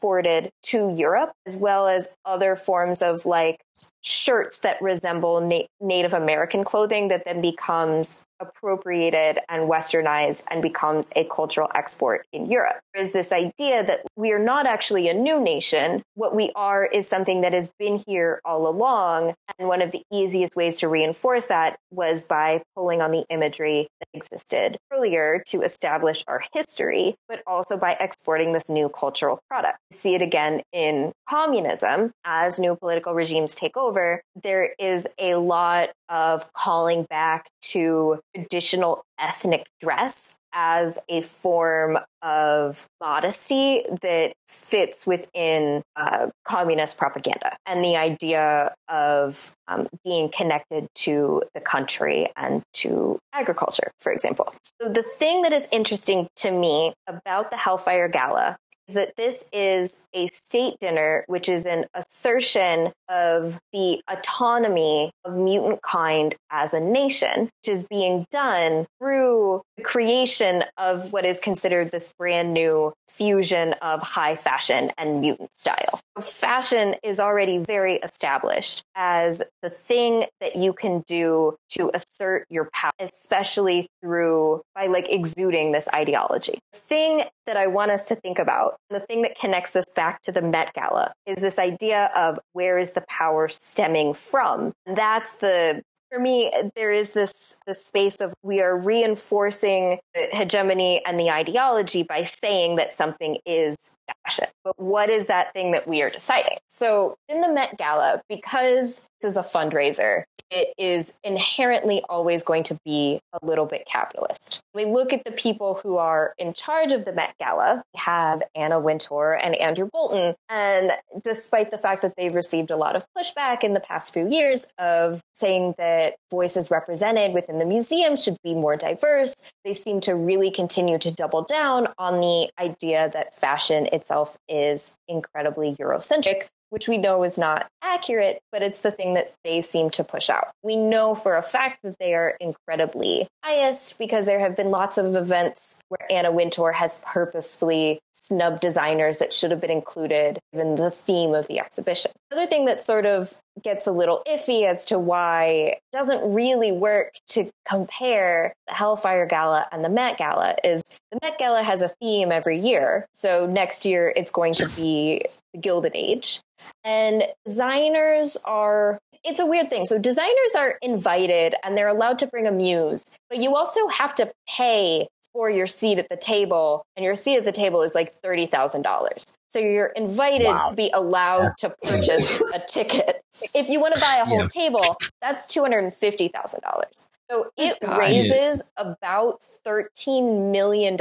[0.03, 3.61] exported to Europe, as well as other forms of like
[4.03, 11.09] shirts that resemble na- Native American clothing that then becomes appropriated and westernized and becomes
[11.15, 12.81] a cultural export in Europe.
[12.93, 16.03] There is this idea that we are not actually a new nation.
[16.15, 19.35] What we are is something that has been here all along.
[19.59, 23.87] And one of the easiest ways to reinforce that was by pulling on the imagery
[24.01, 29.79] that existed earlier to establish our history, but also by exporting this new cultural product.
[29.93, 34.23] See it again in communism as new political regimes take over.
[34.43, 42.87] There is a lot of calling back to traditional ethnic dress as a form of
[43.01, 51.43] modesty that fits within uh, communist propaganda and the idea of um, being connected to
[51.55, 54.55] the country and to agriculture, for example.
[54.63, 58.57] So, the thing that is interesting to me about the Hellfire Gala
[58.93, 65.83] that this is a state dinner, which is an assertion of the autonomy of mutant
[65.83, 71.91] kind as a nation, which is being done through the creation of what is considered
[71.91, 76.01] this brand new fusion of high fashion and mutant style.
[76.21, 82.69] Fashion is already very established as the thing that you can do to assert your
[82.73, 86.59] power, especially through by like exuding this ideology.
[86.73, 90.23] The thing that I want us to think about, the thing that connects this back
[90.23, 94.73] to the Met Gala, is this idea of where is the power stemming from?
[94.87, 95.83] That's the
[96.13, 101.31] for me, there is this, this space of we are reinforcing the hegemony and the
[101.31, 103.77] ideology by saying that something is
[104.23, 104.49] fashion.
[104.63, 106.59] But what is that thing that we are deciding?
[106.69, 110.25] So in the Met Gala, because is a fundraiser.
[110.51, 114.61] It is inherently always going to be a little bit capitalist.
[114.75, 117.83] We look at the people who are in charge of the Met Gala.
[117.95, 120.35] We have Anna Wintour and Andrew Bolton.
[120.51, 120.93] And
[121.25, 124.67] despite the fact that they've received a lot of pushback in the past few years
[124.79, 129.35] of saying that voices represented within the museum should be more diverse,
[129.65, 134.93] they seem to really continue to double down on the idea that fashion itself is
[135.09, 139.91] incredibly Eurocentric, which we know is not accurate, but it's the thing that they seem
[139.91, 140.49] to push out.
[140.63, 144.97] We know for a fact that they are incredibly biased because there have been lots
[144.97, 150.77] of events where Anna Wintour has purposefully snubbed designers that should have been included in
[150.77, 152.13] the theme of the exhibition.
[152.31, 156.73] Another thing that sort of gets a little iffy as to why it doesn't really
[156.73, 161.83] work to compare the Hellfire Gala and the Met Gala is the Met Gala has
[161.83, 163.07] a theme every year.
[163.13, 165.23] So next year it's going to be
[165.53, 166.41] the Gilded Age.
[166.85, 169.85] And designers are, it's a weird thing.
[169.85, 174.15] So designers are invited and they're allowed to bring a muse, but you also have
[174.17, 176.85] to pay for your seat at the table.
[176.97, 179.33] And your seat at the table is like $30,000.
[179.49, 180.71] So you're invited wow.
[180.71, 183.23] to be allowed to purchase a ticket.
[183.55, 184.49] If you want to buy a whole yeah.
[184.49, 186.85] table, that's $250,000.
[187.31, 187.99] So it God.
[187.99, 190.97] raises about $13 million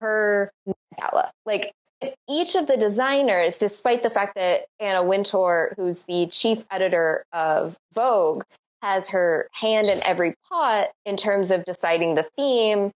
[0.00, 0.50] per
[0.98, 1.30] gala.
[1.46, 1.72] Like
[2.28, 7.76] each of the designers, despite the fact that Anna Wintour, who's the chief editor of
[7.94, 8.42] Vogue,
[8.82, 12.90] has her hand in every pot in terms of deciding the theme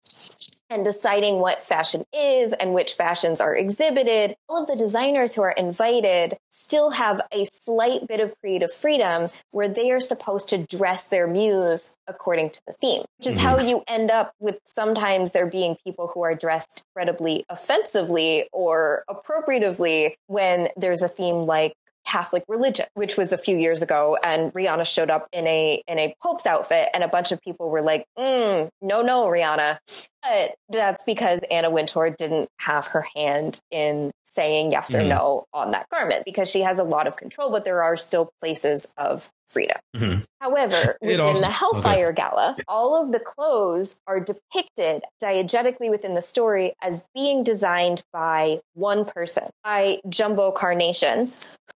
[0.73, 4.35] and deciding what fashion is and which fashions are exhibited.
[4.49, 9.28] All of the designers who are invited still have a slight bit of creative freedom
[9.51, 13.47] where they are supposed to dress their muse according to the theme, which is mm-hmm.
[13.47, 19.05] how you end up with sometimes there being people who are dressed incredibly offensively or
[19.11, 21.74] appropriatively when there's a theme like
[22.07, 24.16] Catholic religion, which was a few years ago.
[24.23, 27.70] And Rihanna showed up in a in a Pope's outfit, and a bunch of people
[27.70, 29.78] were like, mm, "No, no, Rihanna."
[30.23, 35.09] But that's because Anna Wintour didn't have her hand in saying yes or mm-hmm.
[35.09, 38.31] no on that garment because she has a lot of control, but there are still
[38.40, 39.77] places of freedom.
[39.94, 40.20] Mm-hmm.
[40.40, 42.23] However, within also, the Hellfire okay.
[42.23, 48.61] Gala, all of the clothes are depicted diegetically within the story as being designed by
[48.74, 51.31] one person, by Jumbo Carnation,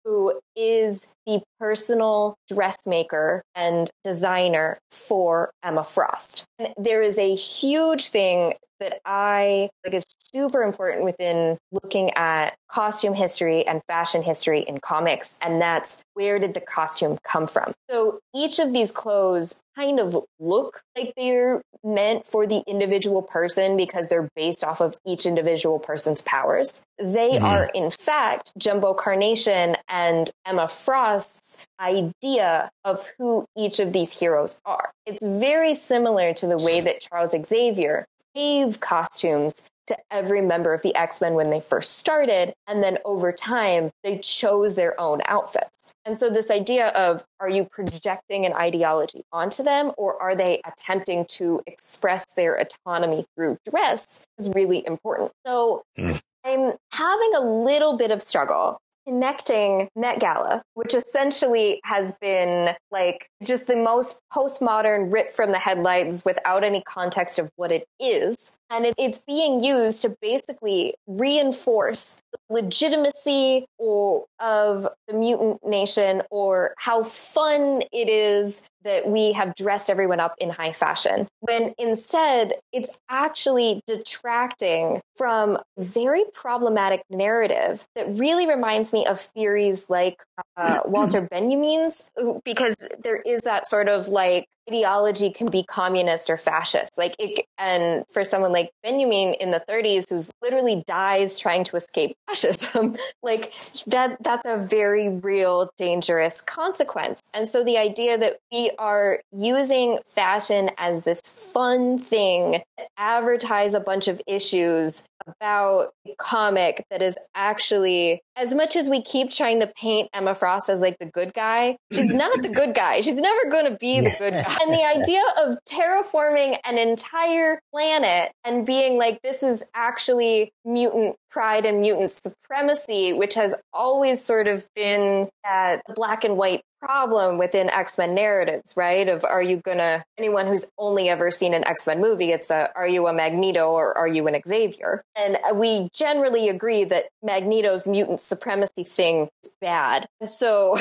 [0.06, 6.45] who is the personal dressmaker and designer for Emma Frost.
[6.59, 12.55] And there is a huge thing that I like is super important within looking at
[12.69, 15.35] costume history and fashion history in comics.
[15.41, 17.73] And that's where did the costume come from?
[17.89, 23.75] So each of these clothes kind of look like they're meant for the individual person
[23.75, 26.81] because they're based off of each individual person's powers.
[26.99, 27.45] They mm-hmm.
[27.45, 34.59] are, in fact, Jumbo Carnation and Emma Frost's idea of who each of these heroes
[34.65, 34.91] are.
[35.05, 38.05] It's very similar to the way that Charles Xavier
[38.35, 39.55] gave costumes
[39.88, 42.53] to every member of the X Men when they first started.
[42.68, 45.84] And then over time, they chose their own outfits.
[46.05, 50.61] And so, this idea of are you projecting an ideology onto them or are they
[50.65, 55.31] attempting to express their autonomy through dress is really important.
[55.45, 56.19] So, mm.
[56.45, 63.30] I'm having a little bit of struggle connecting Met Gala, which essentially has been like
[63.45, 68.53] just the most postmodern rip from the headlines without any context of what it is.
[68.69, 76.73] And it's being used to basically reinforce the legitimacy or, of the mutant nation or
[76.77, 82.53] how fun it is that we have dressed everyone up in high fashion, when instead
[82.73, 90.22] it's actually detracting from very problematic narrative that really reminds me of theories like
[90.57, 92.10] uh, Walter Benjamin's,
[92.44, 96.98] because there is that sort of like ideology can be communist or fascist.
[96.98, 101.76] Like it, and for someone like Benjamin in the 30s, who's literally dies trying to
[101.76, 103.53] escape fascism, like
[103.88, 107.22] that, that's a very real dangerous consequence.
[107.34, 113.73] And so the idea that we are using fashion as this fun thing to advertise
[113.73, 119.30] a bunch of issues about a comic that is actually as much as we keep
[119.30, 123.02] trying to paint Emma Frost as like the good guy, she's not the good guy.
[123.02, 124.52] She's never going to be the good guy.
[124.61, 131.15] And the idea of terraforming an entire planet and being like, this is actually mutant
[131.34, 137.38] pride and mutant supremacy, which has always sort of been that black and white problem
[137.38, 139.07] within X-Men narratives, right?
[139.07, 142.88] Of are you gonna anyone who's only ever seen an X-Men movie, it's a are
[142.88, 145.01] you a Magneto or are you an Xavier?
[145.15, 150.07] And we generally agree that Magneto's mutant supremacy thing is bad.
[150.19, 150.77] And so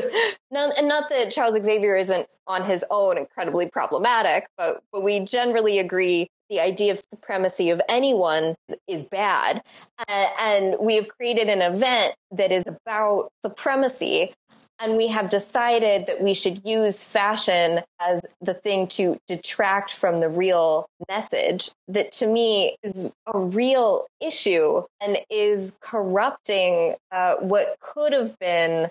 [0.50, 5.20] not, and not that Charles Xavier isn't on his own incredibly problematic, but but we
[5.24, 8.54] generally agree the idea of supremacy of anyone
[8.88, 9.62] is bad.
[9.98, 14.32] Uh, and we have created an event that is about supremacy.
[14.78, 20.20] And we have decided that we should use fashion as the thing to detract from
[20.20, 27.76] the real message that to me is a real issue and is corrupting uh, what
[27.80, 28.90] could have been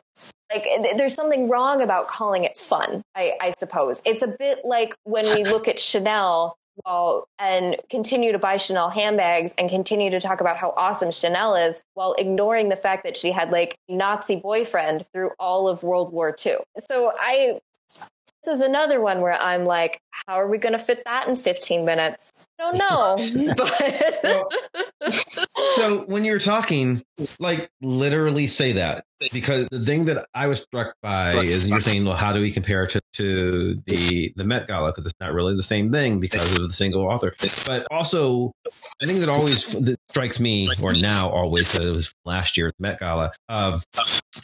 [0.52, 0.64] like
[0.98, 5.26] there's something wrong about calling it fun I, I, suppose it's a bit like when
[5.36, 10.42] we look at chanel while and continue to buy Chanel handbags and continue to talk
[10.42, 15.08] about how awesome Chanel is while ignoring the fact that she had like Nazi boyfriend
[15.14, 16.58] through all of World War II.
[16.78, 17.60] So I
[18.48, 21.86] is another one where I'm like, how are we going to fit that in 15
[21.86, 22.34] minutes?
[22.60, 23.54] I don't know.
[23.58, 25.12] but
[25.76, 27.04] so when you're talking,
[27.40, 32.06] like literally say that because the thing that I was struck by is you're saying,
[32.06, 34.92] well, how do we compare it to, to the the Met Gala?
[34.92, 37.34] Because it's not really the same thing because of the single author.
[37.66, 38.52] But also,
[39.02, 42.74] I think that always that strikes me, or now always, because it was last year's
[42.80, 43.84] Met Gala of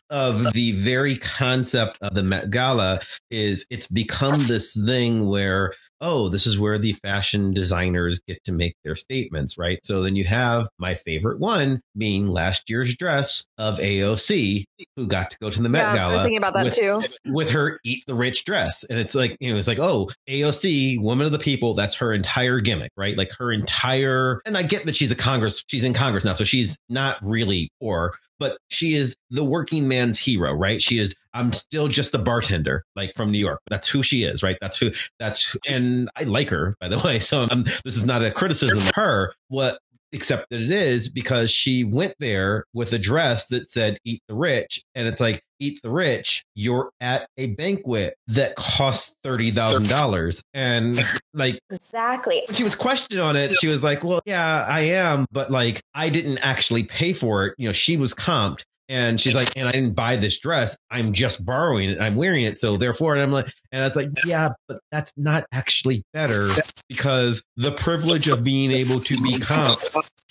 [0.09, 6.27] of the very concept of the Met Gala is it's become this thing where oh,
[6.29, 9.79] this is where the fashion designers get to make their statements, right?
[9.83, 14.63] So then you have my favorite one being last year's dress of AOC,
[14.95, 16.09] who got to go to the Met yeah, Gala.
[16.09, 17.01] I was thinking about that with, too.
[17.27, 18.83] With her eat the rich dress.
[18.83, 22.11] And it's like, you know, it's like, oh, AOC, woman of the people, that's her
[22.11, 23.15] entire gimmick, right?
[23.15, 26.43] Like her entire, and I get that she's a Congress, she's in Congress now, so
[26.43, 30.81] she's not really poor, but she is the working man's hero, right?
[30.81, 33.61] She is, I'm still just a bartender, like from New York.
[33.69, 34.57] That's who she is, right?
[34.59, 37.19] That's who, that's, and I like her, by the way.
[37.19, 39.31] So I'm, this is not a criticism of her.
[39.47, 39.77] What
[40.11, 44.35] except that it is because she went there with a dress that said eat the
[44.35, 50.99] rich and it's like eat the rich you're at a banquet that costs $30,000 and
[51.33, 52.41] like exactly.
[52.51, 56.09] she was questioned on it she was like well yeah I am but like I
[56.09, 57.55] didn't actually pay for it.
[57.57, 60.75] You know she was comped and she's like, and I didn't buy this dress.
[60.91, 62.01] I'm just borrowing it.
[62.01, 62.57] I'm wearing it.
[62.57, 66.49] So therefore, and I'm like, and it's like, yeah, but that's not actually better
[66.89, 69.79] because the privilege of being able to be comp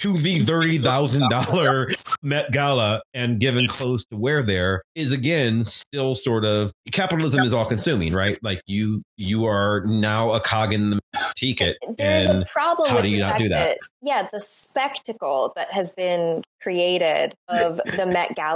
[0.00, 6.44] to the $30,000 Met Gala and given clothes to wear there is again still sort
[6.44, 8.38] of capitalism is all consuming, right?
[8.42, 11.00] Like you, you are now a cog in the
[11.36, 11.78] ticket.
[11.96, 12.90] There's and a problem.
[12.90, 13.78] How do you not do that?
[13.78, 13.78] that?
[14.02, 14.28] Yeah.
[14.30, 18.49] The spectacle that has been created of the Met Gala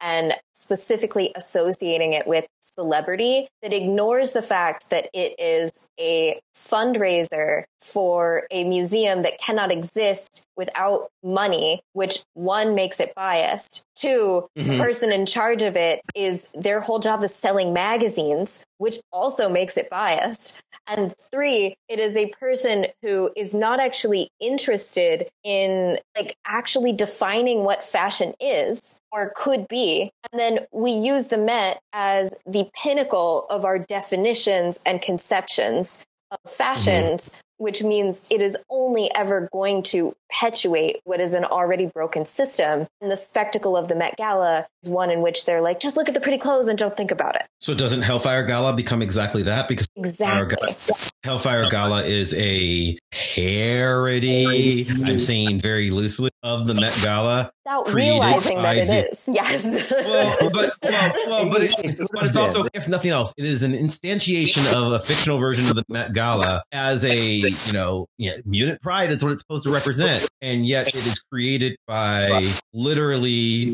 [0.00, 7.64] and specifically associating it with celebrity that ignores the fact that it is a fundraiser
[7.80, 13.82] for a museum that cannot exist without money, which one makes it biased.
[13.96, 14.70] 2 mm-hmm.
[14.70, 19.48] the person in charge of it is their whole job is selling magazines, which also
[19.48, 20.56] makes it biased.
[20.86, 27.64] And three, it is a person who is not actually interested in like actually defining
[27.64, 30.10] what fashion is or could be.
[30.32, 35.98] And then we use the Met as the pinnacle of our definitions and conceptions
[36.30, 41.44] of fashions, mm-hmm which means it is only ever going to perpetuate what is an
[41.44, 42.86] already broken system.
[43.02, 46.14] And the spectacle of the Met Gala one in which they're like, just look at
[46.14, 47.42] the pretty clothes and don't think about it.
[47.60, 49.68] So doesn't Hellfire Gala become exactly that?
[49.68, 50.56] Because exactly.
[50.68, 57.52] Hellfire, Hellfire Gala is a parody, I'm saying very loosely, of the Met Gala.
[57.64, 59.28] Without realizing that it the, is.
[59.28, 59.64] Yes.
[59.64, 63.72] well, but, well, well, but, it, but it's also, if nothing else, it is an
[63.72, 68.36] instantiation of a fictional version of the Met Gala as a you know, you know,
[68.44, 70.26] mutant pride is what it's supposed to represent.
[70.40, 73.66] And yet it is created by literally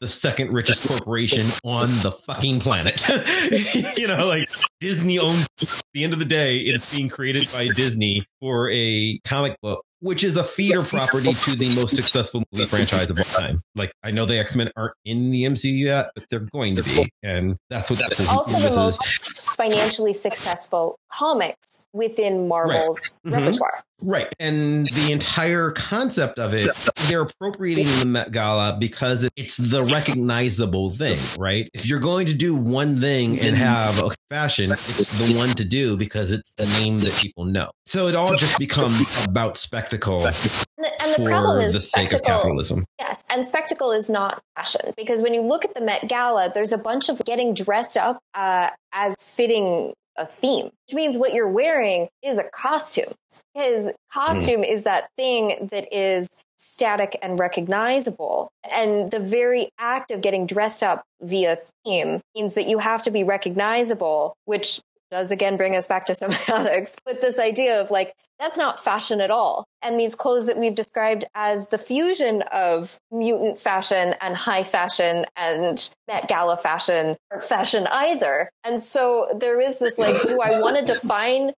[0.00, 3.06] the second richest corporation on the fucking planet.
[3.98, 4.48] you know, like
[4.80, 9.18] Disney owns, at the end of the day, it's being created by Disney for a
[9.24, 13.24] comic book which is a feeder property to the most successful movie franchise of all
[13.24, 13.60] time.
[13.76, 16.82] Like I know the X Men aren't in the MCU yet, but they're going to
[16.82, 18.28] be, and that's what this is.
[18.28, 19.44] Also, the most is.
[19.56, 23.34] financially successful comics within Marvel's right.
[23.34, 23.74] mm-hmm.
[24.02, 24.34] Right.
[24.38, 26.70] And the entire concept of it,
[27.08, 31.68] they're appropriating the Met Gala because it's the recognizable thing, right?
[31.72, 35.64] If you're going to do one thing and have a fashion, it's the one to
[35.64, 37.70] do because it's the name that people know.
[37.86, 40.34] So it all just becomes about spectacle And
[40.78, 42.84] the, and the for problem is the sake of capitalism.
[42.98, 46.72] Yes, and spectacle is not fashion because when you look at the Met Gala, there's
[46.72, 51.48] a bunch of getting dressed up uh, as fitting a theme, which means what you're
[51.48, 53.12] wearing is a costume.
[53.54, 58.50] Because costume is that thing that is static and recognizable.
[58.70, 63.10] And the very act of getting dressed up via theme means that you have to
[63.10, 64.80] be recognizable, which
[65.12, 69.20] does again bring us back to semiotics with this idea of like, that's not fashion
[69.20, 69.66] at all.
[69.82, 75.26] And these clothes that we've described as the fusion of mutant fashion and high fashion
[75.36, 78.50] and Met Gala fashion or fashion either.
[78.64, 81.52] And so there is this like, do I want to define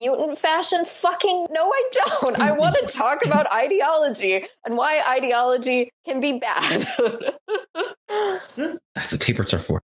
[0.00, 0.84] mutant fashion?
[0.86, 2.40] Fucking no, I don't.
[2.40, 6.86] I want to talk about ideology and why ideology can be bad.
[8.08, 9.82] That's what papers are for.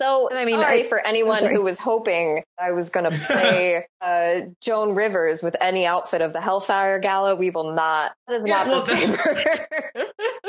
[0.00, 1.54] So, I I mean, mean, sorry I- for anyone sorry.
[1.56, 6.32] who was hoping I was going to play uh, Joan Rivers with any outfit of
[6.32, 7.34] the Hellfire Gala.
[7.34, 8.12] We will not.
[8.28, 9.66] That is Yeah, not well, this paper.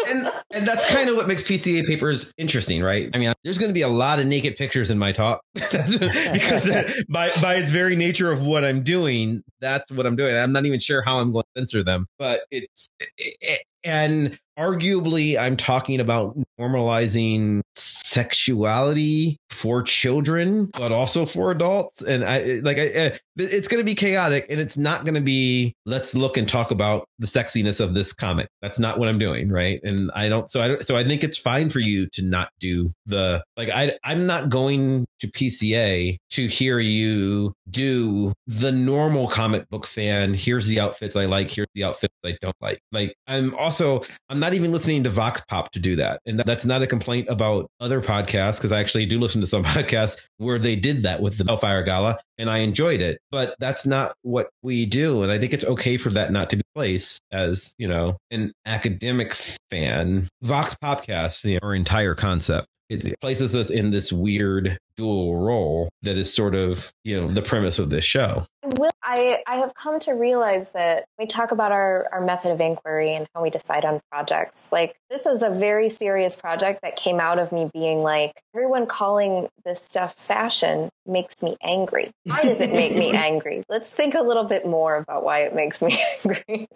[0.07, 3.09] and and that's kind of what makes PCA papers interesting, right?
[3.13, 5.95] I mean, there's going to be a lot of naked pictures in my talk because
[5.97, 10.35] that- by by its very nature of what I'm doing, that's what I'm doing.
[10.35, 15.39] I'm not even sure how I'm going to censor them, but it's it, and arguably
[15.39, 22.01] I'm talking about normalizing sexuality for children but also for adults.
[22.01, 25.75] And i like I, it's going to be chaotic and it's not going to be
[25.85, 28.47] let's look and talk about the sexiness of this comic.
[28.61, 29.79] That's not what i'm doing right?
[29.83, 32.49] And i don't so i don't so i think it's fine for you to not
[32.59, 39.27] do the like i i'm not going to pca to hear you do the normal
[39.27, 42.79] comic book fan here's the outfits i like here's the outfits i don't like.
[42.91, 46.21] Like i'm also i'm not even listening to vox pop to do that.
[46.25, 49.63] And that's not a complaint about other podcasts because i actually do listen to some
[49.75, 53.19] podcasts where they did that with the Hellfire Gala and I enjoyed it.
[53.31, 55.21] But that's not what we do.
[55.23, 58.53] And I think it's okay for that not to be placed as, you know, an
[58.65, 60.27] academic fan.
[60.41, 62.67] Vox Popcast, you know, our entire concept.
[62.89, 67.41] It places us in this weird dual role that is sort of, you know, the
[67.41, 68.43] premise of this show.
[68.63, 72.59] Will I, I have come to realize that we talk about our, our method of
[72.59, 74.67] inquiry and how we decide on projects.
[74.71, 78.85] Like, this is a very serious project that came out of me being like, everyone
[78.85, 82.11] calling this stuff fashion makes me angry.
[82.25, 83.63] Why does it make me angry?
[83.69, 86.67] Let's think a little bit more about why it makes me angry.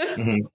[0.00, 0.46] Mhm.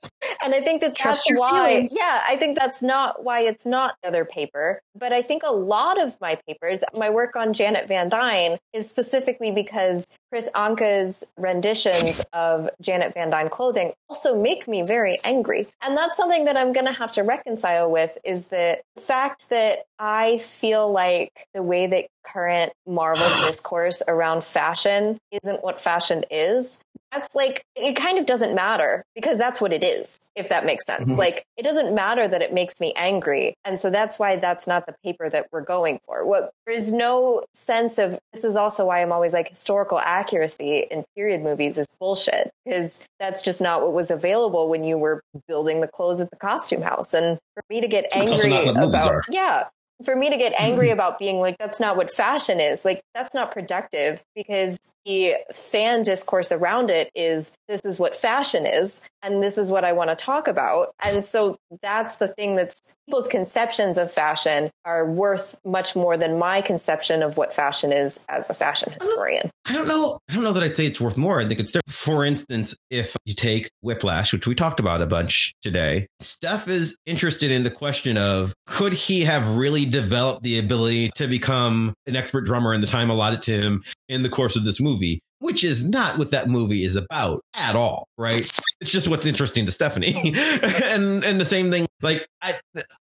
[0.43, 1.93] And I think that Trust that's your why, feelings.
[1.95, 4.81] yeah, I think that's not why it's not the other paper.
[4.95, 8.89] But I think a lot of my papers, my work on Janet Van Dyne, is
[8.89, 15.67] specifically because Kris Anka's renditions of Janet Van Dyne clothing also make me very angry.
[15.81, 19.85] And that's something that I'm going to have to reconcile with is the fact that
[19.99, 26.77] I feel like the way that current Marvel discourse around fashion isn't what fashion is.
[27.11, 30.85] That's like, it kind of doesn't matter because that's what it is, if that makes
[30.85, 31.09] sense.
[31.09, 31.17] Mhm.
[31.17, 33.53] Like, it doesn't matter that it makes me angry.
[33.63, 36.25] And so that's why that's not the paper that we're going for.
[36.25, 41.05] What there's no sense of this is also why I'm always like historical accuracy in
[41.15, 45.81] period movies is bullshit because that's just not what was available when you were building
[45.81, 47.13] the clothes at the costume house.
[47.13, 49.67] And for me to get angry not what movies about, yeah,
[50.05, 50.93] for me to get angry mm-hmm.
[50.93, 52.85] about being like that's not what fashion is.
[52.85, 58.65] Like that's not productive because the fan discourse around it is this is what fashion
[58.65, 62.55] is and this is what I want to talk about and so that's the thing
[62.55, 67.91] that's people's conceptions of fashion are worth much more than my conception of what fashion
[67.91, 70.19] is as a fashion historian I don't know.
[70.29, 71.41] I don't know that I'd say it's worth more.
[71.41, 71.91] I think it's different.
[71.91, 76.97] For instance, if you take Whiplash, which we talked about a bunch today, Steph is
[77.05, 82.15] interested in the question of could he have really developed the ability to become an
[82.15, 85.19] expert drummer in the time allotted to him in the course of this movie?
[85.39, 88.49] Which is not what that movie is about at all, right?
[88.79, 90.15] It's just what's interesting to Stephanie.
[90.35, 92.55] and and the same thing, like I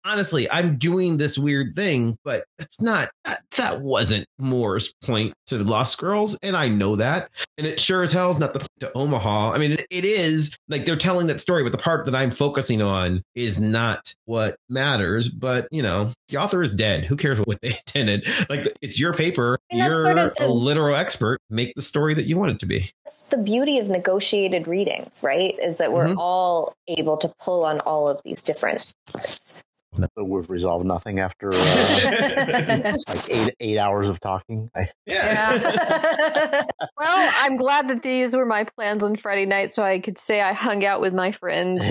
[0.05, 5.63] honestly, I'm doing this weird thing, but it's not that, that wasn't Moore's point to
[5.63, 7.29] Lost Girls, and I know that.
[7.57, 9.53] And it sure as hell is not the point to Omaha.
[9.53, 12.31] I mean, it, it is like they're telling that story, but the part that I'm
[12.31, 15.29] focusing on is not what matters.
[15.29, 17.05] But you know, the author is dead.
[17.05, 18.27] Who cares what they intended?
[18.49, 19.59] Like it's your paper.
[19.69, 21.39] And You're sort of a literal expert.
[21.49, 22.89] Make the story that you want it to be.
[23.05, 26.15] that's the beauty of negotiated readings right is that we're Mhm.
[26.17, 29.53] all able to pull on all of these different parts.
[29.97, 30.07] No.
[30.17, 34.69] So we've resolved nothing after uh, like eight eight hours of talking.
[34.73, 36.63] I, Yeah.
[36.97, 40.39] well, I'm glad that these were my plans on Friday night, so I could say
[40.41, 41.83] I hung out with my friends.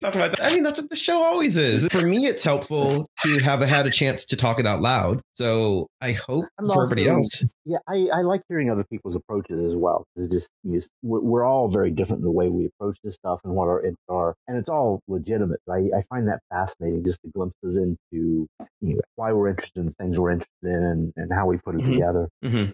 [0.00, 0.40] Talked about that.
[0.42, 1.86] I mean, that's what the show always is.
[1.90, 5.20] For me, it's helpful to have had a chance to talk it out loud.
[5.34, 7.44] So I hope I'm for everybody also- else.
[7.64, 10.04] yeah, I, I like hearing other people's approaches as well.
[10.16, 13.40] It's just just- we're, we're all very different in the way we approach this stuff
[13.44, 15.60] and what our interests are, and it's all legitimate.
[15.70, 18.46] I, I find that fascinating, just the glimpses into
[18.80, 21.74] you know, why we're interested in things we're interested in and, and how we put
[21.76, 21.92] it Mhm.
[21.92, 22.28] together.
[22.42, 22.64] hmm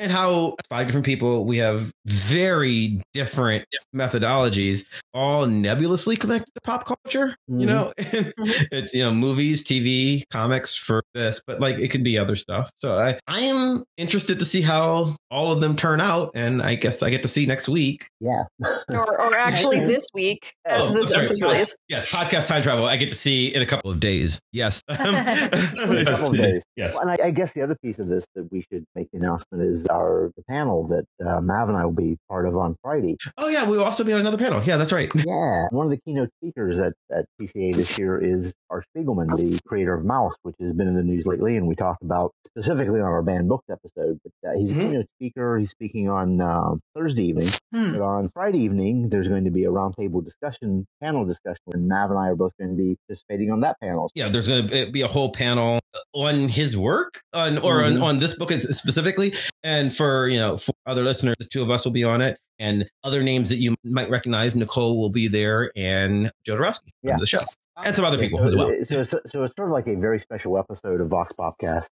[0.00, 3.64] And how five different people, we have very different
[3.94, 4.84] methodologies,
[5.14, 7.34] all nebulously connected to pop culture.
[7.48, 7.68] You Mhm.
[7.68, 7.92] know,
[8.72, 12.70] it's, you know, movies, TV, comics for this, but like it could be other stuff.
[12.78, 16.32] So I, I am interested to see how all of them turn out.
[16.34, 18.08] And I guess I get to see next week.
[18.20, 21.26] Yeah, or, or actually this week, as Oh, this sorry.
[21.26, 21.78] episode released.
[21.90, 22.86] Yes, podcast time travel.
[22.86, 24.38] I get to see in a couple of days.
[24.52, 24.80] Yes.
[24.88, 26.62] a couple of days.
[26.76, 26.96] Yes.
[27.00, 29.64] And I, I guess the other piece of this that we should make the announcement
[29.64, 33.16] is our the panel that uh, Mav and I will be part of on Friday.
[33.38, 34.62] Oh yeah, we'll also be on another panel.
[34.62, 35.10] Yeah, that's right.
[35.26, 39.58] Yeah, one of the keynote speakers at, at PCA this year is Art Spiegelman, the
[39.66, 43.00] creator of Maus, which has been in the news lately, and we talked about specifically
[43.00, 44.18] on our banned books episode.
[44.22, 44.78] But uh, he's a Mhm.
[44.90, 45.58] keynote speaker.
[45.58, 47.48] He's speaking on uh, Thursday evening.
[47.74, 47.92] Hmm.
[47.92, 52.10] But on Friday evening, there's going to be a roundtable discussion, panel discussion, and Mav
[52.10, 54.10] and I are both going to be participating on that panel.
[54.14, 55.80] Yeah, there's going to be a whole panel
[56.12, 58.02] on his work on or on, Mhm.
[58.02, 59.32] on this book specifically,
[59.62, 62.38] and for you know for other listeners, the two of us will be on it,
[62.58, 64.54] and other names that you might recognize.
[64.54, 67.16] Nicole will be there, and Joe Dorowski Yeah.
[67.18, 67.38] the show,
[67.84, 68.72] and some other people so, as well.
[68.84, 71.86] So, so, so it's sort of like a very special episode of Vox Popcast.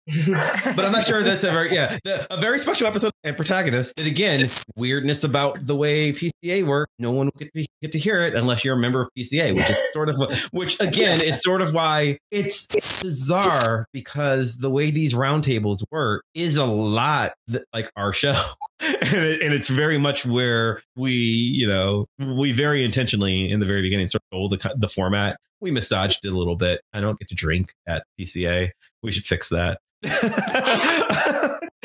[0.75, 3.93] but I'm not sure that's a very yeah the, a very special episode and protagonist.
[3.97, 6.91] And again, weirdness about the way PCA works.
[6.99, 9.55] No one will get to, get to hear it unless you're a member of PCA,
[9.55, 10.17] which is sort of
[10.51, 12.67] which again is sort of why it's
[13.01, 17.33] bizarre because the way these roundtables work is a lot
[17.73, 18.39] like our show,
[19.01, 23.65] and, it, and it's very much where we you know we very intentionally in the
[23.65, 25.37] very beginning told the the format.
[25.61, 26.81] We massaged it a little bit.
[26.93, 28.71] I don't get to drink at PCA.
[29.01, 29.79] We should fix that.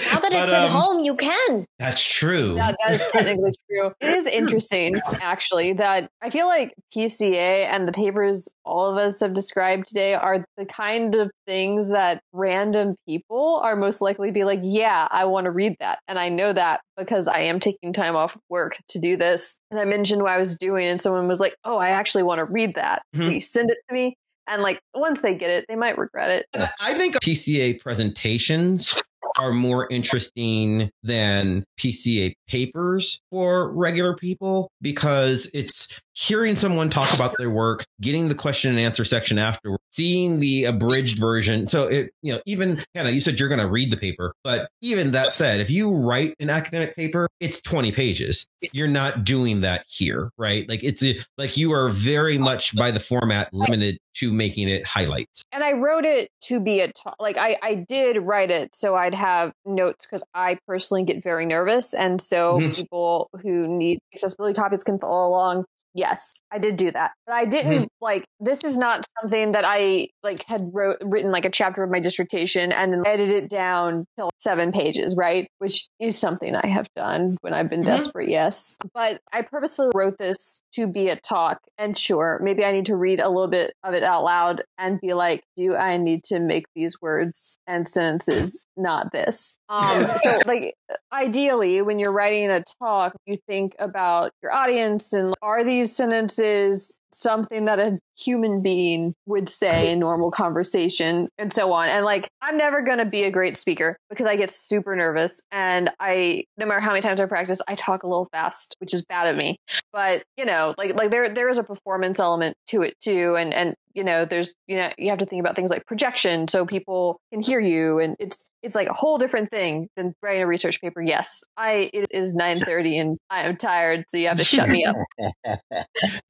[0.01, 1.67] Now that But, it's at um, home, you can.
[1.79, 2.57] That's true.
[2.57, 3.93] Yeah, that is technically true.
[4.01, 9.21] It is interesting, actually, that I feel like PCA and the papers all of us
[9.21, 14.33] have described today are the kind of things that random people are most likely to
[14.33, 15.99] be like, yeah, I want to read that.
[16.09, 19.59] And I know that because I am taking time off work to do this.
[19.71, 22.39] And I mentioned what I was doing, and someone was like, oh, I actually want
[22.39, 23.03] to read that.
[23.15, 23.25] Mhm.
[23.25, 24.17] Will you send it to me?
[24.51, 26.47] And like, once they get it, they might regret it.
[26.83, 29.01] I think PCA presentations
[29.39, 37.35] are more interesting than PCA papers for regular people because it's hearing someone talk about
[37.39, 41.67] their work, getting the question and answer section afterward, seeing the abridged version.
[41.67, 44.69] So it, you know, even Hannah, you said you're going to read the paper, but
[44.83, 48.47] even that said, if you write an academic paper, it's 20 pages.
[48.73, 50.69] You're not doing that here, right?
[50.69, 54.87] Like it's a, like you are very much by the format limited to making it
[54.87, 55.45] highlights.
[55.53, 57.17] and I wrote it to be a talk.
[57.19, 61.47] Like I, I did write it so I'd have notes because I personally get very
[61.47, 62.75] nervous, and so Mhm.
[62.75, 65.65] people who need accessibility copies can follow along.
[65.95, 68.25] Yes, I did do that, but I didn't like.
[68.39, 71.99] This is not something that I like had wrote written like a chapter of my
[72.01, 75.49] dissertation and then edited it down to seven pages, right?
[75.59, 77.87] Which is something I have done when I've been Mhm.
[77.87, 78.29] desperate.
[78.29, 82.87] Yes, but I purposefully wrote this to be a talk, and sure, maybe I need
[82.87, 86.23] to read a little bit of it out loud and be like, do I need
[86.25, 89.59] to make these words and sentences not this?
[89.69, 90.75] Um, so, like,
[91.13, 95.80] ideally, when you're writing a talk, you think about your audience and like, are these
[95.87, 101.89] sentences something that a human being would say in normal conversation and so on.
[101.89, 105.41] And like, I'm never going to be a great speaker because I get super nervous
[105.51, 108.95] and I, no matter how many times I practice, I talk a little fast, which
[108.95, 109.57] is bad of me.
[109.93, 113.37] But, you know, like, like there, there is a performance element to it too.
[113.37, 116.47] And, and, you know, there's, you know, you have to think about things like projection
[116.47, 117.99] so people can hear you.
[117.99, 121.01] And it's, it's like a whole different thing than writing a research paper.
[121.01, 124.05] Yes, I, it is 930 and I am tired.
[124.09, 124.97] So you have to shut me up.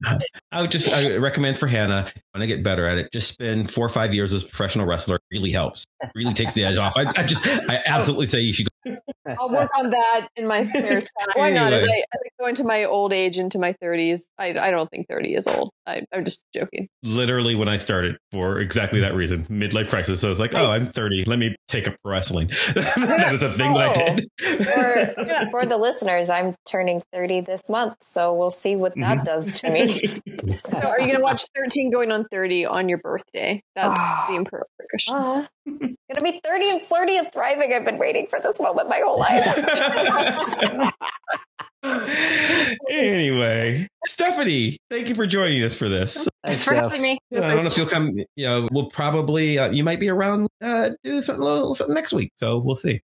[0.71, 3.89] just I recommend for Hannah when I get better at it, just spend four or
[3.89, 5.19] five years as a professional wrestler.
[5.31, 5.85] Really helps.
[6.15, 6.97] Really takes the edge off.
[6.97, 8.70] I, I just I absolutely say you should go
[9.27, 11.27] I'll work on that in my spare time.
[11.35, 11.73] Why not?
[11.73, 14.89] As I, as I go into my old age, into my 30s, I, I don't
[14.89, 15.71] think 30 is old.
[15.85, 16.87] I, I'm just joking.
[17.03, 20.21] Literally, when I started for exactly that reason, midlife crisis.
[20.21, 21.25] So it's like, oh, I'm 30.
[21.25, 22.47] Let me take up wrestling.
[22.75, 24.29] that is a thing that I did.
[24.65, 29.23] For, for the listeners, I'm turning 30 this month, so we'll see what that Mhm.
[29.23, 29.93] does to me.
[29.97, 33.61] So are you going to watch 13 going on 30 on your birthday?
[33.75, 35.97] That's the appropriate question.
[36.13, 37.73] Gonna be 30 and flirty and thriving.
[37.73, 40.91] I've been waiting for this moment my whole life.
[42.89, 46.27] anyway, Stephanie, thank you for joining us for this.
[46.43, 47.19] Thanks for having me.
[47.33, 48.15] I don't know if you'll come.
[48.35, 51.93] You know, we'll probably uh, you might be around uh, do something, a little, something
[51.93, 53.01] next week, so we'll see.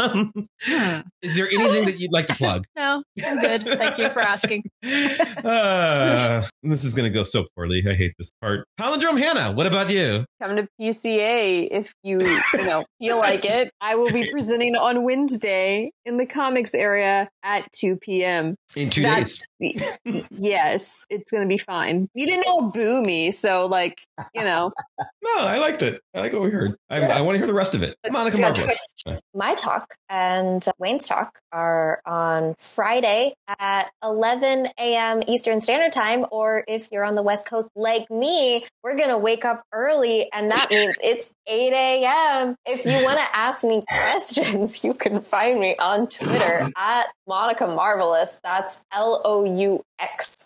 [0.00, 0.32] um,
[0.64, 1.00] Hmm.
[1.22, 2.64] is there anything that you'd like to plug?
[2.76, 3.62] No, I'm good.
[3.62, 4.64] Thank you for asking.
[5.48, 7.82] Uh, this is going to go so poorly.
[7.88, 8.66] I hate this part.
[8.78, 10.24] Palindrome Hannah, what about you?
[10.42, 13.70] Come to PCA if you you know feel like it.
[13.80, 18.56] I will be presenting on Wednesday in the comics area at 2 p.m.
[18.76, 19.82] In two That's- days.
[20.30, 22.08] Yes, it's gonna be fine.
[22.14, 23.98] You didn't all boo me, so like
[24.34, 24.72] you know.
[25.22, 26.00] No, I liked it.
[26.14, 26.76] I like what we heard.
[26.88, 27.96] I, I want to hear the rest of it.
[28.08, 28.86] Monica It's got a Marvelous.
[29.04, 29.22] twist.
[29.34, 35.22] my talk and Wayne's talk are on Friday at 11 a.m.
[35.26, 36.24] Eastern Standard Time.
[36.30, 40.30] Or if you're on the West Coast like me, we're going to wake up early
[40.32, 42.56] and that means it's 8 a.m.
[42.66, 47.66] If you want to ask me questions, you can find me on Twitter at Monica
[47.66, 48.38] Marvelous.
[48.42, 50.36] That's L O U X.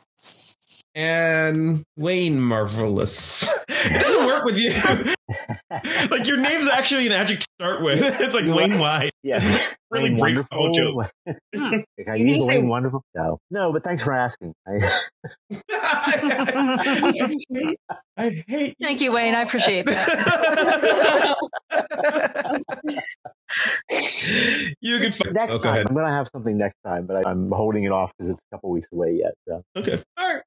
[0.94, 3.48] And Wayne Marvelous.
[3.68, 4.72] it doesn't work with you.
[6.11, 8.01] like your name's actually an adjective to start with.
[8.23, 9.13] It's like Wayne White.
[9.23, 9.45] Yes.
[9.93, 11.11] Really Wayne breaks the whole joke.
[11.55, 11.81] Hmm.
[11.99, 13.03] Can I You use the Wayne Wonderful?
[13.15, 13.39] No.
[13.51, 14.55] No, but thanks for asking.
[14.67, 14.91] I,
[18.17, 18.75] I hate you.
[18.81, 19.35] Thank you, Wayne.
[19.35, 21.37] I appreciate that.
[24.81, 25.35] you can find.
[25.35, 25.87] next Oh, go time, ahead.
[25.89, 28.41] I'm going to have something next time, but I, I'm holding it off because it's
[28.51, 29.35] a couple weeks away yet.
[29.47, 29.63] So.
[29.77, 29.99] Okay.
[30.17, 30.43] All right.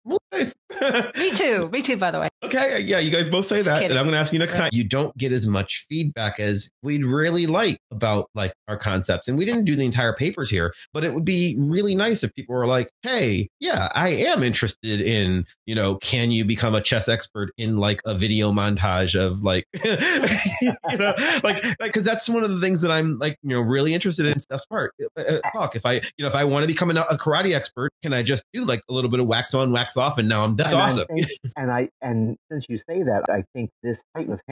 [1.18, 1.70] Me too.
[1.70, 2.30] Me too, by the way.
[2.44, 3.92] Okay, yeah, you guys both say that, kidding.
[3.92, 4.70] and I'm going to ask you next time.
[4.76, 9.38] You don't get as much feedback as we'd really like about like our concepts, and
[9.38, 12.56] we didn't do the entire papers here, but it would be really nice if people
[12.56, 17.08] were like, "Hey, yeah, I am interested in, you know, can you become a chess
[17.08, 22.52] expert in like a video montage of like, you know, like because that's one of
[22.52, 24.40] the things that I'm like, you know, really interested in.
[24.40, 24.92] Stuff part.
[25.18, 27.92] Uh, Talk if I, you know, if I want to become a, a karate expert,
[28.04, 30.44] can I just do like a little bit of wax on, wax off, and now
[30.44, 31.08] I'm that's And I awesome.
[31.08, 31.28] think-
[31.58, 34.02] and I and since you say that, I think this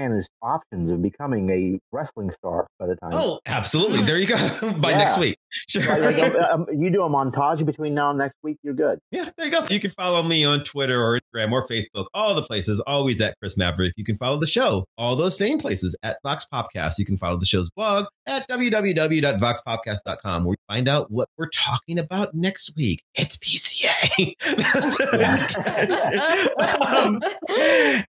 [0.04, 3.12] Hannah's options of becoming a wrestling star by the time.
[3.14, 4.02] Oh, absolutely.
[4.02, 4.36] There you go.
[4.78, 4.98] By Yeah.
[5.04, 5.38] next week.
[5.70, 5.84] Sure.
[5.98, 9.00] Like, like, um, you do a montage between now and next week, you're good.
[9.12, 9.66] Yeah, there you go.
[9.70, 13.36] You can follow me on Twitter or Instagram or Facebook, all the places, always at
[13.40, 13.94] Chris Maverick.
[13.96, 16.98] You can follow the show, all those same places at Vox Popcast.
[16.98, 22.00] You can follow the show's blog at www.voxpopcast.com where you find out what we're talking
[22.00, 23.04] about next week.
[23.16, 24.34] It's PCA.
[26.84, 27.22] Um,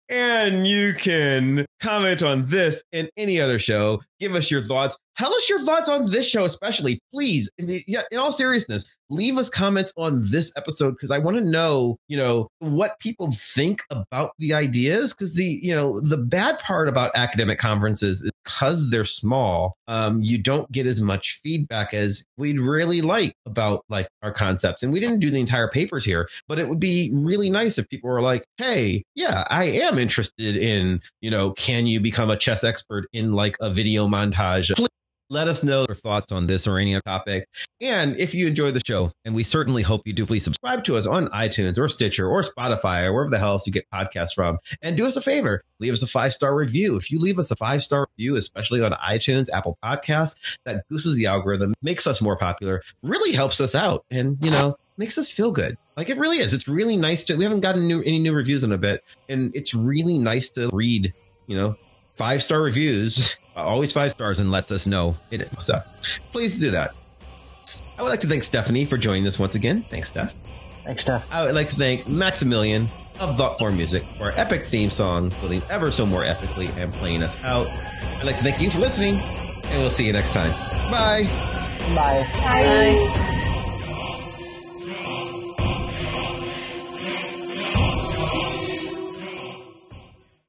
[0.10, 4.02] and you can comment on this and any other show.
[4.19, 4.98] Give us your thoughts.
[5.18, 7.49] Tell us your thoughts on this show, especially, please.
[7.57, 11.38] In, the- yeah, in all seriousness, leave us comments on this episode because I want
[11.38, 15.14] to know, you know, what people think about the ideas.
[15.14, 20.22] Because the, you know, the bad part about academic conferences is because they're small, um,
[20.22, 24.84] you don't get as much feedback as we'd really like about like our concepts.
[24.84, 27.88] And we didn't do the entire papers here, but it would be really nice if
[27.90, 32.38] people were like, "Hey, yeah, I am interested in, you know, can you become a
[32.38, 34.90] chess expert in like a video montage?" Please
[35.34, 37.47] Let us know your thoughts on this or any other topic.
[37.81, 40.95] And if you enjoy the show, and we certainly hope you do, please subscribe to
[40.95, 44.35] us on iTunes or Stitcher or Spotify or wherever the hell else you get podcasts
[44.35, 44.60] from.
[44.84, 46.97] And do us a favor, leave us a five star review.
[46.97, 50.35] If you leave us a five star review, especially on iTunes, Apple Podcasts,
[50.65, 54.77] that boosters the algorithm, makes us more popular, really helps us out, and you know
[54.97, 55.80] makes us feel good.
[55.97, 56.53] Like it really is.
[56.53, 57.35] It's really nice to.
[57.38, 60.69] We haven't gotten new, any new reviews in a bit, and it's really nice to
[60.72, 61.11] read.
[61.47, 61.76] You know,
[62.14, 65.49] five star reviews, uh, always five stars, and lets us know it is.
[65.60, 65.76] So
[66.31, 66.94] please do that.
[67.98, 69.85] I would like to thank Stephanie for joining us once again.
[69.90, 70.34] Thanks, Steph.
[70.85, 71.23] Thanks, Steph.
[71.30, 75.30] I would like to thank Maximilian of Thought Form Music for our epic theme song,
[75.41, 77.68] building ever so more epically and playing us out.
[77.68, 80.52] I'd like to thank you for listening, and we'll see you next time.
[80.91, 81.23] Bye.
[81.95, 82.27] Bye.
[82.34, 83.40] Bye.